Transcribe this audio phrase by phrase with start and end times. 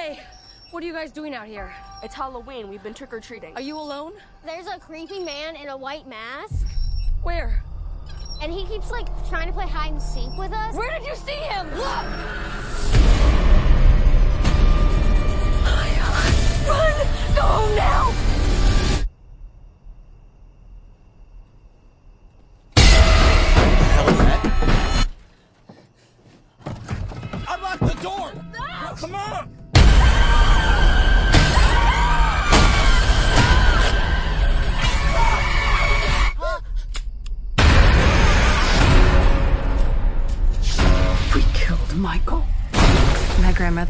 [0.00, 0.18] Hey,
[0.70, 1.70] what are you guys doing out here?
[2.02, 2.70] It's Halloween.
[2.70, 3.54] We've been trick or treating.
[3.54, 4.14] Are you alone?
[4.46, 6.66] There's a creepy man in a white mask,
[7.22, 7.62] Where?
[8.40, 10.74] and he keeps like trying to play hide and seek with us.
[10.74, 11.66] Where did you see him?
[11.72, 11.84] Look!
[16.66, 17.06] Run!
[17.36, 18.19] Go home now!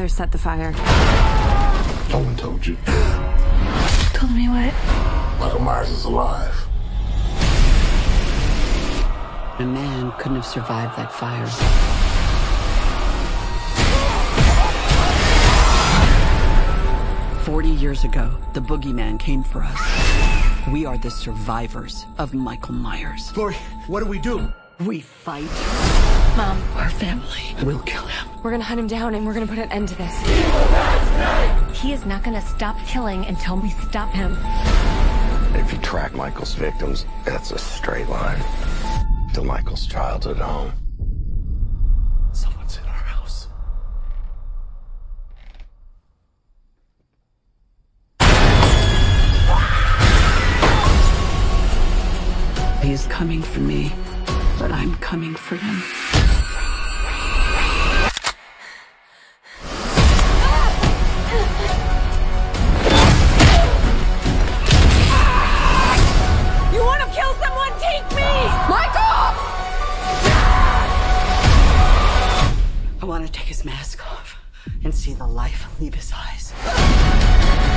[0.00, 0.72] My set the fire.
[2.08, 2.74] No one told you.
[4.14, 4.72] Told me what?
[5.38, 6.54] Michael Myers is alive.
[9.58, 11.46] A man couldn't have survived that fire.
[17.44, 20.66] Forty years ago, the boogeyman came for us.
[20.72, 23.36] We are the survivors of Michael Myers.
[23.36, 23.54] Laurie,
[23.86, 24.50] what do we do?
[24.78, 25.99] We fight.
[26.36, 28.28] Mom, Our family will kill him.
[28.42, 30.14] we're gonna hunt him down and we're gonna put an end to this.
[31.78, 34.36] He is not gonna stop killing until we stop him.
[35.54, 38.40] If you track Michael's victims, that's a straight line
[39.34, 40.72] to Michael's childhood home.
[42.32, 43.48] Someone's in our house.
[52.82, 53.92] He is coming for me,
[54.60, 55.76] but I'm coming for him.
[66.74, 67.72] You want to kill someone?
[67.80, 68.32] Take me!
[68.68, 69.22] Michael!
[73.00, 74.36] I want to take his mask off
[74.84, 77.69] and see the life leave his eyes.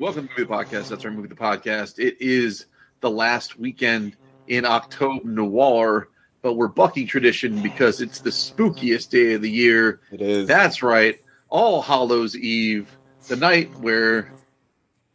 [0.00, 0.88] Welcome to Movie Podcast.
[0.88, 1.98] That's our movie, the podcast.
[1.98, 2.66] It is
[3.00, 4.16] the last weekend
[4.48, 6.08] in October Noir,
[6.42, 10.00] but we're bucking tradition because it's the spookiest day of the year.
[10.10, 10.48] It is.
[10.48, 12.96] That's right, All Hallows Eve,
[13.28, 14.32] the night where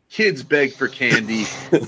[0.10, 1.46] kids beg for candy.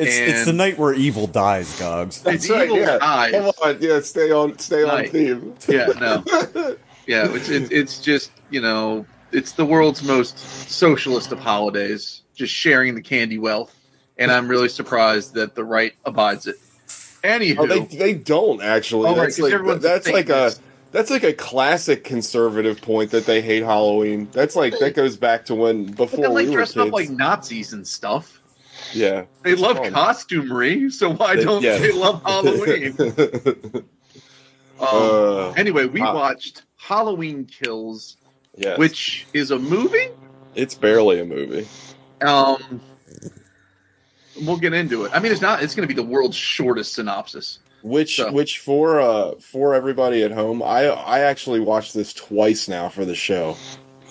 [0.00, 2.22] It's it's the night where evil dies, Gogs.
[2.22, 2.66] That's It's right.
[2.66, 2.98] evil Yeah.
[3.02, 3.32] eyes.
[3.32, 3.78] Come on.
[3.80, 3.98] Yeah.
[3.98, 4.56] Stay on.
[4.60, 5.10] Stay on Night.
[5.10, 5.54] theme.
[5.68, 6.22] yeah, no,
[7.08, 10.38] yeah, it's it, it's just you know, it's the world's most
[10.70, 13.74] socialist of holidays, just sharing the candy wealth,
[14.16, 16.56] and I'm really surprised that the right abides it.
[17.24, 19.08] Anywho, Oh, they they don't actually.
[19.08, 20.52] Oh, right, that's 'cause like that's like a
[20.92, 24.28] that's like a classic conservative point that they hate Halloween.
[24.32, 27.10] That's like that goes back to when before they, like we were dressing up like
[27.10, 28.40] Nazis and stuff.
[28.94, 29.92] yeah, They love fun.
[29.92, 31.78] costumery, so why They- don't yeah.
[31.78, 32.96] they love Halloween?
[34.80, 36.14] Um, Uh, anyway, we ah.
[36.14, 38.16] watched Halloween Kills,
[38.58, 38.78] yes.
[38.78, 40.08] which is a movie.
[40.54, 41.66] it's barely a movie.
[42.20, 42.80] Um,
[44.42, 45.12] we'll get into it.
[45.14, 45.62] I mean, it's not.
[45.62, 47.60] It's going to be the world's shortest synopsis.
[47.82, 52.66] Which So- which for uh for everybody at home, I I actually watched this twice
[52.68, 53.56] now for the show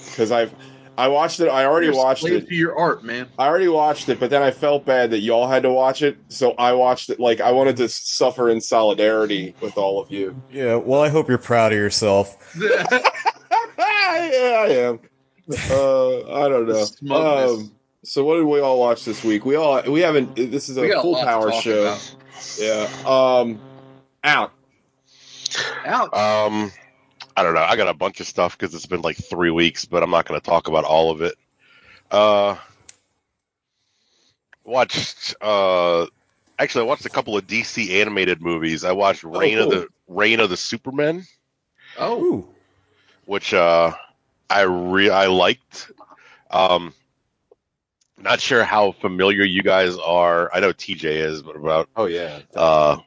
[0.06, 0.54] because I've
[0.98, 1.50] I watched it.
[1.50, 2.48] I already You're watched it.
[2.48, 3.28] to your art, man.
[3.38, 6.18] I already watched it, but then I felt bad that y'all had to watch it,
[6.30, 7.20] so I watched it.
[7.20, 10.42] Like I wanted to suffer in solidarity with all of you.
[10.50, 12.36] Yeah, well, I hope you're proud of yourself.
[13.78, 15.00] yeah, I am.
[15.50, 17.16] Uh, I don't know.
[17.16, 17.72] Um,
[18.04, 19.46] so what did we all watch this week?
[19.46, 20.36] We all we haven't.
[20.36, 21.82] This is a We got a full power show.
[21.84, 22.16] about.
[22.60, 22.90] Yeah.
[23.06, 23.60] Um,
[24.24, 24.52] out.
[25.86, 26.14] Out.
[26.14, 26.72] Um,
[27.36, 27.62] I don't know.
[27.62, 30.26] I got a bunch of stuff because it's been like three weeks, but I'm not
[30.26, 31.36] going to talk about all of it.
[32.12, 32.56] Uh,
[34.64, 35.36] watched.
[35.42, 36.08] Uh,
[36.60, 38.84] actually, I watched a couple of DC animated movies.
[38.84, 39.80] I watched Reign of cool.
[39.82, 41.26] the Reign of the Supermen,
[41.98, 42.50] Oh, Ooh.
[43.28, 43.94] Which uh,
[44.50, 45.92] I re I liked.
[46.50, 46.94] Um,
[48.18, 50.50] not sure how familiar you guys are.
[50.54, 52.40] I know TJ is, but about Oh yeah.
[52.56, 52.98] uh,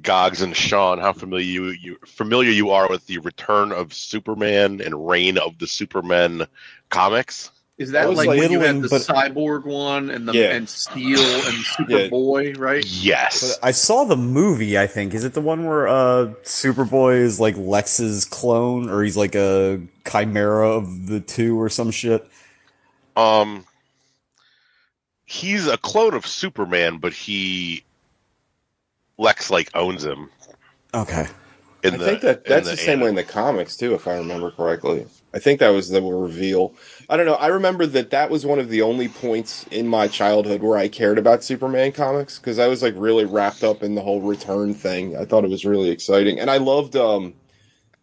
[0.00, 4.80] Gogs and Sean, how familiar you, you familiar you are with the Return of Superman
[4.80, 6.46] and Reign of the Supermen
[6.88, 7.50] comics?
[7.78, 10.54] Is that was like, like when you had the but- cyborg one and the Yeah.
[10.54, 12.84] and Steel and Superboy, right?
[12.86, 13.58] Yes.
[13.58, 15.14] But I saw the movie, I think.
[15.14, 19.80] Is it the one where uh Superboy is like Lex's clone or he's like a
[20.10, 22.26] chimera of the two or some shit?
[23.16, 23.66] Um,
[25.24, 27.84] he's a clone of Superman, but he
[29.18, 30.30] Lex like owns him.
[30.94, 31.26] Okay.
[31.82, 34.06] In I the, think that in that's the, same way in the comics too, if
[34.06, 35.06] I remember correctly.
[35.34, 36.74] I think that was the reveal.
[37.12, 37.34] I don't know.
[37.34, 40.88] I remember that that was one of the only points in my childhood where I
[40.88, 44.72] cared about Superman comics because I was like really wrapped up in the whole return
[44.72, 45.14] thing.
[45.14, 47.34] I thought it was really exciting, and I loved um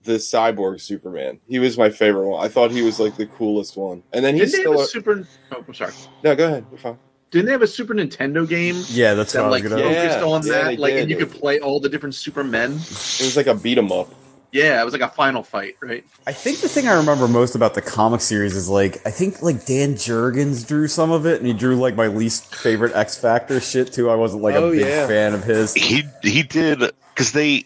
[0.03, 1.39] the cyborg Superman.
[1.47, 2.45] He was my favorite one.
[2.45, 4.03] I thought he was like the coolest one.
[4.13, 5.27] And then he's Didn't they still have a a- Super?
[5.53, 5.93] Oh, I'm sorry.
[6.23, 6.35] no.
[6.35, 6.65] Go ahead.
[6.69, 6.99] You're fine.
[7.31, 8.75] Didn't they have a Super Nintendo game?
[8.89, 10.93] Yeah, that's that what I was like gonna- focused Yeah, on yeah, that, they like,
[10.93, 12.73] and you could play all the different Supermen.
[12.73, 12.77] It
[13.25, 14.13] was like a beat 'em up.
[14.51, 16.03] Yeah, it was like a final fight, right?
[16.25, 19.41] I think the thing I remember most about the comic series is like I think
[19.43, 23.15] like Dan Jurgens drew some of it, and he drew like my least favorite X
[23.17, 24.09] Factor shit too.
[24.09, 25.07] I wasn't like Oh, a big yeah.
[25.07, 25.73] fan of his.
[25.75, 26.79] he he did
[27.13, 27.65] because they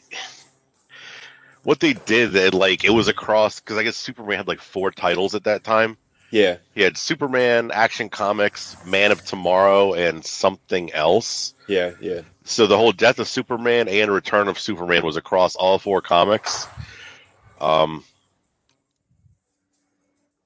[1.64, 4.92] what they did they like it was across because I guess Superman had like four
[4.92, 5.98] titles at that time.
[6.32, 6.58] Yeah.
[6.74, 11.54] He had Superman, Action Comics, Man of Tomorrow, and something else.
[11.68, 11.92] Yeah.
[12.02, 12.22] Yeah.
[12.46, 16.68] So the whole Death of Superman and Return of Superman was across all four comics.
[17.62, 18.04] Um,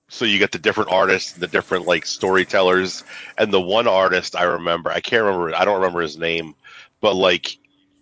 [0.10, 3.04] so you get the different artists, the different like storytellers,
[3.38, 6.56] and the one artist I remember, I can't remember, I don't remember his name,
[7.02, 7.58] but like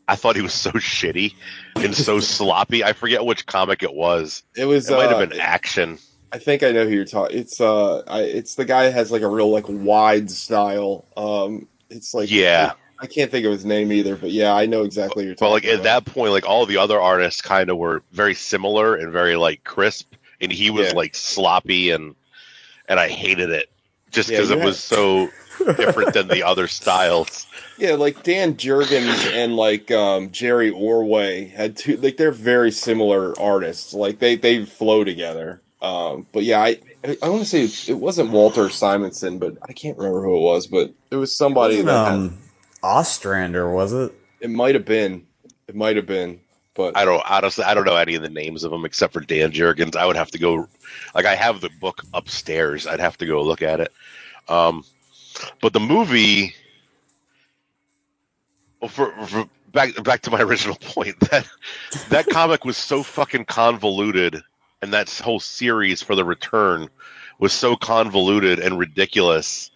[0.08, 1.34] I thought he was so shitty
[1.76, 2.84] and so sloppy.
[2.84, 4.44] I forget which comic it was.
[4.56, 4.90] It was.
[4.90, 5.98] It might uh, have been Action.
[6.32, 7.38] I think I know who you're talking.
[7.38, 11.06] It's uh, I, it's the guy that has like a real like wide style.
[11.16, 12.74] Um, it's like Yeah.
[13.00, 15.50] I, can't think of his name either, but yeah, I know exactly what you're But
[15.50, 15.70] talking.
[15.70, 19.12] like at that point, like all the other artists kind of were very similar and
[19.12, 20.94] very like crisp, and he was Yeah.
[20.96, 22.16] like sloppy and
[22.88, 23.70] and I hated it
[24.12, 25.30] just because you it had- was so
[25.78, 27.48] different than the other styles.
[27.78, 31.98] Yeah, like Dan Jurgens and like um, Jerry Ordway had two.
[31.98, 33.94] Like they're very similar artists.
[33.94, 35.60] Like they they flow together.
[35.82, 36.78] Um, but yeah, I
[37.22, 40.42] I want to say it, it wasn't Walter Simonson, but I can't remember who it
[40.42, 40.68] was.
[40.68, 42.38] But it was somebody Wasn't, that had, um,
[42.86, 44.14] Ostrander was it?
[44.46, 45.26] it might have been.
[45.68, 46.40] It might have been.
[46.76, 49.22] But I don't honestly, I don't know any of the names of them except for
[49.22, 49.96] Dan Jurgens.
[49.96, 50.68] I would have to go,
[51.16, 52.86] like I have the book upstairs.
[52.86, 53.92] I'd have to go look at it.
[54.50, 54.84] Um,
[55.62, 56.54] but the movie,
[58.82, 61.48] well, for, for back back to my original point that
[62.10, 64.42] that comic was so fucking convoluted,
[64.82, 66.90] and that whole series for the Return
[67.40, 69.72] was so convoluted and ridiculous.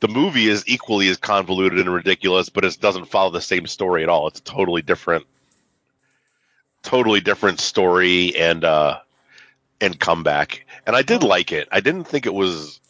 [0.00, 4.02] The movie is equally as convoluted and ridiculous, but it doesn't follow the same story
[4.02, 4.28] at all.
[4.28, 5.26] It's a totally different
[6.82, 8.98] totally different story and uh
[9.80, 10.64] and comeback.
[10.86, 11.68] And i did like it.
[11.72, 12.80] I didn't think it was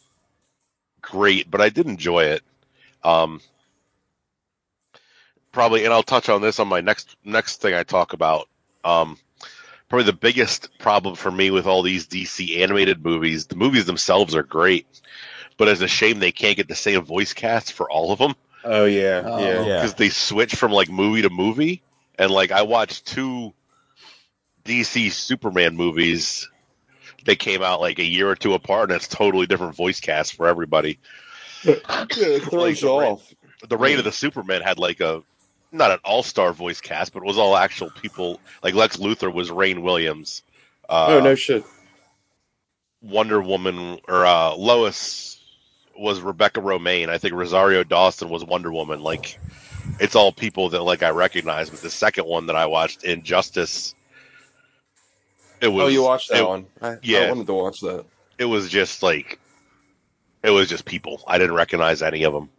[1.01, 2.43] great but i did enjoy it.
[3.03, 3.41] Um
[5.51, 8.47] probably and i'll touch on this on my next next thing i talk about.
[8.85, 9.17] Um
[9.89, 14.35] probably the biggest problem for me with all these dc animated movies the movies themselves
[14.35, 14.85] are great
[15.59, 18.33] but it's a shame they can't get the same voice cast for all of them
[18.65, 19.37] oh yeah, Oh.
[19.39, 19.75] yeah, Yeah.
[19.75, 21.83] because they switch from like movie to movie
[22.17, 23.53] and like i watched two
[24.65, 26.49] dc superman movies
[27.25, 30.33] they came out like a year or two apart and it's totally different voice cast
[30.35, 30.97] for everybody
[31.63, 31.75] yeah.
[32.11, 33.33] It throws you off.
[33.67, 35.21] the reign of the superman had like a
[35.71, 39.49] not an all-star voice cast but it was all actual people like lex luthor was
[39.51, 40.41] rainn williams
[40.89, 41.63] uh, oh no shit.
[43.01, 45.38] wonder woman or uh, lois
[45.99, 49.37] was rebecca romijn i think rosario dawson was wonder woman like
[49.99, 53.93] it's all people that like i recognize but the second one that i watched injustice
[55.61, 56.65] it was oh, you watched that it- one?
[56.81, 57.19] I, yeah.
[57.19, 58.05] I wanted to watch that.
[58.37, 59.39] it was just like
[60.41, 61.21] it was just people.
[61.27, 62.49] I didn't recognize any of them.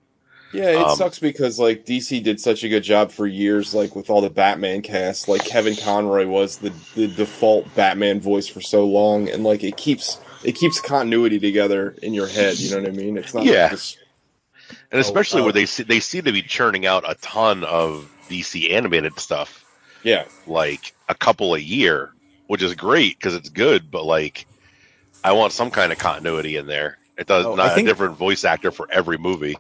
[0.53, 3.97] Yeah, it Um, sucks because like DC did such a good job for years, like
[3.97, 5.29] with all the Batman cast.
[5.29, 9.79] Like Kevin Conroy was the the default Batman voice for so long, and like it
[9.79, 12.59] keeps it keeps continuity together in your head.
[12.59, 13.17] You know what I mean?
[13.17, 13.63] It's not Yeah.
[13.63, 13.97] like this,
[14.71, 15.45] And oh, especially oh.
[15.45, 19.65] where they se- they seem to be churning out a ton of DC animated stuff,
[20.03, 22.13] yeah, like a couple a year,
[22.47, 23.91] which is great because it's good.
[23.91, 24.47] But like,
[25.25, 26.99] I want some kind of continuity in there.
[27.19, 29.59] It does Oh, not think- a different voice actor for every movie.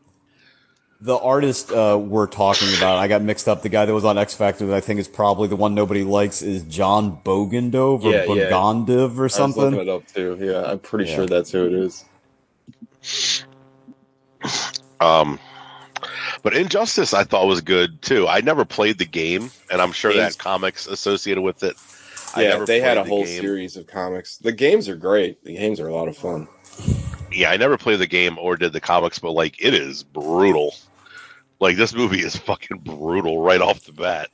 [1.02, 3.62] The artist uh, we're talking about, I got mixed up.
[3.62, 6.02] The guy that was on X Factor, that I think is probably the one nobody
[6.04, 8.50] likes, is Jon Bogdanove or Yeah, yeah.
[8.50, 9.74] Bogandiv or I was looking something.
[9.80, 10.36] it up too.
[10.38, 11.16] Yeah, I'm pretty Yeah.
[11.16, 12.04] sure that's who it is.
[15.00, 15.38] Um,
[16.42, 18.28] but Injustice, I thought was good too.
[18.28, 21.76] I never played the game, and I'm sure Games- that comics associated with it.
[22.34, 23.40] I Yeah, never they had a the whole game.
[23.40, 24.36] series of comics.
[24.36, 25.42] The games are great.
[25.44, 26.46] The games are a lot of fun.
[27.32, 30.74] yeah, I never played the game or did the comics, but like it is brutal.
[31.60, 34.28] Like this movie is fucking brutal right off the bat.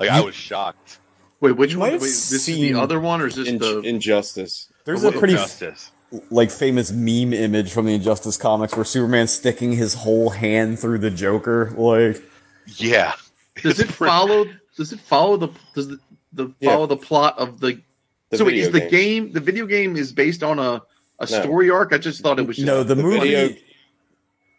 [0.00, 0.98] Like I was shocked.
[1.40, 1.90] Wait, which one?
[1.90, 3.80] might Wait, this is the other one, or is this In- the?
[3.80, 4.68] Injustice.
[4.84, 5.90] There's a pretty f- Justice.
[6.30, 10.98] like famous meme image from the Injustice comics where Superman sticking his whole hand through
[10.98, 11.72] the Joker.
[11.76, 12.22] Like,
[12.76, 13.14] Yeah.
[13.62, 14.44] does it pretty- follow?
[14.76, 15.48] Does it follow the?
[15.74, 15.98] Does the,
[16.32, 16.70] the Yeah.
[16.72, 17.80] follow the plot of the.
[18.30, 18.90] The so wait, video is the game.
[18.90, 20.82] game the video game is based on a
[21.18, 21.42] a No.
[21.42, 21.92] story arc?
[21.92, 23.56] I just thought it was just No, the, The movie video- is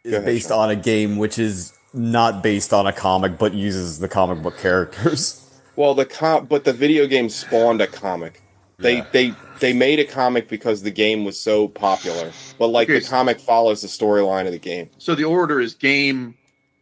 [0.05, 3.99] Go ahead, based on a game which is not based on a comic but uses
[3.99, 5.39] the comic book characters.
[5.75, 8.43] Well, the com- but the video game spawned a comic.
[8.77, 9.05] They Yeah.
[9.11, 12.31] they they made a comic because the game was so popular.
[12.59, 14.91] But like Okay, the so- comic follows the storyline of the game.
[14.99, 16.35] so the order is game,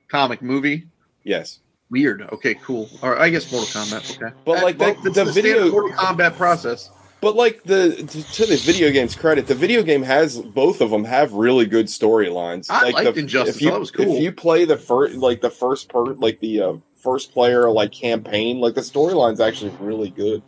[0.10, 0.88] comic, movie.
[1.24, 1.60] Yes.
[1.90, 2.28] Weird.
[2.34, 2.90] Okay, cool.
[3.02, 4.18] Or I guess Mortal Kombat.
[4.22, 6.90] Okay, But, like, well, the- it's the the video- Mortal Kombat process.
[7.22, 10.90] But like the to, to the video game's credit, the video game has both of
[10.90, 12.66] them have really good storylines.
[12.70, 13.58] I like liked the, Injustice.
[13.58, 14.16] If you, I was cool.
[14.16, 17.92] If you play the first, like the first part, like the uh, first player like
[17.92, 20.42] campaign, like the storyline's actually really good.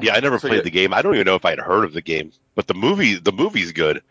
[0.00, 0.62] Yeah, I never So, played yeah.
[0.64, 0.92] the game.
[0.92, 3.70] I don't even know if I'd heard of the game, but the movie, the movie's
[3.70, 4.02] good,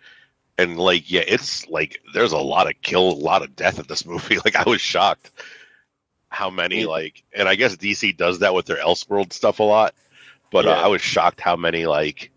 [0.57, 3.85] and like, yeah, it's like there's a lot of kill, a lot of death in
[3.87, 4.37] this movie.
[4.37, 5.31] Like, I was shocked
[6.35, 6.87] how many Yeah.
[6.87, 9.95] like, and I guess DC does that with their Elseworld stuff a lot,
[10.51, 12.29] but uh, I was shocked how many like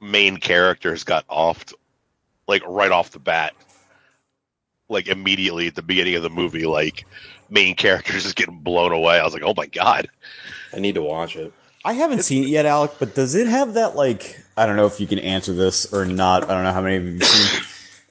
[0.00, 1.74] main characters got offed,
[2.48, 3.52] like right off the bat,
[4.88, 7.06] like immediately at the beginning of the movie, like
[7.50, 9.20] main characters just getting blown away.
[9.20, 10.08] I was like, oh my god.
[10.74, 11.52] I need to watch it.
[11.84, 14.86] I haven't seen it yet, Alec, but does it have that like I don't know
[14.86, 16.44] if you can answer this or not.
[16.44, 17.62] I don't know how many of you have seen.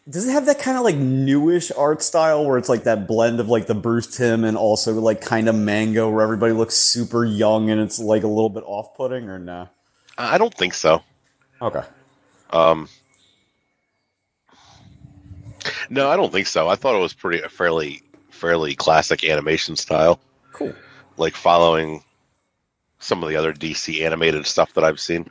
[0.10, 3.40] Does it have that kind of like newish art style where it's like that blend
[3.40, 7.24] of like the Bruce Timm and also like kind of manga where everybody looks super
[7.26, 9.70] young and it's like a little bit off putting or no?
[10.18, 11.04] I don't think so.
[11.62, 11.84] Okay.
[12.50, 12.90] Um,
[15.90, 16.68] no, I don't think so.
[16.68, 18.02] I thought it was pretty fairly
[18.32, 20.20] fairly classic animation style,
[20.54, 20.74] Cool.
[21.18, 22.04] like following
[23.00, 25.30] some of the other DC animated stuff that I've seen.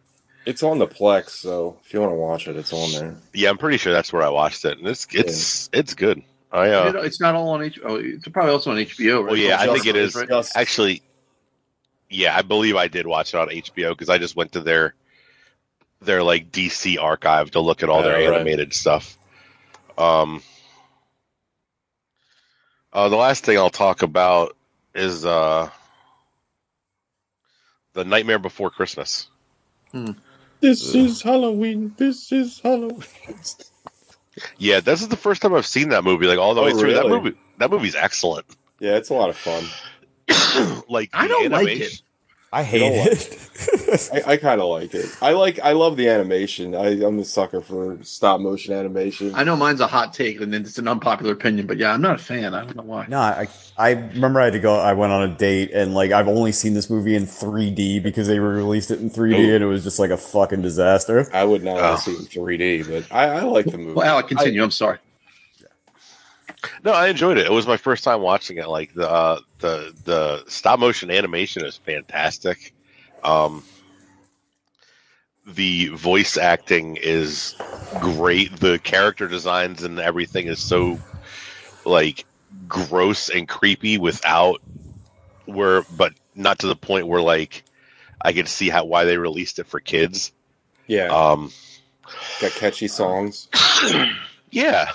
[0.48, 3.14] It's on the Plex, so if you want to watch it, it's on there.
[3.34, 6.22] Yeah, I'm pretty sure that's where I watched it, and it's it's it's good.
[6.50, 7.80] I uh, It- it's not all on HBO.
[7.84, 9.26] Oh, it's probably also on HBO, right?
[9.26, 10.14] well, yeah, I think it is.
[10.14, 10.30] Right?
[10.54, 11.02] Actually.
[12.08, 14.94] Yeah, I believe I did watch it on HBO because I just went to their
[16.00, 18.36] their like DC archive to look at all their Oh, right.
[18.36, 19.18] animated stuff.
[19.98, 20.42] Um,
[22.94, 24.56] uh, the last thing I'll talk about
[24.94, 25.68] is uh,
[27.92, 29.28] the Nightmare Before Christmas.
[30.60, 31.94] This is Halloween.
[31.96, 33.02] This is Halloween.
[34.56, 36.72] Yeah, this is the first time I've seen that movie, like all the Oh, way
[36.72, 36.94] through.
[36.94, 38.46] That movie, that movie's excellent.
[38.80, 39.64] Yeah, it's a lot of fun.
[40.88, 42.02] like I don't like it.
[42.50, 44.10] I hate don't like it.
[44.26, 45.06] I, I kind of like it.
[45.20, 45.58] I like.
[45.60, 46.74] I love the animation.
[46.74, 49.34] I, I'm a sucker for stop motion animation.
[49.34, 52.00] I know mine's a hot take, and then it's an unpopular opinion, but yeah, I'm
[52.00, 52.54] not a fan.
[52.54, 53.06] I don't know why.
[53.08, 54.74] No, I I remember I had to go.
[54.78, 58.26] I went on a date and like I've only seen this movie in 3D because
[58.28, 59.54] they released it in 3D Oh.
[59.54, 61.28] and it was just like a fucking disaster.
[61.34, 61.82] I would not Oh.
[61.82, 63.92] want to see it in 3D, but I, I like the movie.
[63.92, 64.60] Well, Alec, continue.
[64.62, 64.98] I, am sorry.
[66.84, 67.46] No, I enjoyed it.
[67.46, 68.68] It was my first time watching it.
[68.68, 72.74] Like the uh, the the stop motion animation is fantastic.
[73.22, 73.64] Um,
[75.46, 77.54] the voice acting is
[77.98, 78.58] great.
[78.60, 80.98] The character designs and everything is so
[81.84, 82.24] like
[82.66, 84.60] gross and creepy without
[85.46, 87.62] where, but not to the point where like
[88.20, 90.32] I can see how why they released it for kids.
[90.86, 91.52] yeah, Um,
[92.40, 93.48] got catchy songs.
[94.50, 94.90] yeah.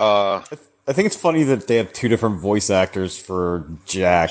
[0.00, 0.42] Uh,
[0.88, 4.30] I think it's funny that they have two different voice actors for Jack.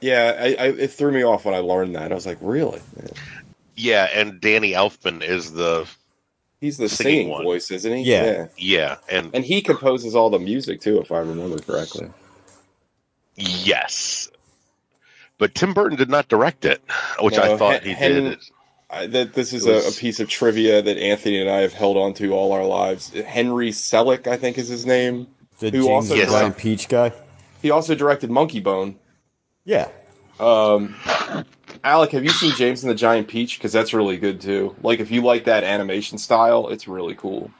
[0.00, 2.12] Yeah, I, I, it threw me off when I learned that.
[2.12, 2.80] I was like, really?
[3.76, 5.88] yeah, and Danny Elfman is the
[6.60, 7.44] He's the Singing singing, one.
[7.44, 8.02] voice, isn't he?
[8.04, 8.46] Yeah.
[8.56, 12.08] yeah, and And he composes all the music too, if I remember correctly.
[13.36, 14.30] Yes.
[15.38, 16.80] But Tim Burton did not direct it,
[17.20, 18.38] which No, I thought Hen- he Hen- did.
[18.88, 21.72] I, that this is It a, a piece of trivia that Anthony and I have
[21.72, 23.10] held on to all our lives.
[23.10, 25.26] Henry Selick, I think, is his name.
[25.58, 26.30] The Who James also and Yes.
[26.30, 27.12] Giant Peach guy.
[27.62, 28.96] He also directed Monkey Bone.
[29.64, 29.88] Yeah.
[30.38, 30.94] Um,
[31.82, 33.58] Alec, have you seen James and the Giant Peach?
[33.58, 34.76] Because that's really good too.
[34.82, 37.50] Like, if you like that animation style, it's really cool.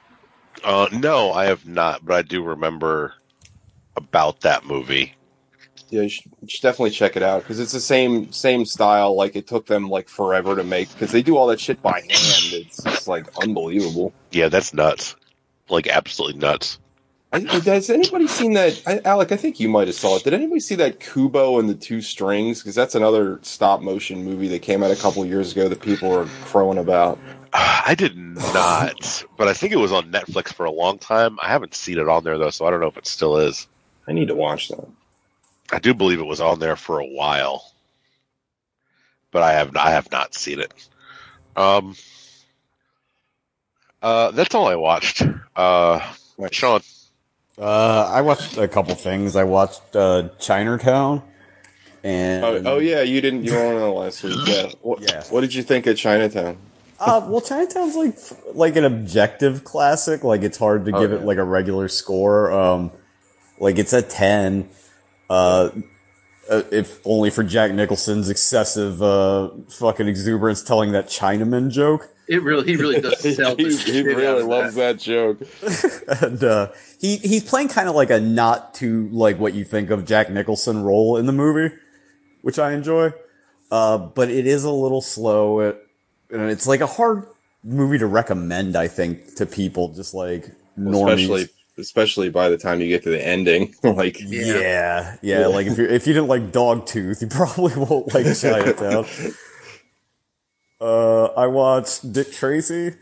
[0.63, 3.15] Uh, no, I have not, but I do remember
[3.95, 5.13] about that movie.
[5.89, 9.15] Yeah, you should, you should definitely check it out because it's the same same style.
[9.15, 12.01] Like, it took them like forever to make because they do all that shit by
[12.01, 12.53] hand.
[12.53, 14.13] It's just like unbelievable.
[14.31, 15.15] Yeah, that's nuts.
[15.69, 16.79] Like absolutely nuts.
[17.33, 19.33] I, has anybody seen that, I, Alec?
[19.33, 20.23] I think you might have saw it.
[20.23, 22.61] Did anybody see that Kubo and the Two Strings?
[22.61, 26.13] Because that's another stop motion movie that came out a couple years ago that people
[26.13, 27.19] are crowing about.
[27.53, 31.37] I did not, but I think it was on Netflix for a long time.
[31.41, 33.67] I haven't seen it on there though, so I don't know if it still is.
[34.07, 34.87] I need to watch that.
[35.71, 37.71] I do believe it was on there for a while,
[39.31, 40.73] but I have I have not seen it.
[41.55, 41.95] Um,
[44.01, 45.23] uh, that's all I watched.
[45.55, 45.99] Uh,
[46.51, 46.81] Sean,
[47.57, 49.35] Uh, I watched a couple things.
[49.35, 51.23] I watched uh, Chinatown.
[52.03, 53.43] And Oh, oh yeah, you didn't.
[53.43, 54.37] You weren't on last week.
[54.47, 54.69] Yeah.
[54.81, 55.23] What, Yeah.
[55.29, 56.57] What did you think of Chinatown?
[56.99, 58.17] Uh, well, Chinatown's like
[58.55, 60.23] like an objective classic.
[60.23, 61.17] Like it's hard to Oh, give yeah.
[61.17, 62.51] it like a regular score.
[62.51, 62.91] Um,
[63.59, 64.69] like it's a ten.
[65.29, 65.69] Uh,
[66.49, 72.09] uh, if only for Jack Nicholson's excessive uh, fucking exuberance telling that Chinaman joke.
[72.27, 75.41] It really, he really does sell he, he really loves that joke.
[76.21, 79.89] and uh, he he's playing kind of like a not too like what you think
[79.89, 81.73] of Jack Nicholson role in the movie,
[82.41, 83.13] which I enjoy.
[83.71, 85.59] Uh, but it is a little slow.
[85.61, 85.83] It,
[86.29, 87.25] and it's like a hard
[87.63, 88.75] movie to recommend.
[88.75, 91.13] I think to people just like normies.
[91.13, 93.73] especially especially by the time you get to the ending.
[93.83, 98.25] like yeah, yeah, Like if you if you didn't like Dogtooth, you probably won't like
[98.37, 99.05] Chinatown.
[100.81, 102.93] uh, I watched Dick Tracy.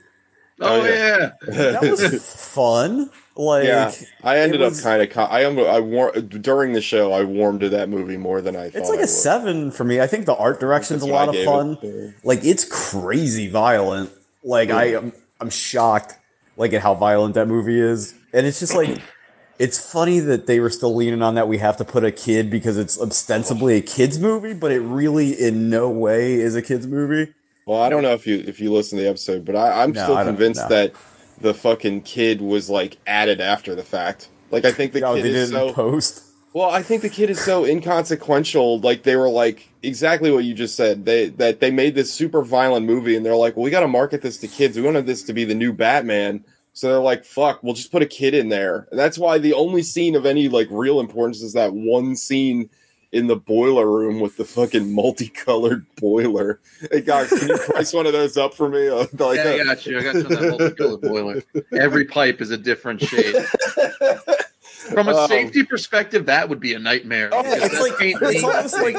[0.61, 1.31] Oh, yeah.
[1.47, 3.09] that was fun.
[3.37, 3.91] Like yeah,
[4.23, 5.17] I ended it up kind of.
[5.17, 5.59] I am.
[5.59, 7.11] I war- during the show.
[7.11, 8.79] I warmed to that movie more than I thought.
[8.79, 9.09] It's like I a would.
[9.09, 9.99] seven for me.
[9.99, 11.77] I think the art direction's a That's what lot of fun.
[11.81, 12.13] it.
[12.23, 14.09] Like it's crazy violent.
[14.41, 16.17] Like I am, I'm shocked,
[16.55, 19.01] like at how violent that movie is, and it's just like.
[19.57, 22.49] It's funny that they were still leaning on that we have to put a kid
[22.49, 26.85] because it's ostensibly a kids movie, but it really in no way is a kids
[26.87, 27.33] movie.
[27.65, 29.93] Well, I don't know if you if you listen to the episode, but I, I'm
[29.93, 30.67] No, still I convinced no.
[30.67, 30.93] that
[31.39, 34.27] the fucking kid was like added after the fact.
[34.51, 36.21] Like I think the Oh, kid is so post.
[36.53, 36.69] well.
[36.69, 38.79] I think the kid is so inconsequential.
[38.81, 41.05] Like they were like exactly what you just said.
[41.05, 43.87] They that they made this super violent movie, and they're like, well, we got to
[43.87, 44.75] market this to kids.
[44.75, 46.43] We wanted this to be the new Batman.
[46.75, 48.89] So they're like, fuck, we'll just put a kid in there.
[48.91, 52.69] And that's why the only scene of any like real importance is that one scene
[53.13, 56.59] in the boiler room with the fucking multicolored boiler.
[56.91, 58.89] Hey guys, can you price one of those up for me?
[58.89, 59.99] Uh, like, yeah, I got you.
[59.99, 61.43] I got you on that multicolored boiler.
[61.71, 63.35] Every pipe is a different shade.
[64.93, 67.29] From a Um, safety perspective, that would be a nightmare.
[67.31, 68.93] Yeah, it's like it's almost like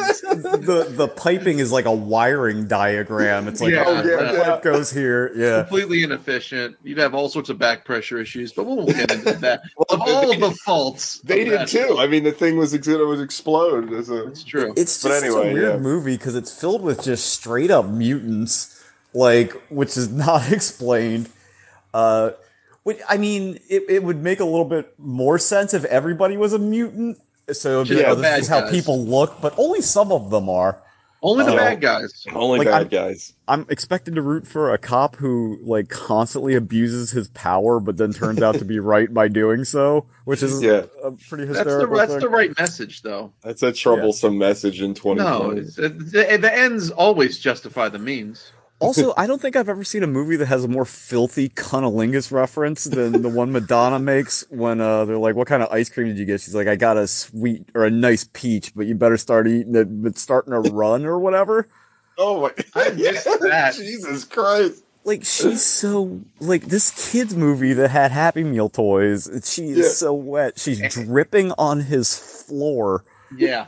[0.65, 3.47] the the piping is like a wiring diagram.
[3.49, 4.43] It's like Yeah, oh, yeah, the yeah.
[4.45, 5.33] pipe goes here.
[5.37, 6.77] Yeah, completely inefficient.
[6.83, 9.63] You'd have all sorts of back pressure issues, but we won't get into that.
[9.89, 11.97] of all of the faults, they did that- too.
[11.99, 13.93] I mean, the thing was it was explode.
[13.93, 14.73] As a, It's true.
[14.77, 15.79] it's But just anyway, a weird yeah.
[15.79, 18.83] movie because it's filled with just straight up mutants,
[19.15, 21.29] like which is not explained.
[21.95, 22.31] Uh,
[22.87, 26.53] which I mean, it, it would make a little bit more sense if everybody was
[26.53, 27.19] a mutant.
[27.53, 28.71] So it'd be Just like, oh, this is how guys.
[28.71, 30.81] people look, but only some of them are.
[31.21, 31.57] Only the Oh.
[31.57, 32.25] bad guys.
[32.33, 33.33] only Like, bad I'm- guys.
[33.49, 38.13] I'm expected to root for a cop who like constantly abuses his power, but then
[38.13, 40.83] turns out to be right by doing so, which is Yeah.
[41.03, 43.33] a pretty That's the hysterical that's the right message, though.
[43.43, 45.19] That's a troublesome message in 2020.
[45.19, 48.53] No, it's, uh, the, the ends always justify the means.
[48.79, 52.31] Also, I don't think I've ever seen a movie that has a more filthy cunnilingus
[52.31, 56.09] reference than the one Madonna makes when uh, they're like, "What kind of ice cream
[56.09, 58.95] did you get?" She's like, "I got a sweet or a nice peach, but you
[58.95, 59.89] better start eating it.
[60.07, 61.69] It's starting to run or whatever."
[62.19, 62.53] Oh my!
[62.75, 63.75] I missed that.
[63.77, 64.83] Jesus Christ!
[65.05, 69.29] Like she's so like this kid's movie that had Happy Meal toys.
[69.45, 69.89] She is Yeah.
[69.89, 70.59] so wet.
[70.59, 73.05] She's dripping on his floor.
[73.37, 73.67] Yeah.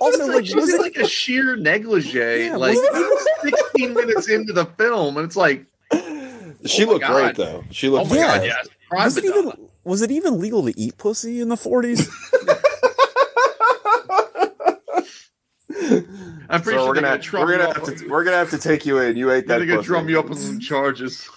[0.00, 2.76] Also, It's like, like she's was like a sheer negligee, Yeah, like
[3.42, 5.66] 16 minutes into the film, and it's like,
[6.64, 7.34] She Oh looked God.
[7.34, 7.64] great though.
[7.72, 8.10] She oh looked.
[8.10, 8.38] my Yeah.
[8.38, 9.52] god, yes, was it even
[9.84, 12.08] was it even legal to eat pussy in the forties?
[16.50, 18.58] I'm pretty So sure we're gonna gonna we're gonna have to we're gonna have to
[18.58, 19.16] take you in.
[19.16, 19.58] You ate that.
[19.58, 19.86] They're gonna pussy.
[19.88, 21.28] drum you up with some charges.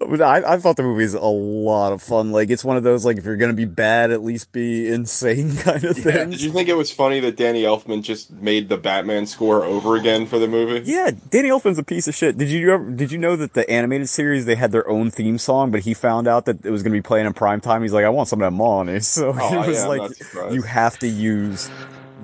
[0.00, 2.30] I, I thought the movie is a lot of fun.
[2.32, 5.56] Like it's one of those like if you're gonna be bad, at least be insane
[5.56, 6.44] kind of Did things.
[6.44, 10.26] you think it was funny that Danny Elfman just made the Batman score over again
[10.26, 10.90] for the movie?
[10.90, 12.38] Yeah, Danny Elfman's a piece of shit.
[12.38, 15.38] Did you ever, did you know that the animated series they had their own theme
[15.38, 17.82] song, but he found out that it was going to be playing in prime time.
[17.82, 20.62] He's like, I want some of that money, so Oh, he was yeah, like, you
[20.62, 21.70] have to use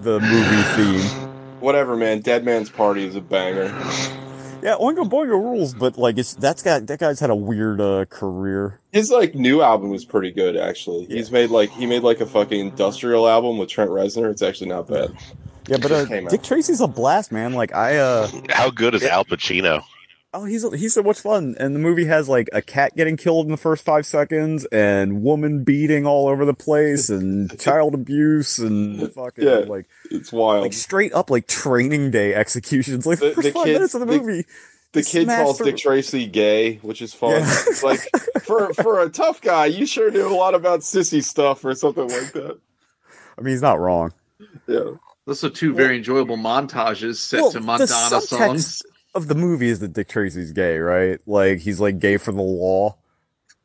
[0.02, 0.62] the movie
[1.02, 1.31] theme.
[1.61, 2.20] Whatever, man.
[2.20, 3.68] Dead Man's Party is a banger.
[4.66, 8.05] Yeah, Oingo Boingo rules, but like it's that's got that guy's had a weird uh,
[8.07, 8.81] career.
[8.90, 11.05] His like new album was pretty good actually.
[11.05, 14.29] He's made like he made like a fucking industrial album with Trent Reznor.
[14.29, 15.14] It's actually not bad.
[15.68, 16.33] Yeah, but uh, came out.
[16.33, 17.52] Dick Tracy's a blast, man.
[17.52, 19.85] Like I uh How good is Al Pacino?
[20.34, 23.46] Oh, he's he's so much fun, and the movie has like a cat getting killed
[23.46, 28.58] in the first five seconds, and woman beating all over the place, and child abuse,
[28.58, 29.58] and fucking Yeah.
[29.66, 30.62] like It's wild.
[30.64, 33.06] like straight up like training day executions.
[33.06, 34.44] Like the, The- first the five kid- minutes of the the- movie,
[34.92, 37.30] the he kid smashed calls through- Dick Tracy gay, which is fun.
[37.40, 37.62] Yeah.
[37.68, 38.00] It's like
[38.42, 42.08] for for a tough guy, you sure knew a lot about sissy stuff or something
[42.08, 42.58] like that.
[43.38, 44.12] I mean, he's not wrong.
[44.66, 44.96] Yeah.
[45.24, 48.82] Those are two very enjoyable montages set Well, to the Madonna subtext songs.
[49.16, 51.18] Of the movie is that Dick Tracy's gay, right?
[51.26, 52.96] Like he's like gay for the law.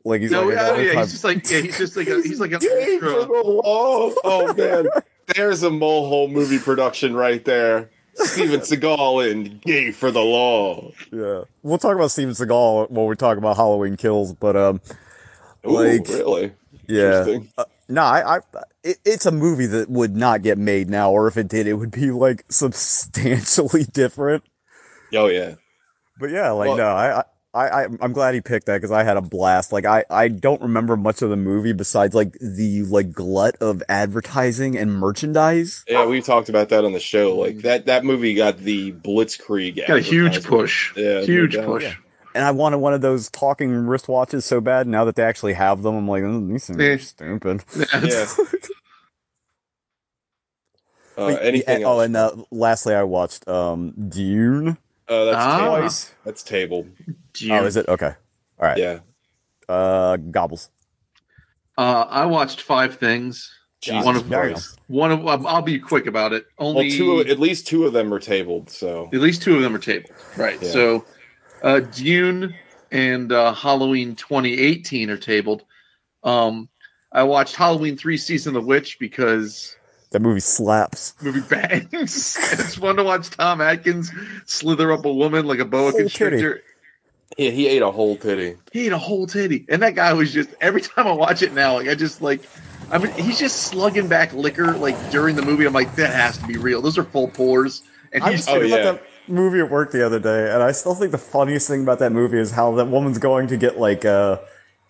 [0.04, 2.40] Like he's No, like, yeah, yeah, he's just like yeah, he's just like a, he's
[2.40, 4.12] like a Gay for the law.
[4.24, 4.88] Oh man,
[5.36, 7.90] There's a molehole movie production right there.
[8.16, 10.92] Steven Seagal in Gay for the Law.
[11.12, 14.82] Yeah, we'll talk about Steven Seagal when we talk about Halloween Kills, but um,
[15.66, 16.52] Ooh, like really?
[16.88, 17.50] yeah, Interesting.
[17.58, 18.40] uh, no, I, I
[18.84, 21.76] it, it's a movie that would not get made now, or if it did, it
[21.76, 24.44] would be like substantially different.
[25.14, 25.56] Oh yeah.
[26.20, 29.04] But yeah, like Well- no, I, I, I, I'm glad he picked that because I
[29.04, 29.74] had a blast.
[29.74, 33.84] Like I, I don't remember much of the movie besides like the like glut of
[33.90, 35.84] advertising and merchandise.
[35.88, 37.36] Yeah, we talked about that on the show.
[37.38, 39.86] Like that that movie got the Blitzkrieg.
[39.86, 40.96] Got a huge push.
[40.96, 41.84] Yeah, huge no push.
[41.84, 41.96] Yeah.
[42.34, 44.88] And I wanted one of those talking wristwatches so bad.
[44.88, 46.86] Now that they actually have them, I'm like, oh, these things Yeah.
[46.92, 47.64] are stupid.
[48.02, 48.26] Yeah.
[51.18, 51.98] Uh, anything yeah, else?
[51.98, 54.78] Oh, and uh, lastly, I watched um Dune.
[55.12, 55.58] Uh, that's Ah.
[55.60, 55.78] table.
[55.80, 56.14] Twice.
[56.24, 56.88] That's table.
[57.50, 58.14] Oh, is it okay?
[58.60, 58.78] All right.
[58.78, 59.00] Yeah.
[59.68, 60.70] Uh, gobbles.
[61.78, 63.54] Uh, I watched five things.
[63.82, 64.80] Jesus one of Christ.
[64.88, 66.46] one of um, I'll be quick about it.
[66.60, 68.70] Well, Only two at least two of them are tabled.
[68.70, 70.12] So At least two of them are tabled.
[70.38, 70.62] Right.
[70.62, 70.70] Yeah.
[70.70, 71.06] So
[71.64, 72.54] uh, Dune
[72.92, 75.64] and uh, Halloween 2018 are tabled.
[76.24, 76.70] Um,
[77.12, 79.76] I watched Halloween 3 Season of the Witch because
[80.12, 81.14] That movie slaps.
[81.22, 81.92] movie bangs.
[82.52, 84.12] it's fun to watch Tom Atkins
[84.46, 86.62] slither up a woman like a boa Whole constrictor.
[87.38, 88.58] yeah, he ate a whole titty.
[88.74, 89.66] He ate a whole titty.
[89.70, 92.42] And that guy was just, every time I watch it now, like I just like,
[92.92, 95.66] I mean, he's just slugging back liquor like during the movie.
[95.66, 96.82] I'm like, that has to be real.
[96.82, 97.84] Those are full pours.
[98.12, 98.76] And I he's was Oh, yeah.
[98.76, 101.84] about that movie at work the other day, and I still think the funniest thing
[101.84, 104.40] about that movie is how that woman's going to get like uh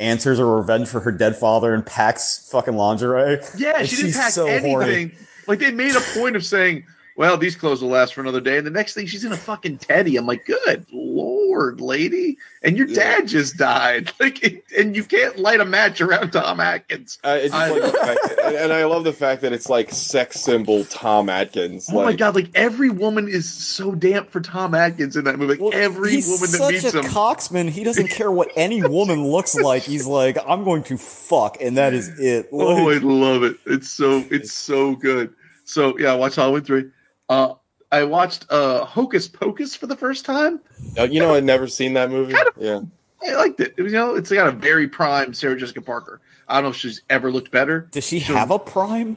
[0.02, 3.40] answers or revenge for her dead father and packs fucking lingerie.
[3.58, 4.72] Yeah, she didn't pack so anything.
[4.72, 5.12] horny.
[5.48, 6.86] Like they made a point of saying,
[7.21, 9.38] "Well, these clothes will last for another day," and the next thing she's in a
[9.38, 10.17] fucking teddy.
[10.17, 14.12] I'm like, "Good lord, lady!" And your dad just died.
[14.19, 17.19] Like, it, and you can't light a match around Tom Atkins.
[17.23, 20.84] Uh, I- like that- and, and I love the fact that it's like sex symbol
[20.86, 21.89] Tom Atkins.
[21.91, 22.34] Oh my god!
[22.36, 25.57] Like every woman is so damp for Tom Atkins in that movie.
[25.62, 27.05] Like every He's woman that such meets a him.
[27.05, 27.69] cocksman.
[27.69, 29.84] He doesn't care what any woman looks like.
[29.84, 32.49] He's like, I'm going to fuck, and that is it.
[32.51, 33.57] Oh, I love it.
[33.67, 35.34] It's so it's so good.
[35.65, 36.86] So yeah, watch Halloween three.
[37.32, 37.54] Uh,
[37.94, 40.60] I watched uh Hocus Pocus for the first time.
[41.00, 42.36] Uh, you know, I'd never seen that movie.
[42.58, 42.82] Yeah.
[43.26, 43.74] I liked it.
[43.78, 46.20] It was, you know, it's got a very prime Sarah Jessica Parker.
[46.50, 47.88] I don't know if she's ever looked better.
[47.91, 49.15] does she So- have a prime?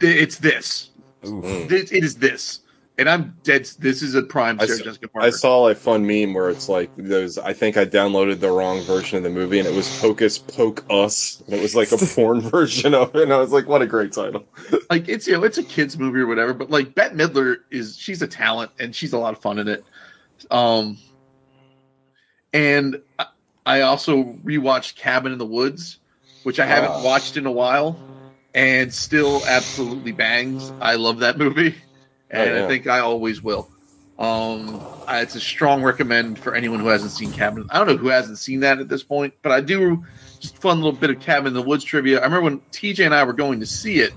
[0.00, 0.90] It's this.
[1.22, 2.60] This- It is this.
[3.02, 3.68] And I'm dead.
[3.80, 5.26] This is a prime I Sarah s- Jessica Parker.
[5.26, 7.36] I saw a fun meme where it's like those.
[7.36, 10.84] I think I downloaded the wrong version of the movie, and it was Hocus Poke
[10.88, 11.42] Us.
[11.46, 13.22] And it was like a porn version of it.
[13.22, 14.44] And I was like, "What a great title!"
[14.90, 17.96] like it's you know it's a kids movie or whatever, but like Bette Midler is
[17.98, 19.84] she's a talent and she's a lot of fun in it.
[20.50, 20.96] Um,
[22.52, 23.26] and I-
[23.64, 25.98] I also rewatched Cabin in the Woods,
[26.42, 27.02] which I haven't Ah.
[27.02, 27.96] watched in a while,
[28.54, 30.72] and still absolutely bangs.
[30.80, 31.74] I love that movie,
[32.32, 32.64] and Oh, yeah.
[32.64, 33.68] I think I always will.
[34.18, 37.66] Um, I- it's a strong recommend for anyone who hasn't seen Cabin.
[37.70, 40.04] I don't know who hasn't seen that at this point, but I do.
[40.40, 42.18] Just fun little bit of Cabin in the Woods trivia.
[42.20, 44.12] I remember when TJ and I were going to see it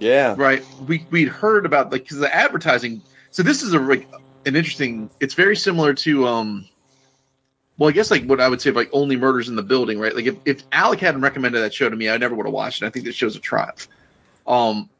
[0.00, 0.34] Yeah.
[0.36, 4.06] right we we'd heard about like because the advertising so this is a like
[4.46, 6.68] an interesting it's very similar to um
[7.78, 10.14] well i guess like what i would say like only murders in the building right
[10.16, 12.82] like if, if alec hadn't recommended that show to me i never would have watched
[12.82, 13.86] it i think this show's a triumph
[14.48, 14.90] um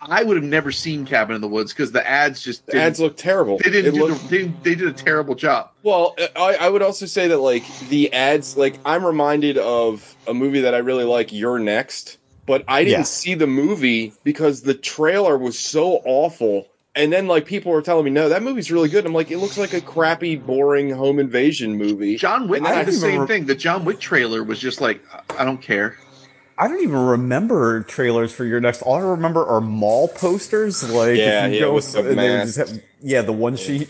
[0.00, 2.86] i would have never seen cabin in the woods because the ads just The didn't,
[2.86, 3.58] ads look terrible.
[3.58, 6.82] they didn't looked- the, they, didn't- they did a terrible job Well, I, I would
[6.82, 11.04] also say that like the ads, like I'm reminded of a movie that I really
[11.04, 13.04] like, You're Next, but I didn't Yeah.
[13.04, 16.66] see the movie because the trailer was so awful.
[16.94, 19.06] And then like people were telling me, no, that movie's really good.
[19.06, 22.16] I'm like, it looks like a crappy, boring home invasion movie.
[22.16, 24.58] john wick And I did the don't same re- thing the john wick trailer was
[24.58, 25.00] just like
[25.38, 25.96] i don't care
[26.58, 28.82] I don't even remember trailers for your next.
[28.82, 30.82] All I remember are mall posters.
[30.90, 32.56] Like, Yeah, if you yeah, go with the and mask.
[32.56, 33.88] just have- yeah, the one sheet.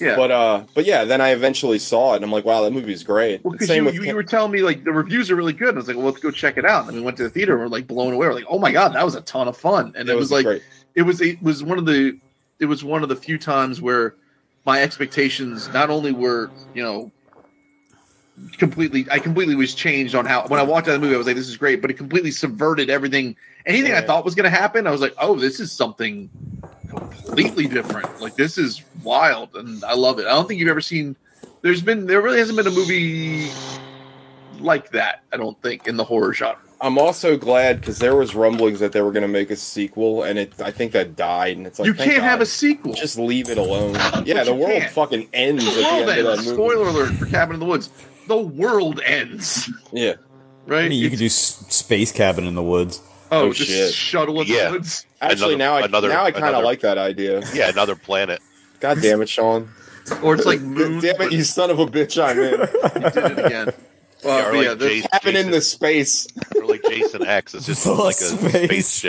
[0.00, 2.72] yeah But uh, but yeah, then I eventually saw it, and I'm like, wow, that
[2.72, 3.44] movie's great.
[3.44, 5.52] Well, because Same you, with you, you were telling me like the reviews are really
[5.52, 5.68] good.
[5.68, 6.86] And I was like, well, let's go check it out.
[6.88, 7.52] And we went to the theater.
[7.52, 8.26] and We're like blown away.
[8.26, 9.92] We're like, oh my god, that was a ton of fun.
[9.96, 10.62] And it, It was, was like great.
[10.94, 12.18] it was it was one of the
[12.58, 14.14] it was one of the few times where
[14.64, 17.10] my expectations not only were you know
[18.58, 21.36] completely I completely was changed on how when I watched that movie I was like
[21.36, 23.36] this is great, but it completely subverted everything.
[23.66, 26.28] Anything I thought was going to happen, I was like, oh, this is something
[26.88, 28.20] completely different.
[28.20, 30.26] Like this is wild, and I love it.
[30.26, 31.16] I don't think you've ever seen.
[31.62, 33.50] There's been there really hasn't been a movie
[34.58, 35.22] like that.
[35.32, 36.58] I don't think in the horror genre.
[36.82, 40.24] I'm also glad because there was rumblings that they were going to make a sequel,
[40.24, 41.56] and it I think that died.
[41.56, 42.92] And it's like you can't have a sequel.
[42.94, 43.94] Just leave it alone.
[44.26, 44.92] Yeah, the world can't.
[44.92, 46.26] fucking ends the at the end of ends.
[46.26, 46.54] that movie.
[46.54, 47.90] Spoiler alert for Cabin in the Woods.
[48.28, 49.70] The world ends.
[49.92, 50.14] Yeah.
[50.66, 50.84] Right?
[50.84, 53.00] I mean, you It's- could do s- Space Cabin in the Woods.
[53.30, 53.92] Oh, Oh, just shit.
[53.94, 54.66] shuttle in Yeah.
[54.66, 55.06] the woods.
[55.20, 57.42] Actually, Another- now I another- now I kind of like that idea.
[57.54, 58.40] Yeah, another planet.
[58.80, 59.70] God damn it, Sean!
[60.22, 61.00] Or it's like moon.
[61.00, 62.22] damn it, you son of a bitch!
[62.22, 62.50] I'm in.
[63.04, 63.72] you did it again.
[64.24, 66.26] Well, Yeah, or but like yeah, that's- Jason, in the space.
[66.56, 67.54] or like Jason X.
[67.54, 69.04] It's just like a space.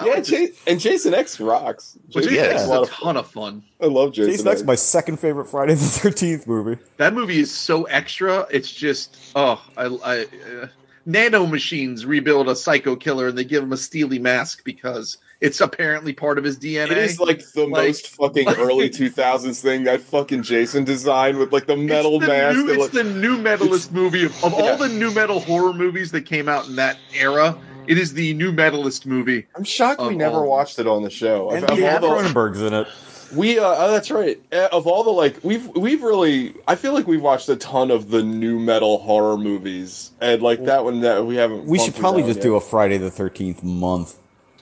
[0.00, 0.32] Spaceship.
[0.32, 1.96] Yeah, Ja- and Jason X rocks.
[2.14, 2.42] well, Jason Jason Yeah.
[2.42, 3.62] X X is is a lot a of ton of fun.
[3.80, 4.66] I love Jason, Jason X, X.
[4.66, 6.80] my second favorite Friday the Thirteenth movie.
[6.98, 8.46] That movie is so extra.
[8.50, 10.20] It's just oh, I, I
[10.62, 10.66] uh,
[11.06, 15.60] nano machines rebuild a psycho killer and they give him a steely mask because it's
[15.60, 16.90] apparently part of his DNA.
[16.92, 21.52] It is like the Like- most fucking early 2000s thing that fucking Jason designed with
[21.52, 22.56] like the metal it's the mask.
[22.58, 24.58] New, it's like- the new metalist movie of, of Yeah.
[24.62, 27.56] all the nu metal horror movies that came out in that era.
[27.88, 29.46] It is the new metalist movie.
[29.56, 31.50] I'm shocked we never all- watched it on the show.
[31.50, 32.86] And Of- of yeah, all the- Cronenberg's in it.
[33.34, 34.40] we uh, oh, that's right.
[34.52, 37.90] Uh, Of all the like, we've we've really, I feel like we've watched a ton
[37.90, 41.64] of the nu metal horror movies, and like that one that we haven't.
[41.64, 44.16] We should probably just one do a Friday the Thirteenth month.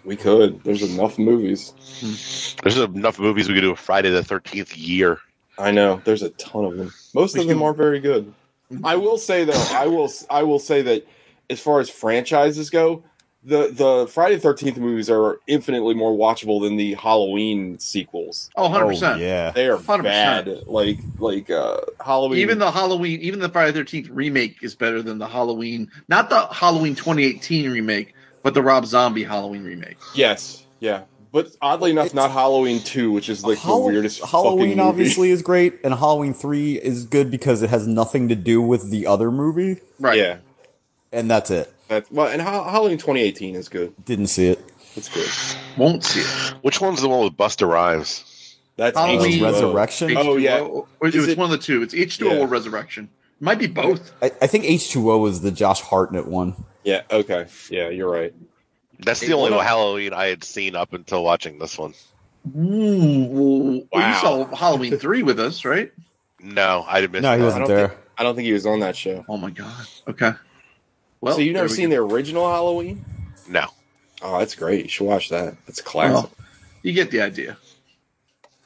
[0.05, 0.63] We could.
[0.65, 1.73] There's enough movies.
[2.63, 5.19] There's enough movies we could do a Friday the Thirteenth year.
[5.59, 6.01] I know.
[6.05, 6.93] There's a ton of them.
[7.15, 8.33] Most We of them should- aren't very good.
[8.85, 11.07] I will say though, I will I will say that
[11.51, 13.03] as far as franchises go,
[13.45, 18.51] the the Friday Thirteenth movies are infinitely more watchable than the Halloween sequels.
[18.57, 19.21] Oh, 100 Oh percent.
[19.21, 20.03] yeah, They are 100%.
[20.03, 20.49] bad.
[20.67, 22.39] Like like uh Halloween.
[22.41, 26.47] Even the Halloween, even the Friday Thirteenth remake is better than the Halloween, not the
[26.47, 29.97] Halloween 2018 remake, but the Rob Zombie Halloween remake.
[30.15, 31.03] yes, yeah.
[31.33, 34.25] But oddly enough, It's- not Halloween two, which is like Hall- the weirdest.
[34.25, 34.81] Halloween fucking movie.
[34.89, 38.91] obviously is great, and Halloween Three is good because it has nothing to do with
[38.91, 40.17] the other movie, Right.
[40.19, 40.37] Yeah.
[41.13, 41.74] and that's it.
[41.89, 43.95] That, well, and Halloween 2018 is good.
[44.05, 44.65] Didn't see it.
[44.97, 45.29] It's good.
[45.79, 46.55] Won't see it.
[46.63, 48.57] Which one's the one with Busta Rhymes?
[48.77, 49.53] That's Halloween H2O.
[49.53, 50.17] Resurrection?
[50.17, 50.61] Oh, yeah.
[50.61, 51.83] H2O, or Is it's it- one of the two.
[51.83, 52.39] It's H2O Yeah.
[52.39, 53.09] or Resurrection.
[53.41, 54.13] It might be both.
[54.23, 56.55] I, I think H two O is the Josh Hartnett one.
[56.85, 57.03] Yeah.
[57.11, 57.47] Okay.
[57.71, 58.33] Yeah, you're right.
[59.01, 61.95] That's the only Halloween I had seen up until watching this one.
[62.57, 65.93] Ooh, well, you saw Halloween three with us, right?
[66.41, 67.45] No, I didn't miss No, he that.
[67.45, 67.89] Wasn't don't there.
[67.89, 69.25] think I don't think he was on that show.
[69.29, 69.87] Oh my god.
[70.09, 70.33] Okay.
[71.25, 71.97] Well, so you've never seen go.
[71.97, 73.05] the original Halloween?
[73.49, 73.67] No.
[74.23, 74.85] Oh, that's great.
[74.85, 75.57] You should watch that.
[75.67, 76.15] That's a classic.
[76.15, 76.31] Well,
[76.83, 77.57] you get the idea.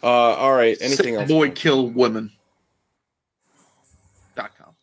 [0.03, 0.77] Uh, all right.
[0.81, 1.29] Anything Sick else?
[1.29, 2.33] Boy kill women.
[4.35, 4.75] Dot com.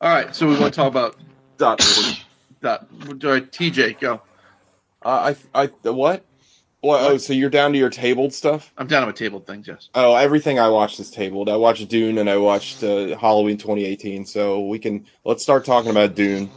[0.00, 1.16] All right, so we want to talk about
[1.58, 1.78] Dot.
[2.60, 2.86] dot.
[3.06, 4.20] all right, TJ, go.
[5.04, 6.24] Uh, I, I, the what?
[6.80, 7.00] What?
[7.00, 8.72] Oh, so you're down to your tabled stuff?
[8.76, 9.66] I'm down to my tabled things.
[9.66, 9.88] Yes.
[9.94, 11.48] Oh, everything I watched is tabled.
[11.48, 14.26] I watched Dune and I watched uh, Halloween 2018.
[14.26, 16.50] So we can let's start talking about Dune.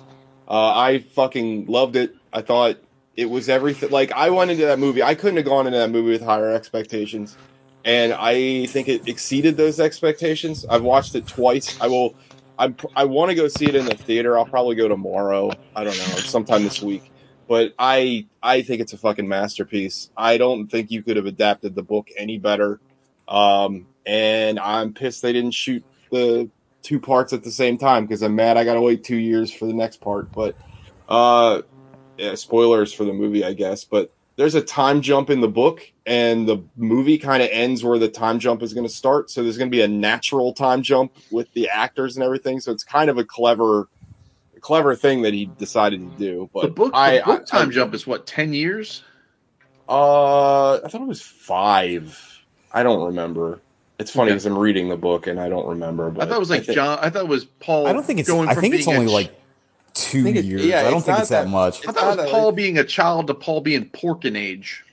[0.48, 2.16] Uh, I fucking loved it.
[2.32, 2.78] I thought
[3.16, 3.90] it was everything.
[3.90, 5.04] Like I went into that movie.
[5.04, 7.36] I couldn't have gone into that movie with higher expectations,
[7.84, 10.66] and I think it exceeded those expectations.
[10.70, 11.80] I've watched it twice.
[11.82, 12.16] I will.
[12.58, 14.38] I I want to go see it in the theater.
[14.38, 15.52] I'll probably go tomorrow.
[15.76, 17.12] I don't know, sometime this week.
[17.48, 20.10] But I I think it's a fucking masterpiece.
[20.16, 22.80] I don't think you could have adapted the book any better.
[23.28, 26.50] Um, and I'm pissed they didn't shoot the
[26.88, 29.52] two parts at the same time because I'm mad I got to wait two years
[29.52, 30.32] for the next part.
[30.32, 30.56] But
[31.10, 31.64] uh,
[32.18, 33.84] yeah, spoilers for the movie, I guess.
[33.84, 38.00] But there's a time jump in the book, and the movie kind of ends where
[38.00, 39.30] the time jump is going to start.
[39.30, 42.62] So there's going to be a natural time jump with the actors and everything.
[42.62, 43.90] So it's kind of a clever,
[44.62, 46.50] clever thing that he decided to do.
[46.54, 49.04] But The book, the I, book I- time I- jump is what ten years.
[49.90, 52.44] uh, I thought it was five.
[52.72, 53.60] I don't remember.
[54.00, 54.36] It's funny Okay.
[54.36, 56.12] because I'm reading the book and I don't remember.
[56.12, 57.00] But I thought it was like think- John.
[57.02, 57.88] I thought it was Paul.
[57.88, 58.30] I don't think it's.
[58.30, 59.32] Going I think it's only a- like
[59.96, 60.64] two think years.
[60.66, 61.88] yeah, I don't think it's that, that- much.
[61.88, 64.36] I thought it was not a- Paul being a child to Paul being pork in
[64.36, 64.84] age.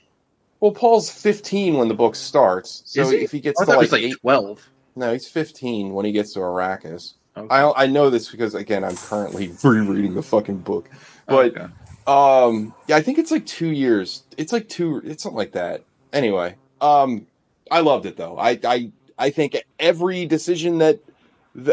[0.59, 2.81] Well, Paul's 15 when the book starts.
[2.85, 3.17] So Is he?
[3.17, 4.67] if he gets I to thought like, it was like eight, twelve.
[4.95, 7.13] no, he's 15 when he gets to Arrakis.
[7.37, 7.47] Okay.
[7.53, 10.89] I I know this because again I'm currently rereading the fucking book,
[11.27, 11.67] but Okay.
[12.07, 14.23] um yeah I think it's like two years.
[14.37, 15.01] It's like two.
[15.05, 15.83] It's something like that.
[16.13, 17.27] Anyway, um
[17.71, 18.37] I loved it though.
[18.37, 20.99] I I I think every decision that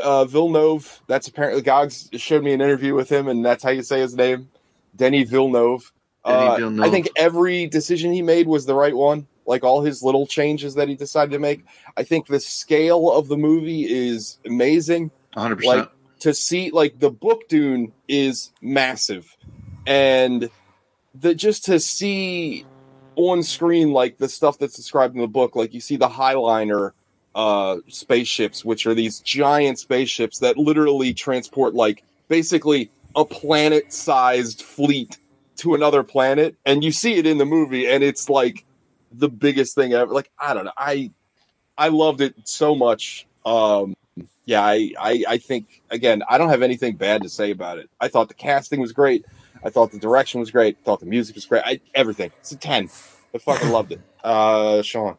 [0.02, 3.82] uh, Villeneuve, that's apparently Gogs showed me an interview with him, and that's how you
[3.82, 4.48] say his name,
[4.94, 5.92] Denny Villeneuve.
[6.24, 6.84] Denny Uh, Villeneuve.
[6.86, 9.26] I think every decision he made was the right one.
[9.44, 11.64] Like all his little changes that he decided to make.
[11.96, 15.78] I think the scale of the movie is amazing One hundred percent.
[15.78, 19.36] like to see like the book dune is massive
[19.84, 20.48] and
[21.12, 22.64] the just to see
[23.16, 26.92] on screen like the stuff that's described in the book like you see the heighliner
[27.34, 34.62] uh spaceships which are these giant spaceships that literally transport like basically a planet sized
[34.62, 35.18] fleet
[35.56, 38.64] to another planet and you see it in the movie and it's like
[39.12, 41.10] the biggest thing ever like i don't know i
[41.78, 43.94] i loved it so much um
[44.44, 47.88] yeah, I, I, I think again, I don't have anything bad to say about it.
[48.00, 49.24] I thought the casting was great.
[49.64, 50.76] I thought the direction was great.
[50.80, 51.62] I thought the music was great.
[51.64, 52.30] I, everything.
[52.40, 52.90] It's a ten.
[53.34, 54.00] I fucking loved it.
[54.22, 55.16] Uh, Sean.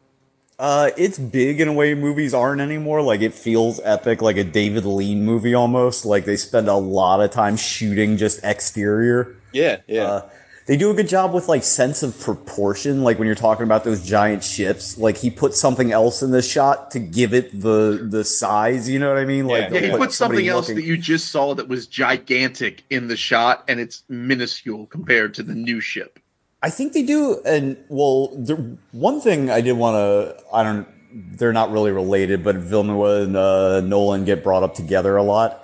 [0.56, 3.02] Uh, it's big in a way movies aren't anymore.
[3.02, 6.04] Like it feels epic, like a David Lean movie almost.
[6.04, 9.36] Like they spend a lot of time shooting just exterior.
[9.52, 10.02] Yeah, yeah.
[10.04, 10.30] Uh,
[10.66, 13.02] they do a good job with like sense of proportion.
[13.02, 16.42] Like when you're talking about those giant ships, like he put something else in the
[16.42, 18.88] shot to give it the the size.
[18.88, 19.46] You know what I mean?
[19.46, 23.08] Like Yeah, he put something else looking- that you just saw that was gigantic in
[23.08, 26.18] the shot, and it's minuscule compared to the new ship.
[26.62, 30.88] I think they do, and well, the, one thing I did want to, I don't,
[31.36, 35.63] they're not really related, but Villeneuve and uh, Nolan get brought up together a lot.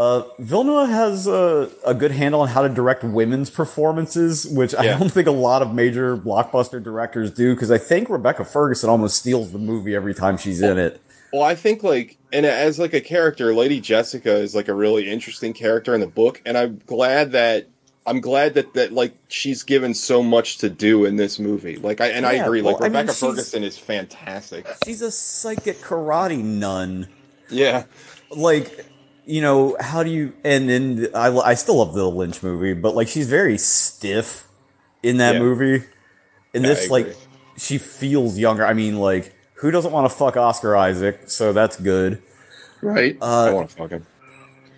[0.00, 4.86] Uh, Villeneuve has a, a good handle on how to direct women's performances, which I
[4.86, 9.18] don't think a lot of major blockbuster directors do, because I think Rebecca Ferguson almost
[9.18, 11.02] steals the movie every time she's in it.
[11.34, 15.10] Well, I think like, and as like a character, Lady Jessica is like a really
[15.10, 17.68] interesting character in the book, and I'm glad that
[18.06, 21.76] I'm glad that that like she's given so much to do in this movie.
[21.76, 22.62] Like, I and I Yeah, agree.
[22.62, 24.66] Like well, I mean, Rebecca Ferguson is fantastic.
[24.82, 27.08] She's a psychic karate nun.
[27.50, 27.84] Yeah,
[28.30, 28.86] like
[29.30, 32.94] you know how do you and then I, I still love the lynch movie but
[32.94, 34.46] like she's very stiff
[35.02, 35.40] in that Yeah.
[35.40, 35.84] movie
[36.54, 37.16] in Yeah, this like
[37.56, 41.76] she feels younger i mean like who doesn't want to fuck oscar isaac so that's
[41.80, 42.22] good
[42.82, 43.16] Right.
[43.20, 44.06] I uh, want to fuck him.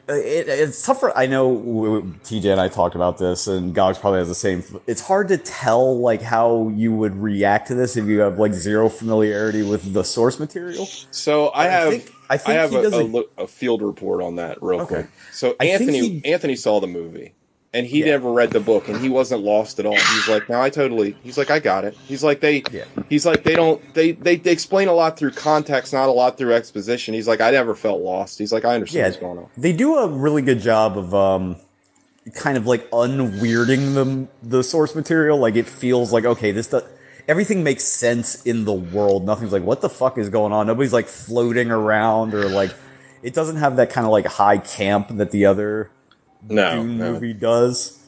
[0.08, 1.16] it, it's tougher.
[1.16, 4.34] I know w- w- TJ and I talked about this, and Gogs probably has the
[4.34, 4.64] same.
[4.88, 8.54] It's hard to tell like how you would react to this if you have like
[8.54, 10.86] zero familiarity with the source material.
[11.12, 13.04] So I I have think- I think have he a, does a,
[13.40, 14.94] a- a field report on that real Okay.
[14.94, 15.06] quick.
[15.32, 17.34] So I Anthony he- Anthony saw the movie
[17.74, 18.06] and he Yeah.
[18.06, 19.96] never read the book and he wasn't lost at all.
[19.96, 21.16] He's like, no, I totally.
[21.22, 21.94] He's like, I got it.
[22.06, 22.62] He's like, they.
[22.70, 22.84] Yeah.
[23.08, 23.80] He's like, they don't.
[23.94, 27.14] They, they they explain a lot through context, not a lot through exposition.
[27.14, 28.38] He's like, I never felt lost.
[28.38, 29.46] He's like, I understand Yeah, what's going on.
[29.56, 31.56] they do a really good job of um,
[32.34, 35.38] kind of like unweirding the the source material.
[35.38, 36.82] Like it feels like okay, this does,
[37.28, 39.24] everything makes sense in the world.
[39.24, 40.66] Nothing's like what the fuck is going on.
[40.66, 42.72] Nobody's like floating around or like
[43.22, 45.90] it doesn't have that kind of like high camp that the other
[46.48, 47.98] No, Dune no, movie does.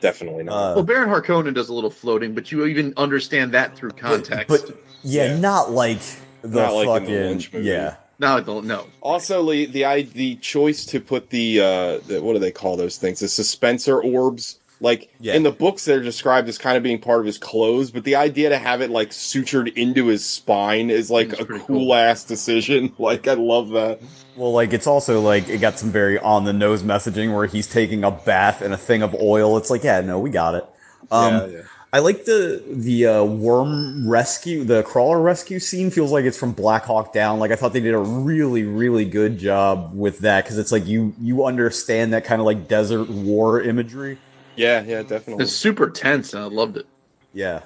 [0.00, 0.52] definitely not.
[0.54, 4.48] Uh, Well, Baron Harkonnen does a little floating, but you even understand that through context.
[4.48, 5.38] But yeah, Yeah.
[5.38, 6.00] not like
[6.42, 7.66] the Not like in the fucking Lynch movie.
[7.68, 7.96] yeah.
[8.18, 8.86] no, I don't know.
[9.00, 12.76] Also, the the I- the choice to put the, uh, the what do they call
[12.76, 13.20] those things?
[13.20, 14.58] The suspensor orbs.
[14.80, 15.34] Like Yeah.
[15.34, 18.16] in the books, they're described as kind of being part of his clothes, but the
[18.16, 21.94] idea to have it like sutured into his spine is like That's a cool, cool.
[21.94, 22.92] ass decision.
[22.98, 24.00] Like I love that.
[24.36, 27.66] Well, like it's also like it got some very on the nose messaging where he's
[27.68, 29.56] taking a bath in a thing of oil.
[29.56, 30.66] It's like, yeah, no, we got it.
[31.10, 31.60] Um, Yeah, yeah.
[31.92, 35.92] I like the the uh, worm rescue, the crawler rescue scene.
[35.92, 37.38] Feels like it's from Black Hawk Down.
[37.38, 40.86] Like I thought they did a really really good job with that because it's like
[40.86, 44.18] you you understand that kind of like desert war imagery.
[44.56, 45.44] Yeah, yeah, definitely.
[45.44, 46.86] It's super tense, and I loved it.
[47.32, 47.62] Yeah.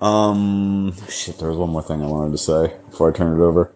[0.00, 0.94] Um.
[1.08, 1.38] Shit.
[1.38, 3.70] There was one more thing I wanted to say before I turn it over.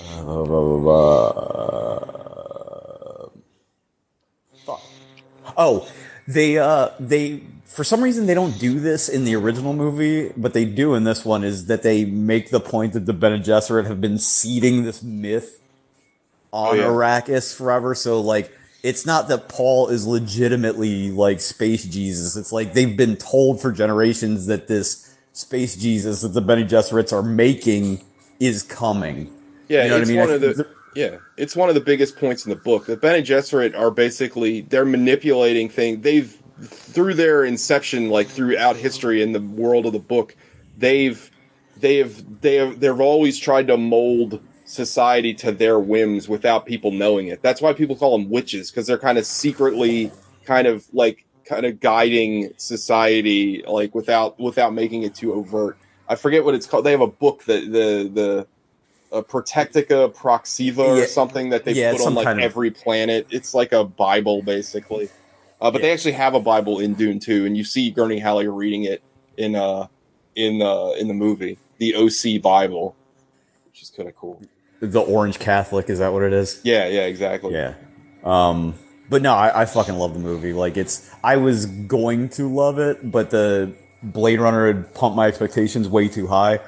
[0.00, 3.28] Uh, blah, blah, blah, blah.
[4.64, 4.82] Fuck.
[5.56, 5.88] Oh,
[6.26, 10.52] they uh they for some reason they don't do this in the original movie, but
[10.52, 11.44] they do in this one.
[11.44, 15.60] Is that they make the point that the Bene Gesserit have been seeding this myth
[16.52, 16.84] on Oh, yeah.
[16.84, 17.94] Arrakis forever.
[17.94, 22.36] So like, it's not that Paul is legitimately like space Jesus.
[22.36, 27.12] It's like they've been told for generations that this space Jesus that the Bene Gesserits
[27.12, 28.04] are making
[28.40, 29.32] is coming.
[29.68, 30.18] Yeah, You know what I mean?
[30.18, 32.86] one I of the yeah, it's one of the biggest points in the book.
[32.86, 36.02] The Bene Gesserit are basically they're manipulating things.
[36.02, 40.34] They've through their inception, like throughout history in the world of the book,
[40.76, 41.30] they've
[41.76, 47.28] they've they have they've always tried to mold society to their whims without people knowing
[47.28, 47.40] it.
[47.42, 50.12] That's why people call them witches because they're kind of secretly
[50.44, 55.78] kind of like kind of guiding society like without without making it too overt.
[56.08, 56.84] I forget what it's called.
[56.84, 58.46] They have a book that the the
[59.10, 61.06] a Protectica Proxiva or Yeah.
[61.06, 63.26] something that they Yeah, put on like kind of- every planet.
[63.30, 65.08] It's like a Bible basically.
[65.62, 68.46] Uh, but they actually have a Bible in Dune too, and you see Gurney Halleck
[68.50, 69.02] reading it
[69.38, 69.86] in uh
[70.36, 72.94] in uh in the movie, the OC Bible,
[73.64, 74.40] which is kind of cool.
[74.80, 76.60] The Orange Catholic is that what it is?
[76.62, 77.52] Yeah, yeah, exactly.
[77.52, 77.74] Yeah.
[78.22, 78.74] Um,
[79.10, 80.52] but no, I, I fucking love the movie.
[80.52, 85.26] Like it's, I was going to love it, but the Blade Runner had pumped my
[85.26, 86.60] expectations way too high.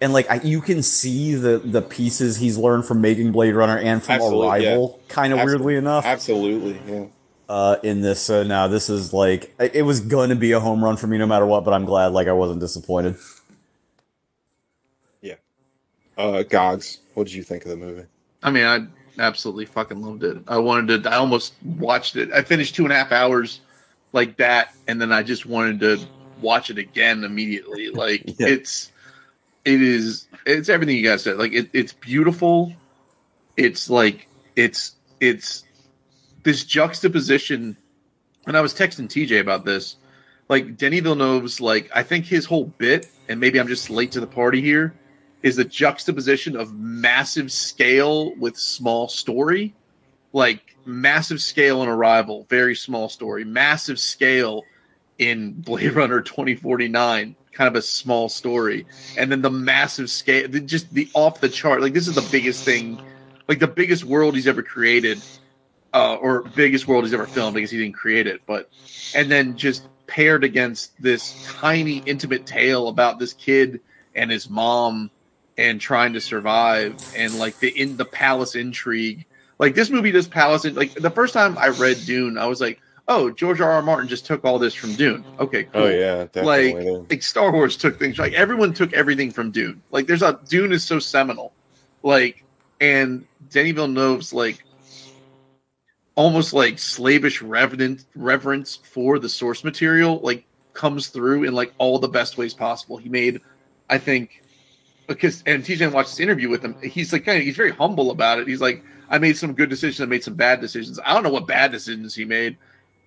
[0.00, 3.78] And like I, you can see the the pieces he's learned from making Blade Runner
[3.78, 6.04] and from Absolutely, Arrival, kind of Abso- weirdly enough.
[6.04, 7.06] Absolutely, yeah.
[7.48, 10.96] Uh, in this, so now this is like it was to be a home run
[10.96, 11.64] for me no matter what.
[11.64, 13.16] But I'm glad like I wasn't disappointed.
[16.16, 18.04] Uh, Gogs, what did you think of the movie?
[18.42, 18.86] I mean, I
[19.22, 20.38] absolutely fucking loved it.
[20.48, 21.10] I wanted to.
[21.10, 22.32] I almost watched it.
[22.32, 23.60] I finished two and a half hours
[24.12, 25.98] like that, and then I just wanted to
[26.40, 27.88] watch it again immediately.
[27.94, 28.48] Like Yeah.
[28.48, 28.92] it's
[29.64, 31.36] it is it's everything you guys said.
[31.38, 32.72] Like it, it's beautiful.
[33.56, 35.64] It's like it's it's
[36.42, 37.76] this juxtaposition.
[38.46, 39.96] And I was texting TJ about this.
[40.50, 44.20] Like Denny Villeneuve's like I think his whole bit, and maybe I'm just late to
[44.20, 44.92] the party here,
[45.44, 49.74] is the juxtaposition of massive scale with small story.
[50.32, 53.44] Like massive scale in Arrival, very small story.
[53.44, 54.62] Massive scale
[55.18, 58.86] in Blade Runner 2049, kind of a small story.
[59.18, 61.82] And then the massive scale, just the off the chart.
[61.82, 62.98] Like this is the biggest thing,
[63.46, 65.22] like the biggest world he's ever created,
[65.92, 68.40] uh, or biggest world he's ever filmed because he didn't create it.
[68.46, 68.70] But
[69.14, 73.80] and then just paired against this tiny intimate tale about this kid
[74.14, 75.10] and his mom
[75.56, 79.26] and trying to survive and like the in the palace intrigue.
[79.58, 82.60] Like this movie does palace in, like the first time i read dune i was
[82.60, 83.82] like oh george r r.
[83.82, 85.24] Martin just took all this from dune.
[85.38, 85.82] Okay oh, cool.
[85.82, 86.74] Oh yeah, definitely.
[86.74, 89.82] like like star wars took things like everyone took everything from dune.
[89.90, 91.52] Like there's a dune is so seminal.
[92.02, 92.44] Like
[92.80, 94.64] and denny villeneuve's like
[96.16, 101.98] almost like slavish reverent reverence for the source material like comes through in like all
[101.98, 102.96] the best ways possible.
[102.96, 103.40] He made
[103.88, 104.42] i think
[105.06, 106.76] because and TJ watched this interview with him.
[106.82, 108.48] He's like kind of he's very humble about it.
[108.48, 110.98] He's like, I made some good decisions, I made some bad decisions.
[111.04, 112.56] I don't know what bad decisions he made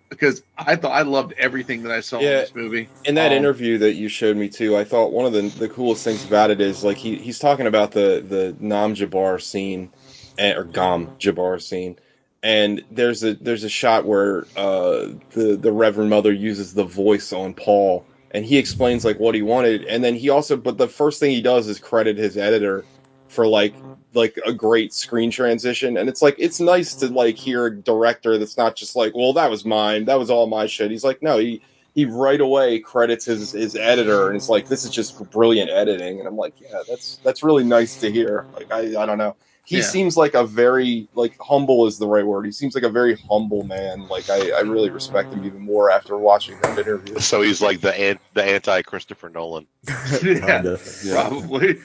[0.10, 2.88] because I thought I loved everything that I saw in this movie.
[3.06, 5.70] In that Um, interview that you showed me too, I thought one of the the
[5.70, 9.89] coolest things about it is like he he's talking about the the Nam Jabbar scene
[10.38, 11.98] eh, or Gam Jabbar scene,
[12.43, 17.34] and there's a there's a shot where uh, the the Reverend Mother uses the voice
[17.34, 20.88] on Paul, and he explains like what he wanted, and then he also but the
[20.88, 22.86] first thing he does is credit his editor
[23.28, 23.73] for like
[24.13, 28.38] like a great screen transition and it's like it's nice to like hear a director
[28.38, 30.91] that's not just like well that was mine that was all my shit.
[30.91, 31.61] He's like no he
[31.93, 36.19] he right away credits his his editor and it's like this is just brilliant editing
[36.19, 38.45] and i'm like yeah that's that's really nice to hear.
[38.53, 39.36] Like i i don't know
[39.68, 39.84] he Yeah.
[39.84, 43.15] seems like a very like humble is the right word he seems like a very
[43.30, 47.41] humble man like i i really respect him even more after watching that interview So
[47.41, 49.68] he's like the an- the anti Christopher Nolan.
[49.88, 50.80] yeah, Kinda.
[51.11, 51.78] probably.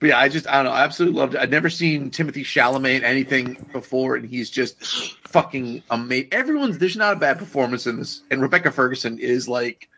[0.00, 0.70] But yeah, I just I don't know.
[0.72, 1.40] I absolutely loved it.
[1.42, 4.82] I'd never seen Timothy Chalamet in anything before, and he's just
[5.28, 6.28] fucking amazing.
[6.32, 9.88] Everyone's there's not a bad performance in this, and Rebecca Ferguson is like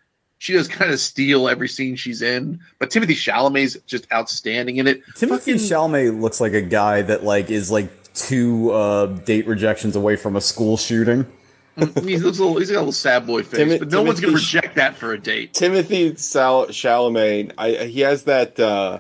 [0.43, 2.59] she does kind of steal every scene she's in.
[2.80, 5.01] But Timothy Chalamet's just outstanding in it.
[5.14, 10.16] Timothy Chalamet looks like a guy that like is like two uh, date rejections away
[10.16, 11.26] from a school shooting.
[11.76, 14.18] he looks a little, he's got a little sad boy face, Timi- but no one's
[14.20, 15.55] gonna reject that for a date.
[15.55, 18.99] Timothy Sal- Chalamet, I, he has that uh,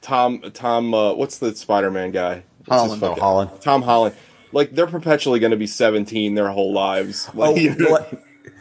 [0.00, 0.94] Tom Tom.
[0.94, 2.44] Uh, what's the Spider Man guy?
[2.66, 3.00] What's Holland.
[3.00, 3.50] fucking- Oh, Holland.
[3.60, 4.14] Tom Holland.
[4.52, 7.28] Like they're perpetually going to be seventeen their whole lives.
[7.36, 8.06] Oh, Like, well,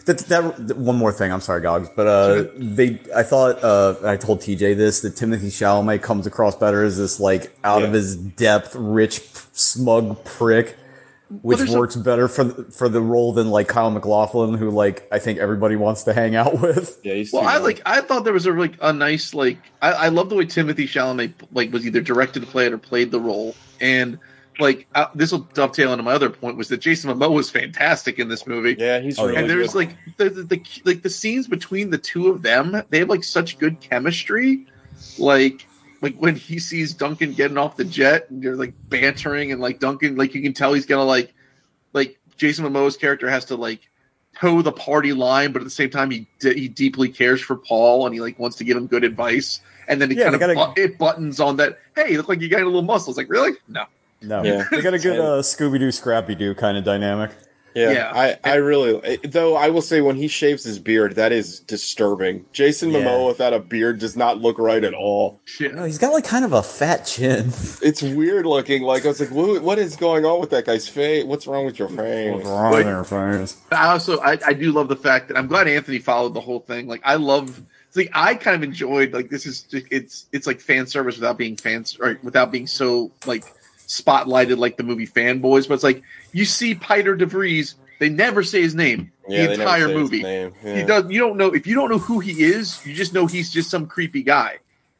[0.05, 1.31] that, that, that- one more thing.
[1.31, 2.99] I'm sorry, Gogs, but uh, they.
[3.15, 7.19] I thought uh, I told TJ this that Timothy Chalamet comes across better as this
[7.19, 9.21] like out of his depth, rich,
[9.53, 10.75] smug prick,
[11.41, 14.69] which there's a- works better for the, for the role than like Kyle MacLachlan, who
[14.69, 16.99] like I think everybody wants to hang out with.
[17.03, 17.63] yeah, he's Well, I young.
[17.63, 17.81] like.
[17.85, 19.57] I thought there was a like a nice like.
[19.81, 22.77] I, I love the way Timothy Chalamet like was either directed to play it or
[22.77, 24.19] played the role, and
[24.59, 28.19] like uh, this will dovetail into my other point was that Jason Momoa was fantastic
[28.19, 28.75] in this movie.
[28.77, 29.77] Yeah, he's Oh, really and there's good.
[29.89, 32.81] like the, the, the like the scenes between the two of them.
[32.89, 34.65] They have like such good chemistry.
[35.17, 35.67] Like
[36.01, 39.79] like when he sees Duncan getting off the jet, and they're like bantering, and like
[39.79, 41.33] Duncan, like you can tell he's gonna like
[41.93, 43.89] like Jason Momoa's character has to like
[44.39, 47.55] toe the party line, but at the same time he de- he deeply cares for
[47.55, 49.61] Paul and he like wants to give him good advice.
[49.87, 51.77] And then it Yeah, kind of gotta- bu- it buttons on that.
[51.95, 53.11] Hey, you look like you got a little muscle.
[53.11, 53.51] It's Like really?
[53.67, 53.85] No.
[54.23, 54.65] No, Yeah.
[54.71, 57.31] they got a good uh, Scooby Doo, Scrappy Doo kind of dynamic.
[57.75, 58.11] yeah, yeah.
[58.13, 62.45] I, I really though I will say when he shaves his beard, that is disturbing.
[62.53, 62.99] Jason Yeah.
[62.99, 65.41] Momoa without a beard does not look right at all.
[65.45, 65.73] Shit.
[65.73, 67.51] No, he's got like kind of a fat chin.
[67.81, 68.83] It's weird looking.
[68.83, 71.25] Like I was like, what, what is going on with that guy's face?
[71.25, 72.31] What's wrong with your face?
[72.33, 73.57] What's wrong with your face?
[73.71, 76.59] I also I, I do love the fact that I'm glad Anthony followed the whole
[76.59, 76.87] thing.
[76.87, 80.59] Like I love it's like I kind of enjoyed like this is it's it's like
[80.61, 83.43] fan service without being fans or without being so like
[83.87, 88.43] spotlighted like the movie Fanboys, but it's like you see Piter De Vries, they never
[88.43, 90.23] say his name Yeah, the entire movie.
[90.23, 90.53] name.
[90.61, 93.27] He does you don't know if you don't know who he is, you just know
[93.27, 94.57] he's just some creepy guy.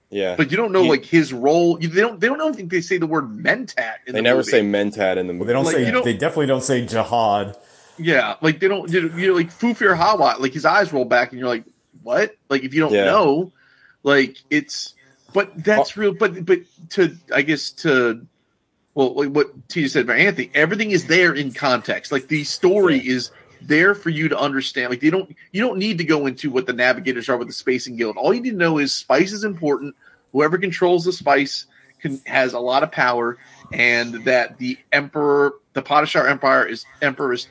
[0.09, 1.81] Yeah, But you don't know He- like his role.
[1.81, 4.21] You, they don't they don't know think they say the word mentat in they the
[4.21, 4.51] never movie.
[4.51, 5.47] say mentat in the movie.
[5.47, 5.85] they don't Like, say.
[5.87, 7.57] you don't- they definitely don't say jihad.
[7.97, 11.05] Yeah, like they don't, you know, you know, like Thufir Hawat, like his eyes roll
[11.05, 11.63] back, and you're like,
[12.03, 12.35] what?
[12.49, 13.05] Like if you don't Yeah.
[13.05, 13.51] know,
[14.03, 14.93] like it's,
[15.33, 16.01] but that's oh.
[16.01, 16.13] real.
[16.13, 16.59] But but
[16.91, 18.25] to I guess to,
[18.95, 22.11] well, what Tia said about Anthony, everything is there in context.
[22.11, 23.31] Like the story is
[23.61, 24.89] there for you to understand.
[24.89, 27.53] Like they don't you don't need to go into what the navigators are with the
[27.53, 28.17] spacing guild.
[28.17, 29.95] All you need to know is spice is important.
[30.31, 31.65] Whoever controls the spice
[31.99, 33.37] can, has a lot of power,
[33.71, 37.47] and that the emperor, the Padishah Empire is emperor is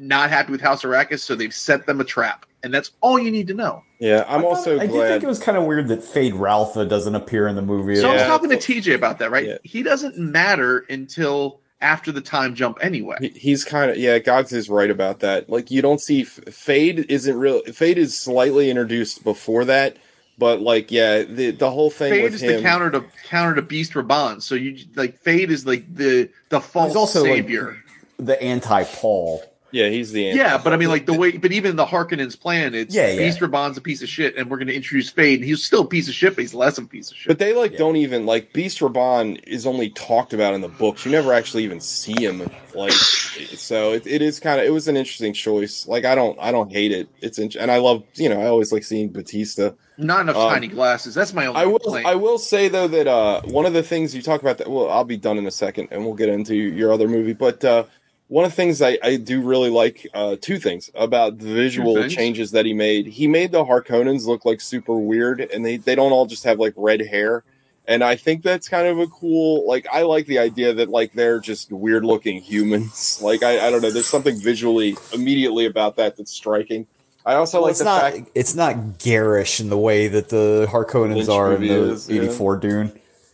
[0.00, 3.30] not happy with House Arrakis, so they've set them a trap, and that's all you
[3.30, 3.84] need to know.
[4.00, 7.46] Yeah, I'm also I did think it was kind of weird that Feyd-Rautha doesn't appear
[7.48, 7.96] in the movie.
[7.96, 8.28] So I at was all.
[8.28, 9.58] talking to TJ about that, right?
[9.62, 13.16] He doesn't matter until after the time jump anyway.
[13.20, 14.18] He- He's kind of yeah.
[14.18, 15.48] Gogs is right about that.
[15.50, 17.62] Like you don't see Feyd isn't real.
[17.64, 19.98] Feyd is slightly introduced before that,
[20.38, 22.56] but like yeah, the the whole thing Feyd with is him.
[22.56, 24.40] the counter to counter to Beast Rabban.
[24.40, 27.76] So you like Fade is like the the false He's also like, savior.
[28.18, 29.42] the anti Paul.
[29.72, 32.74] Yeah, he's the yeah, but I mean, like the way, but even the Harkonnen's plan,
[32.74, 33.18] it's Yeah, yeah.
[33.18, 35.82] Beast Rabban's a piece of shit, and we're going to introduce Feyd, and he's still
[35.82, 37.28] a piece of shit, but he's less of a piece of shit.
[37.28, 41.04] But they like don't even like Beast Raban is only talked about in the books.
[41.04, 42.50] You never actually even see him.
[42.74, 45.86] Like so, it, it is kind of it was an interesting choice.
[45.86, 47.08] Like I don't I don't hate it.
[47.20, 49.72] It's in, and I love you know I always like seeing Batista.
[49.98, 51.14] Not enough Um, tiny glasses.
[51.14, 51.78] That's my only I will.
[51.78, 52.06] complaint.
[52.06, 54.70] I will say though that uh, one of the things you talk about that.
[54.70, 57.34] Well, I'll be done in a second, and we'll get into your other movie.
[57.34, 57.84] But uh,
[58.30, 61.96] one of the things I, I do really like, uh, two things about the visual
[61.96, 62.14] things?
[62.14, 63.06] changes that he made.
[63.06, 66.60] He made the Harkonnens look like super weird, and they they don't all just have
[66.60, 67.42] like red hair.
[67.88, 69.66] And I think that's kind of a cool.
[69.66, 73.18] Like I like the idea that like they're just weird looking humans.
[73.22, 73.90] Like I, I don't know.
[73.90, 76.86] There's something visually immediately about that that's striking.
[77.26, 78.12] I also Well, like it's the not.
[78.12, 78.30] fact.
[78.36, 82.22] It's not garish in the way that the Harkonnens Lynch are in the is, yeah.
[82.22, 82.92] '84 Dune.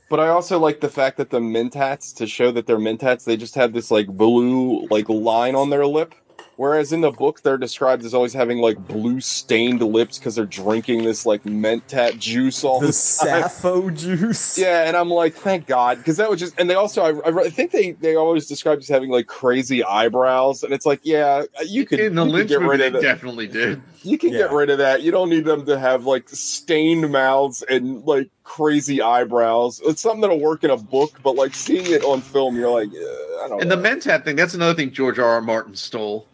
[0.08, 3.36] But I also like the fact that the Mentats, to show that they're Mentats, they
[3.36, 6.14] just have this like blue like line on their lip.
[6.56, 10.46] Whereas in the book, they're described as always having like blue stained lips because they're
[10.46, 12.92] drinking this like Mentat juice all the, The
[13.26, 13.42] time.
[13.42, 14.56] sapho juice.
[14.56, 16.58] Yeah, and I'm like, thank God, because that would just.
[16.58, 20.62] And they also, I, I think they they always described as having like crazy eyebrows,
[20.62, 22.92] and it's like, yeah, you could in the you Lynch get movie, rid they of
[22.94, 23.02] that.
[23.02, 23.82] definitely did.
[24.02, 25.02] You can get rid of that.
[25.02, 29.82] You don't need them to have like stained mouths and like crazy eyebrows.
[29.84, 32.88] It's something that'll work in a book, but like seeing it on film, you're like,
[32.88, 33.76] uh, I don't And know.
[33.76, 35.28] the Mentat thing, that's another thing George R.
[35.28, 35.42] R.
[35.42, 36.26] Martin stole.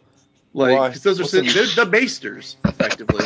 [0.54, 0.88] Like, Why?
[0.90, 3.24] 'cause those are What's they're the- the Maesters, effectively.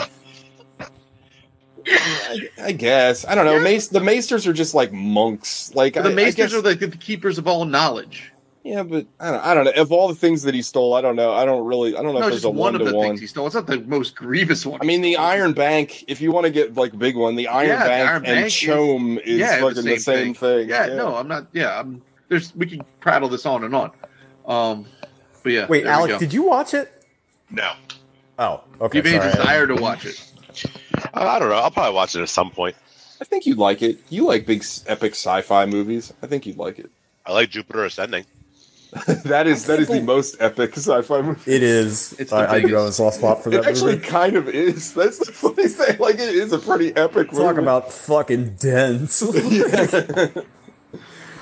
[1.89, 3.61] I, I guess I don't know.
[3.61, 5.73] Mace, the Maesters are just like monks.
[5.75, 8.33] Like the I- I Maesters guess- are like the keepers of all knowledge.
[8.65, 9.71] yeah, but I don't, I don't know.
[9.81, 11.33] Of all the things that he stole, I don't know.
[11.33, 11.97] I don't really.
[11.97, 13.07] I don't know No, if it's there's a one one of to the one.
[13.09, 13.47] things he stole.
[13.47, 14.81] It's not the most grievous one.
[14.83, 16.05] I mean, the Iron Bank.
[16.09, 18.25] If you want to get like big one, the Iron Yeah, the Bank Iron and
[18.25, 20.69] Bank is- CHOAM is, yeah, fucking the same, thing.
[20.69, 21.47] Yeah, no, I'm not.
[21.53, 22.03] Yeah, I'm.
[22.29, 23.93] There's we can prattle this on and on.
[24.45, 24.87] Um,
[25.45, 25.67] but yeah.
[25.69, 26.19] Wait, there we Alec, go.
[26.19, 26.93] did you watch it?
[27.51, 27.73] No.
[28.39, 28.99] Oh, okay.
[29.01, 30.21] Give me a desire to watch it.
[31.15, 31.57] I I don't know.
[31.57, 32.77] I'll probably watch it at some point.
[33.21, 33.99] I think you'd like it.
[34.11, 36.13] You like big epic sci-fi movies.
[36.23, 36.91] I think you'd like it.
[37.25, 38.25] I like Jupiter Ascending.
[39.25, 41.51] that is that is the most epic sci-fi movie.
[41.53, 42.15] It is.
[42.19, 42.75] It's the I, I do biggest.
[42.81, 44.07] have a soft spot for that It actually movie.
[44.07, 44.95] kind of is.
[44.95, 45.99] That's the funny thing.
[45.99, 47.45] Like it is a pretty epic movie.
[47.45, 49.23] Talk about fucking dense.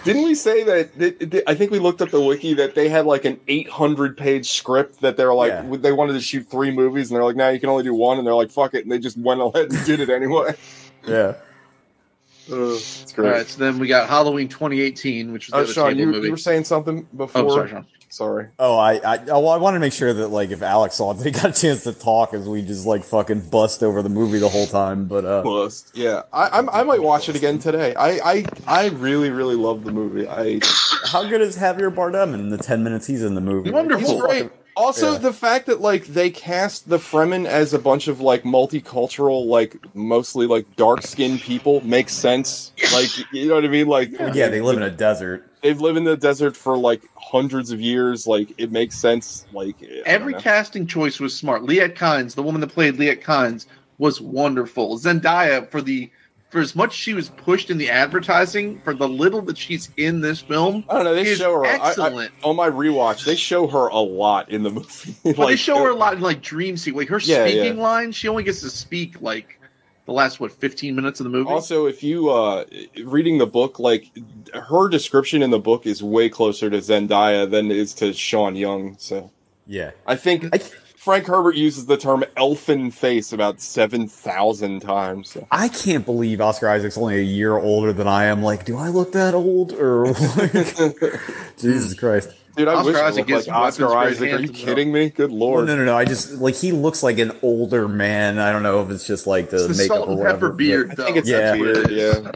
[0.05, 2.89] Didn't we say that, that- that- I think we looked up the wiki that they
[2.89, 5.77] had like an 800 page script that they were like Yeah.
[5.79, 8.19] they wanted to shoot three movies and they're like now you can only do one
[8.19, 10.55] and they're like fuck it and they just went ahead and did it anyway.
[11.07, 11.35] yeah.
[12.51, 13.31] Uh, it's All great.
[13.33, 16.07] right, so then we got Halloween 2018, which was the Oh, other Sean, table you,
[16.09, 16.27] movie.
[16.27, 17.41] you were saying something before.
[17.43, 17.87] oh, sorry, Sean.
[18.15, 18.47] Sorry.
[18.61, 21.11] Oh, I, I, oh, well, I wanted to make sure that like if Alex saw
[21.11, 24.09] it, they got a chance to talk as we just like fucking bust over the
[24.09, 25.07] movie the whole time.
[25.07, 25.91] But uh, Bust.
[25.95, 27.93] Yeah, I, I'm, I might watch it again today.
[27.97, 30.29] I, I, I really, really love the movie.
[30.29, 30.61] I
[31.07, 33.73] how good is Javier Bardem in the ten minutes he's in the movie?
[33.73, 34.09] Wonderful.
[34.13, 34.43] He's Great.
[34.45, 35.19] fucking- Also, Yeah.
[35.19, 39.77] the fact that like they cast the Fremen as a bunch of like multicultural, like
[39.95, 42.73] mostly like dark skinned people makes sense.
[42.93, 43.89] Like you know what I mean?
[43.89, 45.51] Like yeah, they live in a desert.
[45.65, 48.27] They've lived in the desert for like hundreds of years.
[48.27, 49.47] Like it makes sense.
[49.53, 51.63] Like I Every casting choice was smart.
[51.63, 53.65] Liet Kynes, the woman that played Liet Kynes,
[53.97, 54.99] was wonderful.
[54.99, 56.11] Zendaya, for the
[56.51, 60.21] for as much she was pushed in the advertising, for the little that she's in
[60.21, 61.15] this film, I don't know.
[61.15, 62.31] They show her I- I- excellent.
[62.45, 63.25] on my rewatch.
[63.25, 65.15] They show her a lot in the movie.
[65.25, 67.09] Like, they show her a uh, lot in like dream sequence.
[67.11, 67.83] Like her Yeah, speaking yeah.
[67.83, 69.59] lines, she only gets to speak like
[70.07, 71.51] the last what fifteen minutes of the movie.
[71.51, 72.65] Also, if you uh
[73.05, 74.11] reading the book, like
[74.53, 78.57] her description in the book is way closer to Zendaya than it is to Sean
[78.57, 78.97] Young.
[78.99, 79.31] So
[79.67, 85.31] Yeah, I think I- Frank Herbert uses the term elfin face about seven thousand times.
[85.33, 85.47] So.
[85.51, 88.43] I can't believe Oscar Isaac's only a year older than I am.
[88.43, 91.21] Like, do I look that old or like,
[91.59, 92.31] Jesus Christ?
[92.57, 94.33] Dude, I Oscar wish I Isaac like Oscar Isaac.
[94.33, 95.11] Are you kidding me?
[95.11, 95.67] Good lord.
[95.67, 95.97] no, no, no.
[95.97, 98.39] I just like he looks like an older man.
[98.39, 100.35] I don't know if it's just like the It's the makeup salt or whatever.
[100.35, 101.39] pepper but- beard, I think it's Yeah.
[101.53, 102.31] that weird, yeah.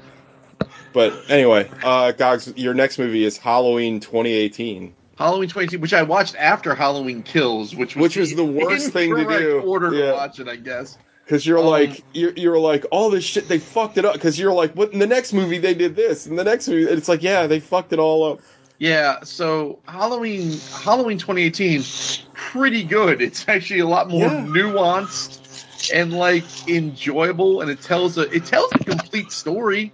[0.93, 4.95] But anyway, uh, Gogs, your next movie is Halloween 2018.
[5.19, 9.15] Halloween 2018, which I watched after Halloween Kills, which was Which was the worst thing
[9.15, 9.61] to do.
[9.65, 10.07] Order Yeah.
[10.07, 10.97] to watch it, I guess.
[11.25, 14.15] Because you're Um, like you're, you're like all this shit they fucked it up.
[14.15, 16.85] Because you're like, what in the next movie they did this, and the next movie
[16.91, 18.41] it's like, yeah, they fucked it all up.
[18.79, 21.83] Yeah, so Halloween Halloween 2018
[22.35, 23.21] pretty good.
[23.21, 24.45] It's actually a lot more Yeah.
[24.47, 29.93] nuanced and like enjoyable and it tells a it tells a complete story.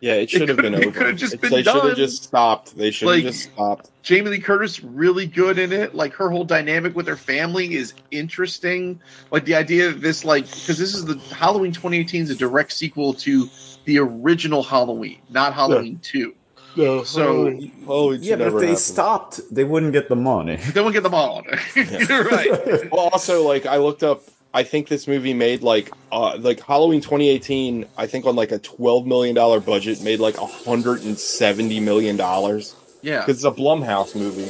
[0.00, 0.98] Yeah, it should have been could've- it over.
[0.98, 2.76] could've just It's- been they should have just stopped.
[2.76, 3.90] They should have just stopped.
[4.02, 5.94] Jamie Lee Curtis really good in it.
[5.94, 9.00] Like her whole dynamic with her family is interesting.
[9.30, 12.72] Like the idea of this, like because this is the Halloween 2018 is a direct
[12.72, 13.48] sequel to
[13.86, 16.34] the original Halloween, not Halloween two.
[16.76, 17.52] No, So-
[17.88, 20.56] oh, Yeah, but if they stopped, they wouldn't get the money.
[20.72, 21.46] They won't get the money.
[22.08, 22.90] You're right.
[22.92, 24.22] well, also like I looked up.
[24.52, 27.86] I think this movie made like uh like Halloween 2018.
[27.96, 33.20] I think on like a 12 million dollar budget made like 170 million dollars Yeah.
[33.20, 34.48] because it's a Blumhouse movie.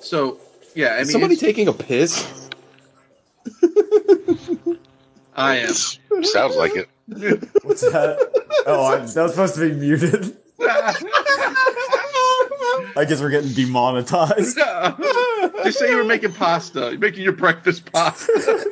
[0.00, 0.38] So
[0.74, 2.26] yeah, I Is somebody it's- taking a piss?
[5.34, 5.72] I am.
[6.24, 6.88] Sounds like it.
[7.62, 8.18] What's that?
[8.66, 10.36] Oh, I, that was supposed to be muted.
[10.60, 10.94] I
[13.08, 14.56] guess we're getting demonetized.
[15.64, 16.90] Just say you were making pasta.
[16.90, 18.64] You're making your breakfast pasta.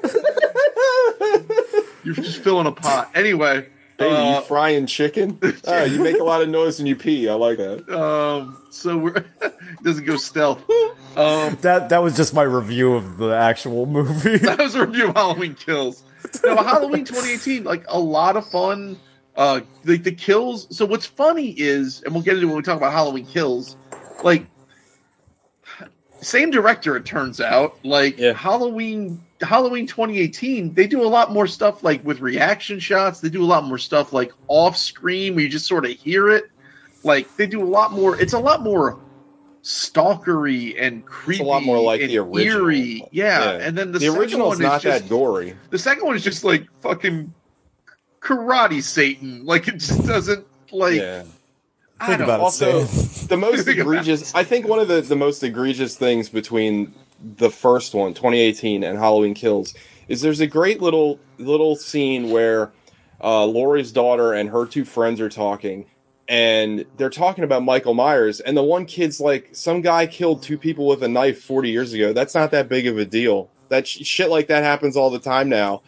[2.04, 3.10] You're just filling a pot.
[3.14, 3.68] Anyway,
[3.98, 5.38] Hey, uh, you frying chicken?
[5.66, 7.28] Oh, you make a lot of noise when you pee.
[7.30, 7.88] I like that.
[7.88, 9.24] um, so we're
[9.82, 10.58] doesn't go stealth.
[11.16, 14.36] Um, That that was just my review of the actual movie.
[14.46, 16.02] that was a review of Halloween Kills.
[16.44, 19.00] No, Halloween 2018, like a lot of fun.
[19.36, 20.74] Uh, like the kills.
[20.74, 23.76] So what's funny is, and we'll get into it when we talk about Halloween Kills.
[24.24, 24.46] Like,
[26.20, 26.96] same director.
[26.96, 28.32] It turns out, like Yeah.
[28.32, 33.20] Halloween, Halloween 2018, they do a lot more stuff like with reaction shots.
[33.20, 36.30] They do a lot more stuff like off screen where you just sort of hear
[36.30, 36.44] it.
[37.04, 38.18] Like they do a lot more.
[38.18, 38.98] It's a lot more
[39.62, 41.42] stalkery and creepy.
[41.42, 42.68] It's a lot more like the original.
[42.68, 43.04] Eerie.
[43.12, 43.50] Yeah.
[43.52, 45.54] and then the, the original's one not just, that gory.
[45.70, 47.32] the second one is just like fucking
[48.26, 49.44] karate Satan.
[49.44, 50.96] Like it just doesn't like.
[51.00, 51.24] yeah.
[51.98, 53.28] I Think don't about it, Also, Stan.
[53.28, 54.34] the most Think about egregious.
[54.34, 56.92] I think one of the, the most egregious things between
[57.38, 59.72] the first one, 2018, and Halloween Kills,
[60.06, 62.70] is there's a great little little scene where
[63.24, 65.86] uh, Laurie's daughter and her two friends are talking,
[66.28, 70.58] and they're talking about Michael Myers, and the one kid's like, "Some guy killed two
[70.58, 72.12] people with a knife 40 years ago.
[72.12, 73.48] That's not that big of a deal.
[73.70, 75.80] That sh- shit like that happens all the time now."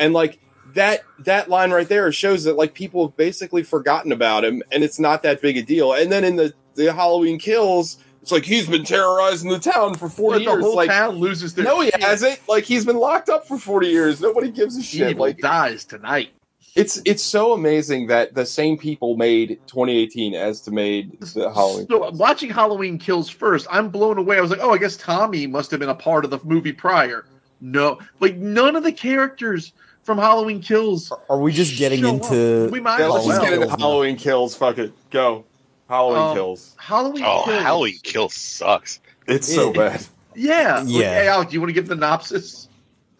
[0.00, 0.40] And like
[0.74, 4.82] that that line right there shows that like people have basically forgotten about him and
[4.84, 5.92] it's not that big a deal.
[5.92, 10.08] And then in the the Halloween kills, it's like he's been terrorizing the town for
[10.08, 10.64] 40 But the years.
[10.64, 11.64] whole like town loses their.
[11.64, 12.02] no, he shit.
[12.02, 12.40] hasn't.
[12.48, 14.20] Like he's been locked up for 40 years.
[14.20, 15.10] Nobody gives a shit.
[15.10, 16.30] Evil Like dies tonight.
[16.74, 21.86] it's it's so amazing that the same people made 2018 as to made the Halloween.
[21.88, 24.38] So watching Halloween Kills first, I'm blown away.
[24.38, 26.72] I was like, oh, I guess Tommy must have been a part of the movie
[26.72, 27.26] prior.
[27.60, 29.72] No, like none of the characters
[30.02, 31.12] from Halloween Kills.
[31.28, 32.66] Are we just getting into?
[32.66, 32.70] up.
[32.70, 34.54] We might Yeah, let's just get into Halloween kills.
[34.56, 35.44] Fuck it, go.
[35.88, 36.74] Halloween Um, kills.
[36.78, 37.62] Halloween Oh, Kills.
[37.62, 39.00] Halloween Kill sucks.
[39.26, 40.06] It's so it- bad.
[40.34, 40.78] Yeah.
[40.78, 41.14] Like, Yeah.
[41.22, 42.68] hey, Alec, do you want to give the synopsis?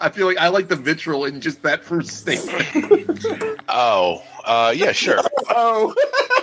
[0.00, 3.20] I feel like I like the vitriol in just that first statement.
[3.68, 5.20] Oh, uh, yeah, sure.
[5.50, 5.94] Oh,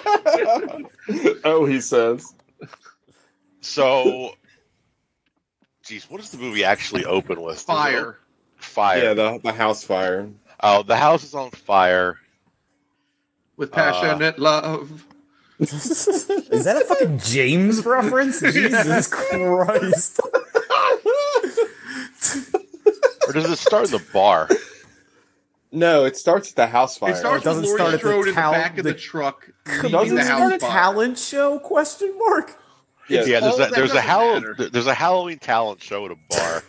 [1.44, 2.34] oh, he says.
[3.62, 4.36] So,
[5.84, 7.56] geez, what does the movie actually open with?
[7.56, 8.18] Does Fire.
[8.60, 9.03] Open- Fire.
[9.03, 10.30] Yeah, the the house fire.
[10.62, 12.18] oh, the house is on fire.
[13.57, 15.05] With passionate uh, love.
[15.60, 18.39] Is that a fucking James reference?
[18.53, 20.20] Jesus Christ!
[23.28, 24.49] Or does it start in the bar?
[25.72, 27.12] No, it starts at the house fire.
[27.12, 28.93] It starts doesn't with Laurie start at the Strode in the tal- back of the,
[28.93, 29.49] the- truck.
[29.66, 31.60] Doesn't leaving the it start a talent show?
[31.60, 32.60] Question mark.
[33.07, 33.28] Yes.
[33.28, 34.41] Yeah, there's all a there's a Hall-
[34.72, 36.64] there's a Halloween talent show at a bar,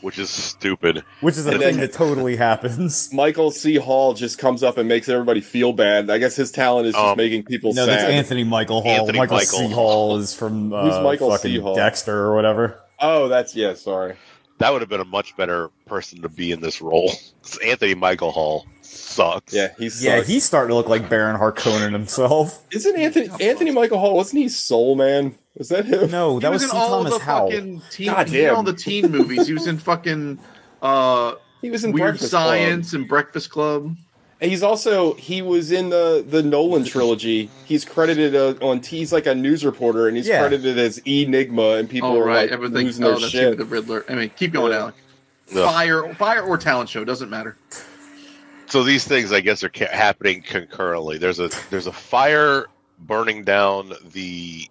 [0.00, 1.02] which is stupid.
[1.20, 3.10] Which is a And thing then- that totally happens.
[3.12, 3.76] Michael C.
[3.76, 6.10] Hall just comes up and makes everybody feel bad.
[6.10, 7.80] I guess his talent is just Um, making people sad.
[7.80, 8.00] No, sad.
[8.00, 8.90] that's Anthony Michael Hall.
[8.92, 9.70] Anthony Michael, Michael C.
[9.70, 11.58] Hall is from uh, Who's Michael fucking C.
[11.58, 11.74] Hall?
[11.74, 12.80] Dexter or whatever.
[13.00, 13.74] Oh, that's yeah.
[13.74, 14.14] Sorry.
[14.58, 17.12] That would have been a much better person to be in this role.
[17.64, 19.54] Anthony Michael Hall sucks.
[19.54, 22.64] Yeah, he's Yeah, he's starting to look like Baron Harkonnen himself.
[22.72, 24.16] isn't Anthony Anthony Michael Hall.
[24.16, 25.36] Wasn't he Soul Man?
[25.58, 26.10] Was that him?
[26.10, 26.76] No, that he was, was C.
[26.76, 27.50] in all Thomas the Howell.
[27.50, 29.46] fucking teen, God he was in all the teen movies.
[29.48, 30.38] He was in fucking
[30.80, 33.82] uh, He was in Weird Breakfast Science and Breakfast Club.
[33.82, 33.96] Club.
[34.40, 37.50] And he's also he was in the the Nolan trilogy.
[37.64, 38.80] He's credited uh, on.
[38.82, 40.38] He's like a news reporter, and he's Yeah.
[40.38, 42.86] credited as Enigma, and people Oh are right, like everything.
[42.86, 43.58] losing Oh, their that's shit.
[43.58, 44.04] the Riddler.
[44.08, 44.78] I mean, keep going, Yeah.
[44.78, 44.94] Alec.
[45.56, 45.64] Ugh.
[45.64, 47.56] Fire, fire or talent show doesn't matter.
[48.66, 51.18] So these things, I guess, are ca- happening concurrently.
[51.18, 52.66] There's a there's a fire
[53.00, 54.68] burning down the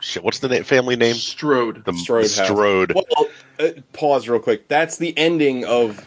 [0.00, 0.22] shit.
[0.24, 1.14] What's the na- family name?
[1.14, 1.84] Strode.
[1.84, 2.32] The Strode house.
[2.32, 2.92] Strode.
[2.94, 3.28] Well,
[3.58, 4.68] uh, pause real quick.
[4.68, 6.06] That's the ending of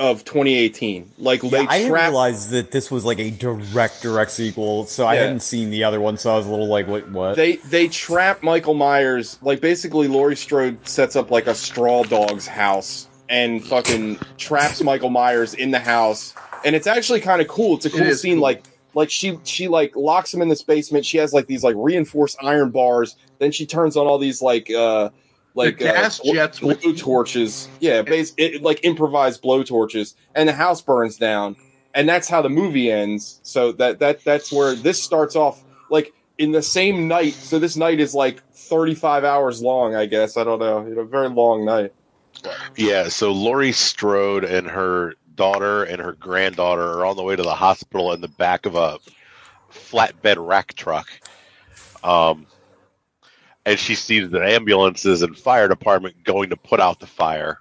[0.00, 1.12] of 2018.
[1.18, 5.06] Like Yeah, they I didn't realize that this was like a direct, direct sequel, so
[5.06, 7.08] I hadn't seen the other one, so I was a little like, "What?
[7.10, 9.38] What?" They they trap Michael Myers.
[9.42, 15.10] Like basically, Laurie Strode sets up like a straw dog's house and fucking traps Michael
[15.10, 16.34] Myers in the house.
[16.64, 17.76] And it's actually kind of cool.
[17.76, 18.40] It's a cool is scene.
[18.40, 18.64] Like
[18.94, 21.04] like she she like locks him in this basement.
[21.04, 23.16] She has like these like reinforced iron bars.
[23.38, 25.10] Then she turns on all these like uh
[25.54, 27.68] like gas uh, jets blow with- torches.
[27.80, 31.56] Yeah, base it, like improvised blow torches, and the house burns down.
[31.94, 33.40] And that's how the movie ends.
[33.42, 35.64] So that that that's where this starts off.
[35.90, 37.34] Like in the same night.
[37.34, 40.36] So this night is like 35 hours long, I guess.
[40.36, 40.86] I don't know.
[40.86, 41.92] You know, a very long night.
[42.76, 47.42] Yeah, so Laurie Strode and her daughter and her granddaughter are on the way to
[47.42, 48.98] the hospital in the back of a
[49.72, 51.08] flatbed rack truck.
[52.04, 52.46] Um,
[53.64, 57.60] and she sees the ambulances and fire department going to put out the fire.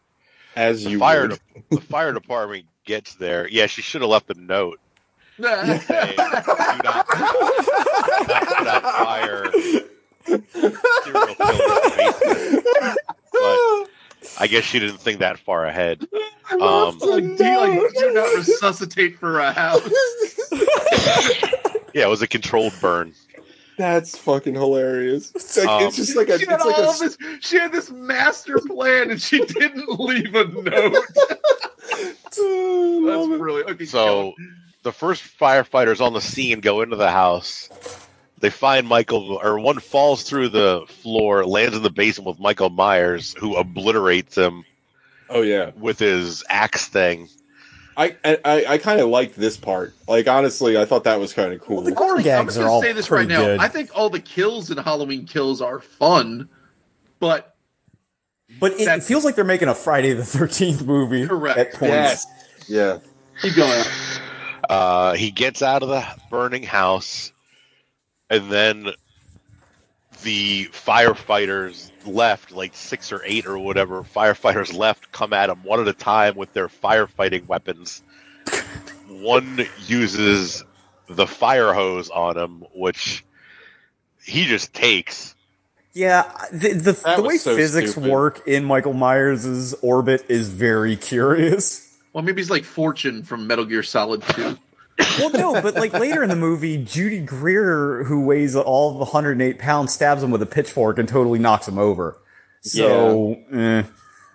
[0.56, 1.40] As The you fire, would.
[1.70, 3.48] the fire department gets there.
[3.48, 4.80] Yeah, she should have left a note
[5.40, 6.36] saying, "Do not,
[6.74, 9.46] do not put out fire."
[10.26, 12.98] Serial killer basement.
[13.40, 13.64] But
[14.40, 16.08] I guess she didn't think that far ahead.
[16.52, 19.82] Um, Like, do, you, like, do not resuscitate for a house.
[21.94, 23.14] yeah, it was a controlled burn.
[23.78, 25.32] That's fucking hilarious.
[25.36, 26.40] It's, like, Um, it's just like a.
[26.40, 27.18] she had like all a of this.
[27.42, 30.96] She had this master plan, and she didn't leave a note.
[31.90, 33.70] That's brilliant.
[33.72, 34.34] Okay, So
[34.84, 37.70] the first firefighters on the scene go into the house.
[38.40, 42.70] They find Michael, or one falls through the floor, lands in the basement with Michael
[42.70, 44.64] Myers, who obliterates him
[45.30, 45.72] oh yeah.
[45.76, 47.30] with his axe thing.
[47.98, 49.96] I I, I kind of liked this part.
[50.08, 51.82] Like honestly, I thought that was kind of cool.
[51.82, 53.46] the gore I'm gags just are all say this pretty right now.
[53.46, 56.48] good, I think all the kills in Halloween Kills are fun,
[57.20, 57.56] but
[58.60, 61.58] but it feels like they're making a Friday the Thirteenth movie Correct.
[61.58, 61.82] at points.
[61.92, 62.28] Yes.
[62.70, 63.00] Yeah.
[63.42, 63.84] keep going.
[64.70, 67.32] Uh, he gets out of the burning house,
[68.30, 68.92] and then
[70.24, 75.80] the firefighters left, like six or eight or whatever, firefighters left, come at him one
[75.80, 78.02] at a time with their firefighting weapons.
[79.08, 80.64] one uses
[81.08, 83.24] the fire hose on him, which
[84.24, 85.36] he just takes.
[85.94, 88.12] Yeah, the the, the way so physics stupid.
[88.12, 91.98] work in Michael Myers' orbit is very curious.
[92.14, 94.58] Well, maybe he's like Fortune from Metal Gear Solid Two.
[95.20, 99.60] Well, no, but like later in the movie, Judy Greer, who weighs all of 108
[99.60, 102.18] pounds, stabs him with a pitchfork and totally knocks him over.
[102.62, 103.84] So, eh.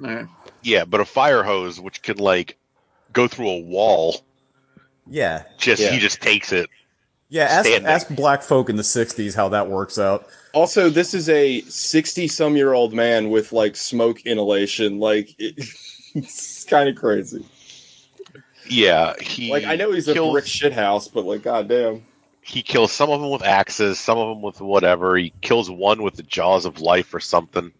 [0.04, 0.24] Eh.
[0.62, 2.56] Yeah, but a fire hose, which can like
[3.12, 4.16] go through a wall,
[5.08, 5.90] yeah, just Yeah.
[5.90, 6.70] he just takes it.
[7.28, 7.44] yeah.
[7.44, 10.26] Ask, ask black folk in the 60s how that works out.
[10.54, 14.98] Also, this is a sixty-some-year-old man with like smoke inhalation.
[15.00, 15.54] Like it,
[16.14, 17.44] it's kind of crazy.
[18.68, 22.02] Yeah, he Like I know he's a brick shit house, but like goddamn.
[22.42, 25.16] he kills some of them with axes, some of them with whatever.
[25.16, 27.72] He kills one with the jaws of life or something.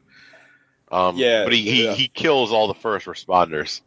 [0.91, 3.81] Um, Yeah, but he, he, he kills all the first responders.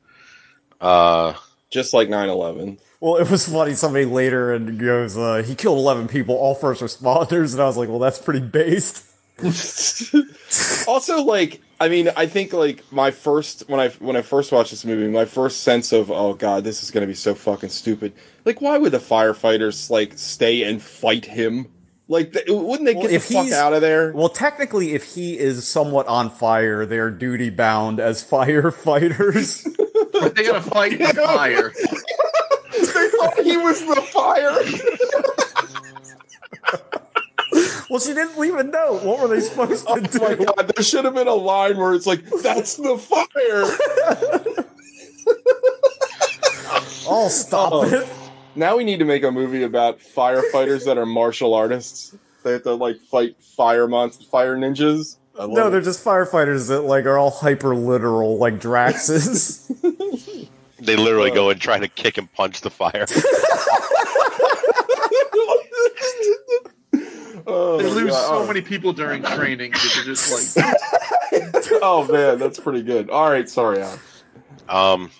[0.81, 1.33] Uh,
[1.69, 2.79] Just like 9-11.
[2.99, 3.73] Well, it was funny.
[3.73, 7.53] Somebody later and goes, uh, he killed 11 people, all first responders.
[7.53, 9.05] And I was like, well, that's pretty based.
[10.87, 14.71] also like i mean i think like my first when i when i first watched
[14.71, 18.13] this movie my first sense of oh god this is gonna be so fucking stupid
[18.45, 21.67] like why would the firefighters like stay and fight him
[22.07, 24.93] like th- wouldn't they Well, get the if fuck he's- out of there Well, technically,
[24.93, 29.65] if he is somewhat on fire, they're duty bound as firefighters.
[30.13, 31.73] But they gotta fight the fire.
[32.71, 34.55] they thought he was the fire
[37.89, 39.03] well, she didn't leave a note.
[39.03, 40.19] What were they supposed to oh do?
[40.19, 43.25] my god there should have been a line where it's like that's the fire
[47.07, 47.83] Oh, stop Oh.
[47.83, 48.07] it.
[48.55, 52.63] now we need to make a movie about firefighters that are martial artists they have
[52.63, 55.69] to like fight fire monsters, fire ninjas No, it.
[55.71, 59.67] they're just firefighters that like are all hyper literal, like Drax's.
[60.79, 63.05] they literally go and try to kick and punch the fire.
[67.47, 68.27] Oh, They lose God.
[68.27, 70.65] so many people during training because they're just like
[71.81, 73.09] oh man, that's pretty good.
[73.09, 73.99] All right, sorry, Alan.
[74.67, 75.11] Um,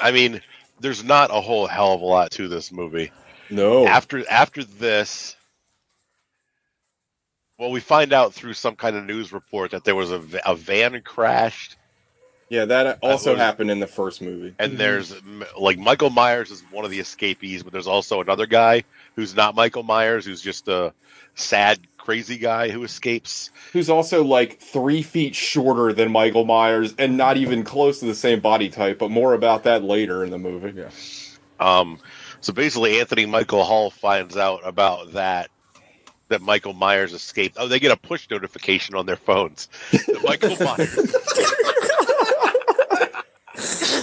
[0.00, 0.40] I mean,
[0.80, 3.10] there's not a whole hell of a lot to this movie.
[3.48, 5.36] No, After after this,
[7.58, 10.54] well, we find out through some kind of news report that there was a, a
[10.54, 11.76] van crashed,
[12.50, 14.54] yeah, that also was- happened in the first movie.
[14.58, 15.14] and there's
[15.58, 18.84] like Michael Myers is one of the escapees, but there's also another guy
[19.16, 20.92] who's not Michael Myers, who's just a
[21.34, 23.50] sad crazy guy who escapes.
[23.72, 28.14] Who's also like three feet shorter than Michael Myers and not even close to the
[28.14, 30.78] same body type, but more about that later in the movie.
[30.78, 30.90] Yeah.
[31.58, 31.98] Um,
[32.40, 35.50] so basically, Anthony Michael Hall finds out about that
[36.28, 37.56] that Michael Myers escaped.
[37.58, 39.68] Oh, they get a push notification on their phones.
[39.92, 41.65] that Michael Myers.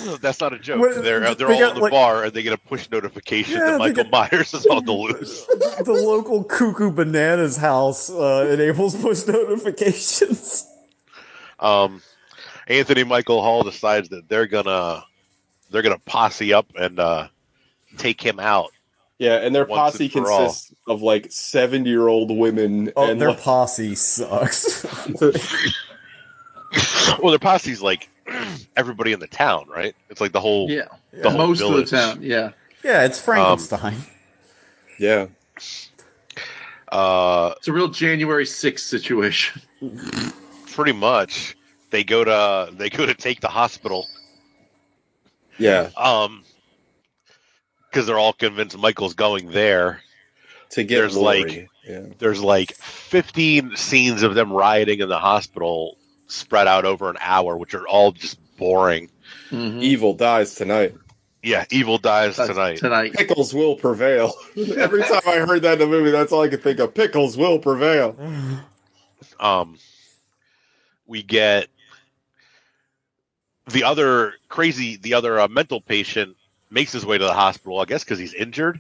[0.22, 0.80] That's not a joke.
[0.80, 2.90] What- they're they're they all got, in the like- bar and they get a push
[2.90, 5.46] notification Yeah, that they Michael Myers is on the loose.
[5.46, 10.68] the local cuckoo bananas house uh, enables push notifications.
[11.60, 12.02] Um,
[12.68, 15.04] Anthony Michael Hall decides that they're gonna
[15.72, 17.28] they're gonna posse up and uh,
[17.98, 18.70] take him out.
[19.20, 20.40] Yeah, and their posse and for all.
[20.46, 24.86] consists of like seventy year old women Oh, and their like, posse sucks.
[27.22, 28.10] Well, their posse's like
[28.78, 29.96] everybody in the town, right?
[30.10, 30.88] It's like the whole Yeah.
[31.12, 31.84] the whole Most village.
[31.86, 32.20] of the town.
[32.22, 32.52] Yeah.
[32.84, 33.98] yeah, it's Frankenstein.
[35.00, 35.28] yeah.
[36.92, 39.62] Uh, It's a real January 6th situation.
[40.72, 41.56] pretty much.
[41.92, 44.08] They go to they go to take the hospital.
[45.60, 45.90] Yeah.
[45.98, 46.44] Um,
[47.90, 50.02] because they're all convinced Michael's going there.
[50.72, 51.44] To get There's Laurie.
[51.44, 52.02] like yeah.
[52.18, 55.98] there's like 15 scenes of them rioting in the hospital
[56.28, 59.10] spread out over an hour, which are all just boring.
[59.52, 60.96] Evil dies tonight.
[61.44, 62.78] Yeah, evil dies That's tonight.
[62.78, 63.14] Tonight.
[63.14, 64.34] Pickles will prevail.
[64.58, 66.94] Every time I heard that in the movie, that's all I could think of.
[66.94, 68.16] Pickles will prevail.
[69.40, 69.78] Um,
[71.06, 71.68] we get
[73.72, 76.38] the other crazy, the other uh, mental patient
[76.70, 78.80] makes his way to the hospital, I guess, because he's injured.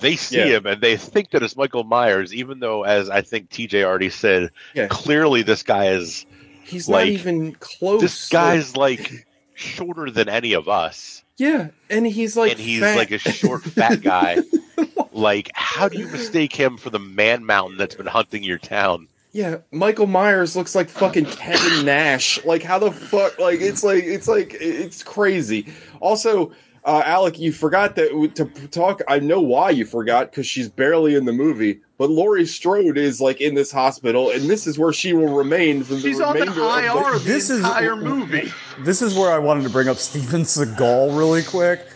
[0.00, 0.44] They see Yeah.
[0.56, 4.10] him and they think that it's Michael Myers, even though, as I think TJ already
[4.10, 4.86] said, Yeah.
[4.88, 6.26] clearly this guy is
[6.64, 8.00] He's Like, not even close.
[8.00, 12.96] this guy's like shorter than any of us, yeah, and he's like and he's fat.
[12.96, 14.38] like a short, fat guy.
[15.12, 19.08] like, how do you mistake him for the man mountain that's been hunting your town?
[19.32, 22.42] Yeah, Michael Myers looks like fucking Kevin Nash.
[22.44, 23.38] Like how the fuck?
[23.38, 25.66] Like it's like it's like it's crazy.
[26.00, 26.52] Also,
[26.84, 29.02] uh, Alec, you forgot that to talk.
[29.08, 31.80] I know why you forgot because she's barely in the movie.
[31.98, 35.84] But Laurie Strode is like in this hospital, and this is where she will remain
[35.84, 38.50] for the She's on the remainder of IR the This is- entire movie.
[38.80, 41.86] This is where I wanted to bring up Steven Seagal really quick.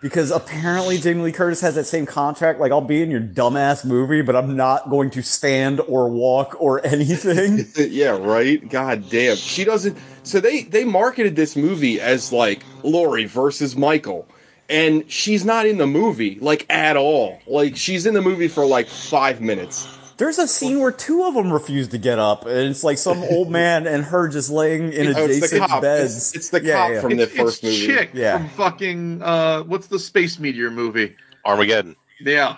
[0.00, 2.60] Because apparently Jamie Lee Curtis has that same contract.
[2.60, 6.54] Like, I'll be in your dumbass movie, but I'm not going to stand or walk
[6.60, 7.66] or anything.
[7.90, 8.66] yeah, right.
[8.68, 9.98] God damn, she doesn't.
[10.28, 14.28] So they they marketed this movie as like Laurie versus Michael,
[14.68, 17.38] and she's not in the movie like at all.
[17.46, 19.88] Like she's in the movie for like five minutes.
[20.18, 23.22] There's a scene where two of them refuse to get up, and it's like some
[23.22, 25.80] old man and her just laying in Oh, adjacent cop.
[25.80, 26.10] beds.
[26.16, 27.00] It's- it's the Yeah, cop yeah.
[27.00, 27.86] from the It's, first it's movie.
[27.86, 28.38] Chick Yeah.
[28.38, 31.14] from fucking uh, what's the space meteor movie?
[31.46, 31.94] Armageddon.
[32.20, 32.56] Yeah.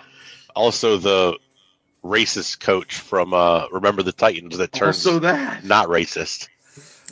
[0.55, 1.37] Also, the
[2.03, 5.63] racist coach from uh, Remember the Titans that turns Also that.
[5.63, 6.49] not racist.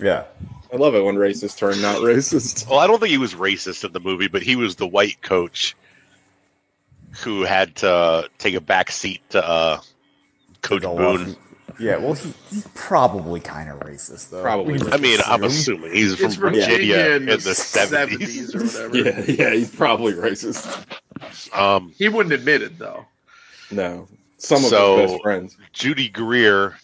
[0.02, 0.24] Yeah.
[0.72, 2.68] I love it when racists turn not racist.
[2.70, 5.22] Well, I don't think he was racist in the movie, but he was the white
[5.22, 5.76] coach
[7.24, 9.82] who had to take a back seat to uh,
[10.62, 11.36] Coach Go Boone.
[11.80, 14.42] Yeah, well, he, he's probably kind of racist, though.
[14.42, 14.74] Probably.
[14.92, 18.54] I mean, just I'm assuming he's from It's from Virginia Virginia in the 70s.
[18.56, 18.98] or whatever.
[18.98, 20.86] Yeah, yeah, he's probably racist.
[21.58, 23.06] Um, He wouldn't admit it though.
[23.72, 25.58] No, some of So- his best friends.
[25.74, 26.76] Judy Greer,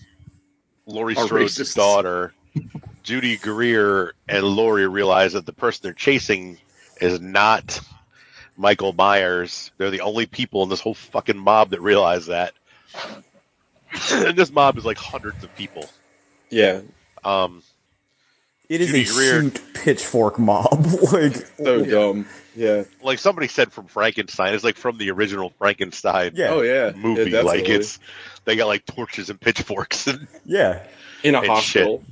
[0.86, 1.76] Laurie Are Strode's racists.
[1.76, 2.34] daughter,
[3.06, 6.58] Judy Greer and Laurie realize that the person they're chasing
[7.00, 7.80] is not
[8.58, 9.72] Michael Myers.
[9.78, 12.54] They're the only people in this whole fucking mob that realize that.
[14.12, 15.88] and this mob is like hundreds of people.
[16.50, 16.82] Yeah,
[17.24, 17.62] Um,
[18.70, 19.42] It is Judy a Greer.
[19.42, 20.86] shoot pitchfork mob.
[21.14, 22.26] like, so dumb.
[22.56, 22.86] Yeah.
[23.04, 26.48] like somebody said from Frankenstein, it's like from the original Frankenstein Yeah.
[26.50, 26.92] Oh yeah.
[26.96, 27.30] movie.
[27.30, 28.00] Yeah, like it's
[28.46, 30.82] they got like torches and pitchforks and yeah.
[31.24, 32.04] in a and hospital.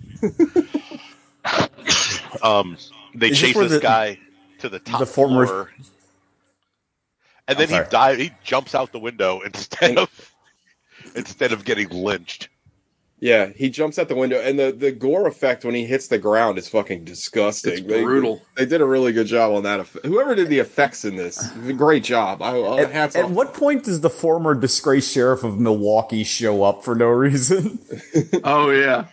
[2.43, 2.77] um
[3.15, 4.19] they Is chase where this the- guy
[4.59, 5.71] to the top the former- floor.
[7.47, 7.87] And then he sorry.
[7.89, 10.31] dive he jumps out the window instead of
[11.15, 12.47] instead of getting lynched.
[13.19, 16.17] Yeah, he jumps out the window, and the, the gore effect when he hits the
[16.17, 17.71] ground is fucking disgusting.
[17.73, 18.41] It's They- brutal.
[18.57, 19.85] They, did a really good job on that.
[20.03, 22.41] Whoever did the effects in this, great job.
[22.41, 23.31] I, I At, hats at off.
[23.31, 27.79] what point does the former disgraced sheriff of Milwaukee show up for no reason?
[28.43, 29.05] Oh yeah.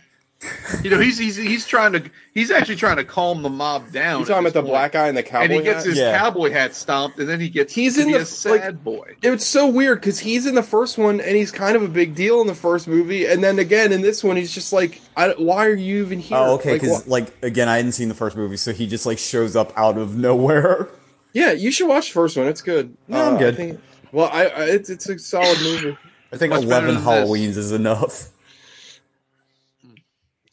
[0.82, 4.20] You know he's he's he's trying to he's actually trying to calm the mob down.
[4.20, 5.41] You talking about the this black guy and the cowboy?
[5.43, 5.51] Hat.
[5.51, 5.86] And he gets hat?
[5.91, 6.18] his Yeah.
[6.18, 9.16] cowboy hat stomped, and then he gets He's in be the- a sad boy.
[9.22, 12.14] It's so weird because he's in the first one and he's kind of a big
[12.14, 15.28] deal in the first movie, and then again in this one he's just like, I,
[15.36, 16.74] "Why are you even here?" oh, okay.
[16.74, 19.57] Because, wha- like, again, I hadn't seen the first movie, so he just like shows
[19.57, 20.88] up out of nowhere.
[21.34, 22.47] yeah, you should watch the first one.
[22.47, 22.97] It's good.
[23.09, 23.57] No, I'm Uh, I good.
[23.57, 23.80] think-
[24.12, 25.99] well, I, I it's it's a solid movie.
[26.32, 27.05] I think Much eleven than this.
[27.05, 28.28] Halloweens is enough.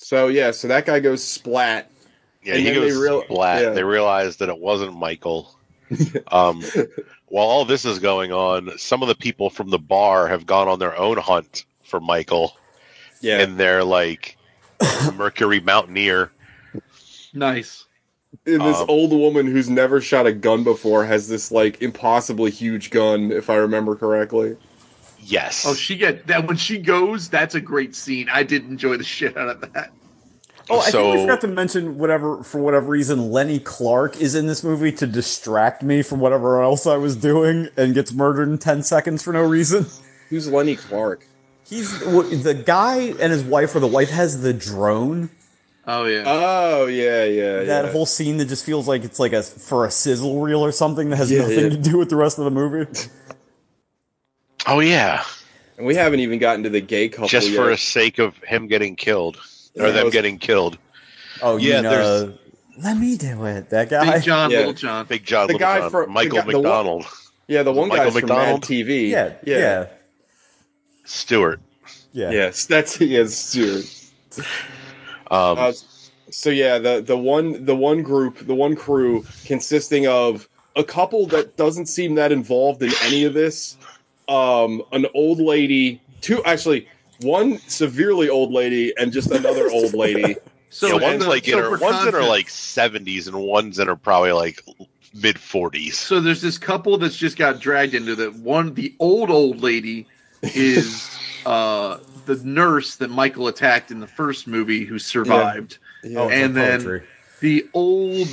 [0.08, 1.92] So yeah, so that guy goes splat.
[2.42, 3.62] Yeah, And he then they goes real- splat.
[3.62, 3.70] yeah.
[3.72, 5.54] They realize that it wasn't Michael.
[6.32, 6.62] Um,
[7.28, 10.70] while all this is going on, some of the people from the bar have gone
[10.70, 12.56] on their own hunt for Michael,
[13.22, 14.38] Yeah, and they're like
[15.14, 16.32] Mercury Mountaineer.
[17.34, 17.86] Nice.
[18.46, 22.52] and this um, old woman who's never shot a gun before has this like impossibly
[22.52, 24.56] huge gun, if I remember correctly.
[25.20, 25.66] Yes.
[25.68, 27.30] Oh, she get that when she goes.
[27.30, 28.30] That's a great scene.
[28.32, 29.92] I did enjoy the shit out of that.
[30.70, 34.48] Oh, I think we forgot to mention whatever for whatever reason Lenny Clarke is in
[34.48, 38.58] this movie to distract me from whatever else I was doing and gets murdered in
[38.58, 39.86] ten seconds for no reason.
[40.30, 41.26] Who's Lenny Clarke?
[41.66, 45.30] He's the guy and his wife, or the wife has the drone.
[45.86, 46.24] Oh yeah.
[46.26, 47.92] Oh yeah, yeah, That yeah.
[47.92, 51.10] whole scene that just feels like it's like a for a sizzle reel or something
[51.12, 51.70] that has Yeah, nothing yeah.
[51.70, 52.92] to do with the rest of the movie.
[54.66, 55.24] oh yeah.
[55.78, 57.56] and we haven't even gotten to the gay couple Just yet.
[57.58, 59.42] for the sake of him getting killed Yeah,
[59.80, 60.78] or them was- getting killed.
[61.42, 62.30] Oh, you Yeah, mean, there's-
[62.82, 63.70] let me do it.
[63.70, 64.14] That guy.
[64.16, 64.58] Big John, Yeah.
[64.60, 65.06] Little John.
[65.08, 67.06] Big John, The Little guy John, from- the Michael guy- the one- McDonald,
[67.48, 68.62] yeah, the one guy guy's from McDonald?
[68.62, 69.10] Mad TV.
[69.10, 69.86] Yeah, yeah, yeah.
[71.06, 71.60] Stewart.
[72.14, 72.32] Yeah.
[72.32, 73.86] Yes, that's yes, Stuart.
[75.30, 75.74] Um, Uh,
[76.32, 81.26] so yeah, the the one the one group, the one crew consisting of a couple
[81.28, 83.78] that doesn't seem that involved in any of this.
[84.28, 86.88] Um, an old lady, two actually,
[87.22, 90.36] one severely old lady and just another old lady.
[90.70, 93.38] So yeah, one's the- like in so her, for one's in her like seventies, and
[93.38, 94.64] one's in her probably like
[95.14, 95.98] mid forties.
[95.98, 98.74] So there's this couple that's just got dragged into the one.
[98.74, 100.06] The old old lady
[100.44, 101.10] is
[101.46, 106.20] uh, the nurse that Michael attacked in the first movie, who survived, Yeah.
[106.20, 107.04] Oh, and then poetry.
[107.40, 108.28] the old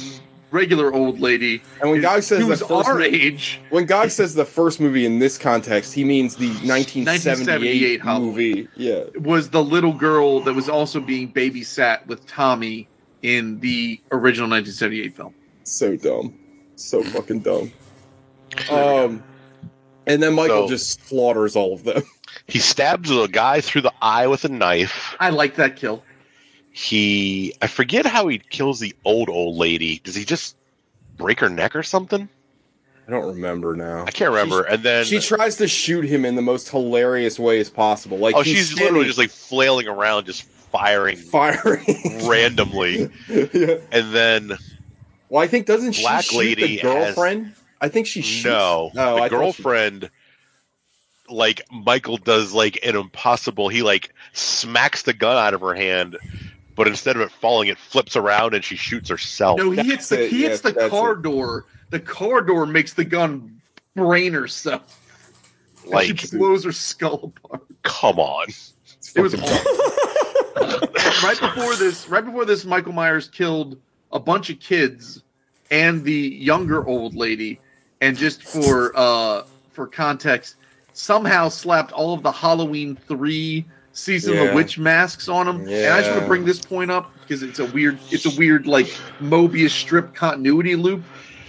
[0.55, 1.61] regular old lady.
[1.82, 5.18] And when Gog says the first our age, When God says the first movie in
[5.18, 8.68] this context, he means the 1978, 1978 movie.
[8.76, 9.05] Yeah.
[9.20, 12.88] was the little girl that was also being babysat with Tommy
[13.22, 15.34] in the original 1978 film.
[15.64, 16.38] So dumb.
[16.76, 17.72] So fucking dumb.
[18.70, 19.22] Um
[20.07, 22.02] and then Michael So- just slaughters all of them.
[22.48, 25.14] He stabs a guy through the eye with a knife.
[25.20, 26.02] I like that kill.
[26.77, 30.01] He, I forget how he kills the old old lady.
[30.03, 30.57] Does he just
[31.16, 32.29] break her neck or something?
[33.07, 34.05] I don't remember now.
[34.07, 34.62] I can't remember.
[34.64, 38.18] and then She tries to shoot him in the most hilarious ways possible.
[38.18, 41.85] Like oh, he's she's standing- literally just like flailing around, just firing firing.
[42.29, 43.09] randomly.
[43.29, 43.77] yeah.
[43.93, 44.53] And then
[45.29, 47.55] Well, I think doesn't she Black shoot lady the girlfriend?
[47.81, 48.47] I think she shoots.
[48.47, 50.11] no, Oh, the I thought she- girlfriend.
[51.31, 53.68] Like Michael does, like an impossible.
[53.68, 56.18] He like smacks the gun out of her hand,
[56.77, 59.59] but instead of it falling, it flips around and she shoots herself.
[59.59, 61.22] No, he hits the it, he hits yes, the car it.
[61.22, 61.66] door.
[61.91, 63.61] The car door makes the gun
[63.95, 65.01] brain herself.
[65.87, 67.62] Like, she blows her skull apart.
[67.83, 68.47] come on.
[69.14, 69.35] It was
[71.22, 72.09] right before this.
[72.09, 73.79] Right before this, Michael Myers killed
[74.11, 75.22] a bunch of kids
[75.70, 77.61] and the younger old lady.
[78.01, 80.57] And just for uh for context,
[80.93, 84.51] somehow slapped all of the Halloween three season of Yeah.
[84.51, 85.61] the witch masks on them.
[85.66, 88.36] And I just want to bring this point up because it's a weird, it's a
[88.38, 88.86] weird like
[89.20, 91.03] Mobius strip continuity loop.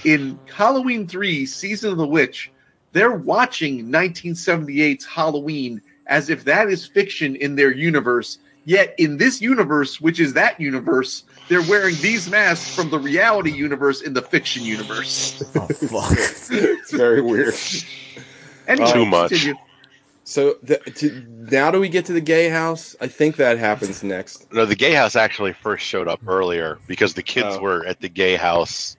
[0.05, 2.51] In Halloween three, season of the witch,
[2.93, 8.37] they're watching 1978's Halloween as if that is fiction in their universe.
[8.67, 13.51] Yet in this universe, which is that universe, they're wearing these masks from the reality
[13.51, 15.43] universe in the fiction universe.
[15.55, 16.11] Oh fuck!
[16.17, 17.53] it's very weird.
[18.67, 19.29] Anyway, Too much.
[19.29, 19.55] continue.
[20.27, 22.95] So the, to, now do we get to the gay house?
[22.99, 24.51] I think that happens next.
[24.51, 27.59] No, the gay house actually first showed up earlier because the kids Oh.
[27.61, 28.97] were at the gay house,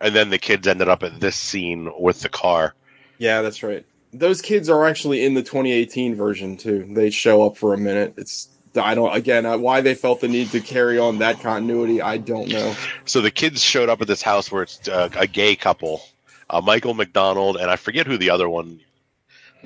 [0.00, 2.74] and then the kids ended up at this scene with the car.
[3.18, 3.84] Yeah, that's right.
[4.14, 6.88] Those kids are actually in the 2018 version too.
[6.94, 8.14] They show up for a minute.
[8.16, 12.00] It's I don't again why they felt the need to carry on that continuity.
[12.00, 12.74] I don't know.
[13.04, 16.00] So the kids showed up at this house where it's uh, a gay couple,
[16.48, 18.80] uh, Michael McDonald, and I forget who the other one.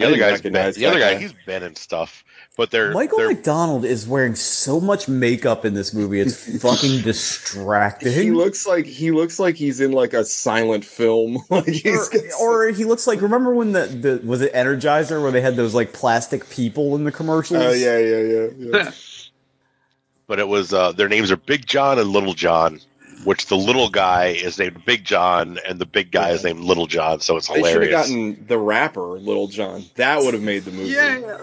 [0.02, 1.18] The I other guy's been, the other guy, guy.
[1.18, 2.24] he's been in stuff,
[2.56, 7.02] but they're Michael they're, McDonald is wearing so much makeup in this movie; it's fucking
[7.02, 8.12] distracting.
[8.12, 11.38] He looks like he looks like he's in like a silent film.
[11.50, 15.30] like he's or, or he looks like remember when the, the was it Energizer where
[15.30, 17.62] they had those like plastic people in the commercials?
[17.62, 18.48] Oh yeah, yeah, yeah.
[18.58, 18.90] yeah.
[20.26, 22.80] but it was uh, their names are Big John and Little John,
[23.24, 26.86] which the little guy is named Big John and the big guy is named Lil
[26.86, 27.20] Jon.
[27.20, 29.84] So it's They should have gotten the rapper Little John.
[29.96, 30.90] That would have made the movie.
[30.90, 31.38] Yeah.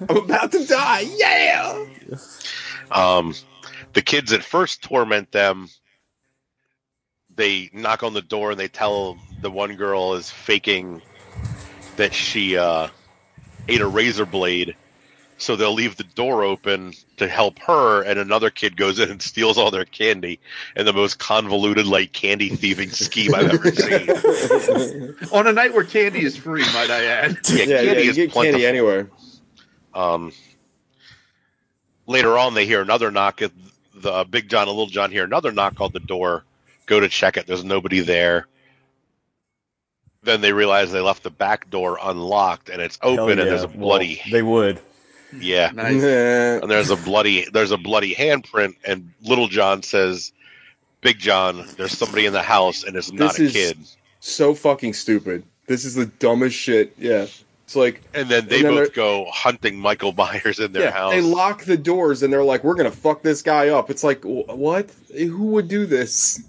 [0.08, 1.04] I'm about to die.
[1.16, 1.84] Yeah.
[2.90, 3.34] Um,
[3.92, 5.68] the kids at first torment them.
[7.36, 11.02] They knock on the door and they tell the one girl is faking
[11.96, 12.88] that she uh,
[13.68, 14.76] ate a razor blade.
[15.36, 19.20] So they'll leave the door open to help her, and another kid goes in and
[19.20, 20.38] steals all their candy
[20.76, 25.14] in the most convoluted, like candy thieving scheme I've ever seen.
[25.32, 27.38] On a night where candy is free, might I add?
[27.48, 28.60] Yeah, Yeah, yeah, candy you is get plentiful.
[28.60, 29.10] candy anywhere.
[29.92, 30.32] Um,
[32.06, 33.50] later on, they hear another knock at
[33.94, 36.44] the uh, Big John and Little John hear another knock on the door.
[36.86, 37.46] Go to check it.
[37.46, 38.46] There's nobody there.
[40.22, 43.62] Then they realize they left the back door unlocked and it's open Hell and there's
[43.62, 44.80] a bloody Well, they would.
[45.40, 45.70] Yeah.
[45.74, 46.02] Nice.
[46.02, 50.32] And there's a bloody there's a bloody handprint and Little John says,
[51.00, 53.78] "Big John, there's somebody in the house and it's not This a is- kid."
[54.20, 55.44] So fucking stupid.
[55.66, 56.94] This is the dumbest shit.
[56.98, 57.26] Yeah.
[57.64, 60.90] It's like And then they And then both go hunting Michael Myers in their yeah,
[60.90, 61.12] house.
[61.12, 64.22] they lock the doors and they're like, "We're gonna fuck this guy up." It's like,
[64.24, 64.90] what?
[65.16, 66.42] Who would do this?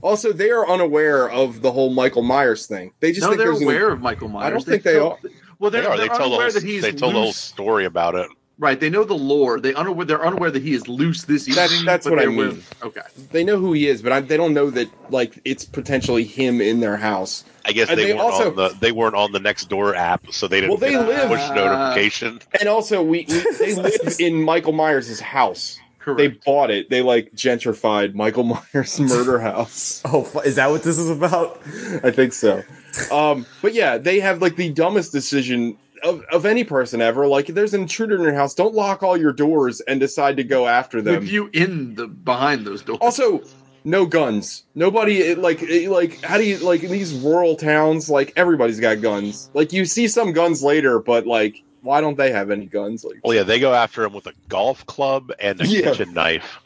[0.00, 2.92] Also, they are unaware of the whole Michael Myers thing.
[3.00, 4.46] They just no, think they're there's an- aware of Michael Myers.
[4.46, 5.30] I don't think they feel- are.
[5.62, 5.96] Well, they they're, are.
[5.96, 8.28] They they're told the unaware whole, that he's they told the whole story about it.
[8.58, 9.58] Right, they know the lore.
[9.60, 10.04] They unaware.
[10.04, 11.56] They're unaware that he is loose this evening.
[11.56, 12.38] That's- that's what I they're mean.
[12.38, 13.00] with- Okay.
[13.32, 16.60] They know who he is, but I, they don't know that like it's potentially him
[16.60, 17.44] in their house.
[17.64, 19.94] I guess And they, they weren't also- on the they weren't on the next door
[19.94, 22.40] app, so they didn't Well, they get live- push notification.
[22.60, 25.78] And also, we, we they live in Michael Myers' house.
[26.00, 26.18] Correct.
[26.18, 26.90] They bought it.
[26.90, 30.02] They like gentrified Michael Myers' murder house.
[30.04, 31.60] Oh, is that what this is about?
[32.04, 32.62] I think so.
[33.10, 37.26] Um, but yeah, they have like the dumbest decision of, of any person ever.
[37.26, 40.36] Like, if there's an intruder in your house, don't lock all your doors and decide
[40.38, 41.20] to go after them.
[41.20, 42.98] With you in the behind those doors.
[43.00, 43.42] Also,
[43.84, 44.64] no guns.
[44.74, 48.08] Nobody it, like it, like how do you like in these rural towns?
[48.10, 49.50] Like everybody's got guns.
[49.54, 53.04] Like you see some guns later, but like why don't they have any guns?
[53.04, 55.90] Like Well, yeah, they go after him with a golf club and a Yeah.
[55.90, 56.60] kitchen knife.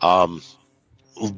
[0.00, 0.42] Um,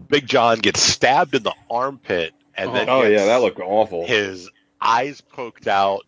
[0.08, 4.06] Big John gets stabbed in the armpit, and then oh yeah, that looked awful.
[4.06, 4.50] his
[4.80, 6.02] eyes poked out,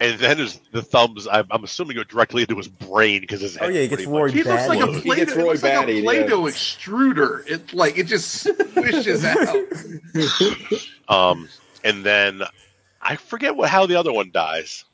[0.00, 1.26] and then his the thumbs.
[1.30, 3.66] I'm, I'm assuming go directly into his brain because his head.
[3.66, 5.62] Oh, yeah, he gets pretty Roy much he looks like a Play-Doh, gets Roy looks
[5.62, 6.52] like a Play-Doh yeah.
[6.52, 7.48] extruder.
[7.48, 9.24] It like it just swishes
[11.08, 11.08] out.
[11.08, 11.48] Um,
[11.84, 12.42] and then
[13.02, 14.84] I forget what how the other one dies.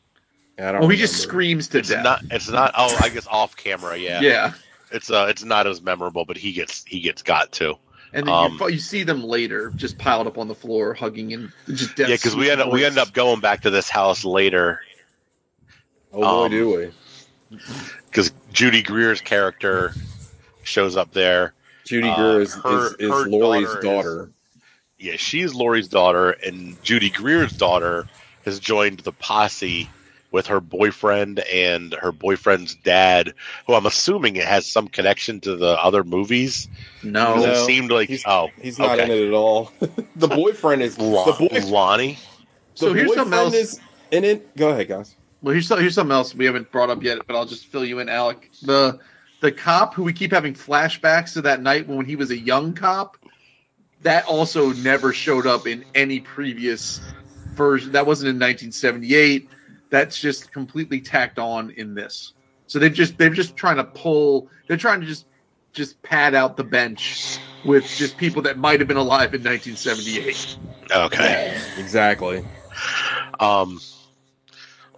[0.59, 2.05] I don't Well, he just screams to It's death.
[2.05, 2.23] not.
[2.31, 2.75] It's not.
[2.77, 3.97] Oh, I guess off camera.
[3.97, 4.21] Yeah.
[4.23, 4.53] yeah.
[4.93, 5.27] It's uh.
[5.29, 7.77] It's not as memorable, but he gets he gets got to.
[8.13, 11.33] And then Um, you, you see them later, just piled up on the floor, hugging
[11.33, 12.09] and just death.
[12.09, 14.81] Yeah, because we end up we end up going back to this house later
[16.13, 16.77] Oh boy, um, do
[17.51, 17.59] we?
[18.07, 19.93] because Judy Greer's character
[20.65, 21.55] shows up there.
[21.85, 24.31] Judy uh, Greer is, her- is, is her Laurie's daughter is- daughter.
[24.99, 28.07] Yeah, she's Laurie's daughter, and Judy Greer's daughter
[28.45, 29.89] has joined the posse
[30.33, 33.35] with her boyfriend and her boyfriend's dad,
[33.67, 36.69] who I'm assuming it has some connection to the other movies.
[37.03, 39.05] No, No, it seemed like he's- oh, He's not okay.
[39.05, 39.73] in it at all.
[40.17, 41.67] the boyfriend is Lon- the boy.
[41.67, 42.19] Lonnie.
[42.75, 43.55] So here's something else.
[43.55, 44.57] is in it.
[44.57, 45.15] Go ahead, guys.
[45.43, 47.99] Well, here's here's something else we haven't brought up yet, but I'll just fill you
[47.99, 48.51] in, Alec.
[48.63, 48.99] The
[49.41, 52.75] the cop who we keep having flashbacks to that night when he was a young
[52.75, 53.17] cop,
[54.03, 57.01] that also never showed up in any previous
[57.55, 57.93] version.
[57.93, 59.49] That wasn't in 1978.
[59.91, 62.33] That's just completely tacked on in this.
[62.67, 64.49] So they've just they're just trying to pull.
[64.69, 65.27] They're trying to just
[65.73, 70.57] just pad out the bench with just people that might have been alive in 1978.
[70.93, 71.57] Okay.
[71.79, 72.45] Exactly.
[73.39, 73.81] Um,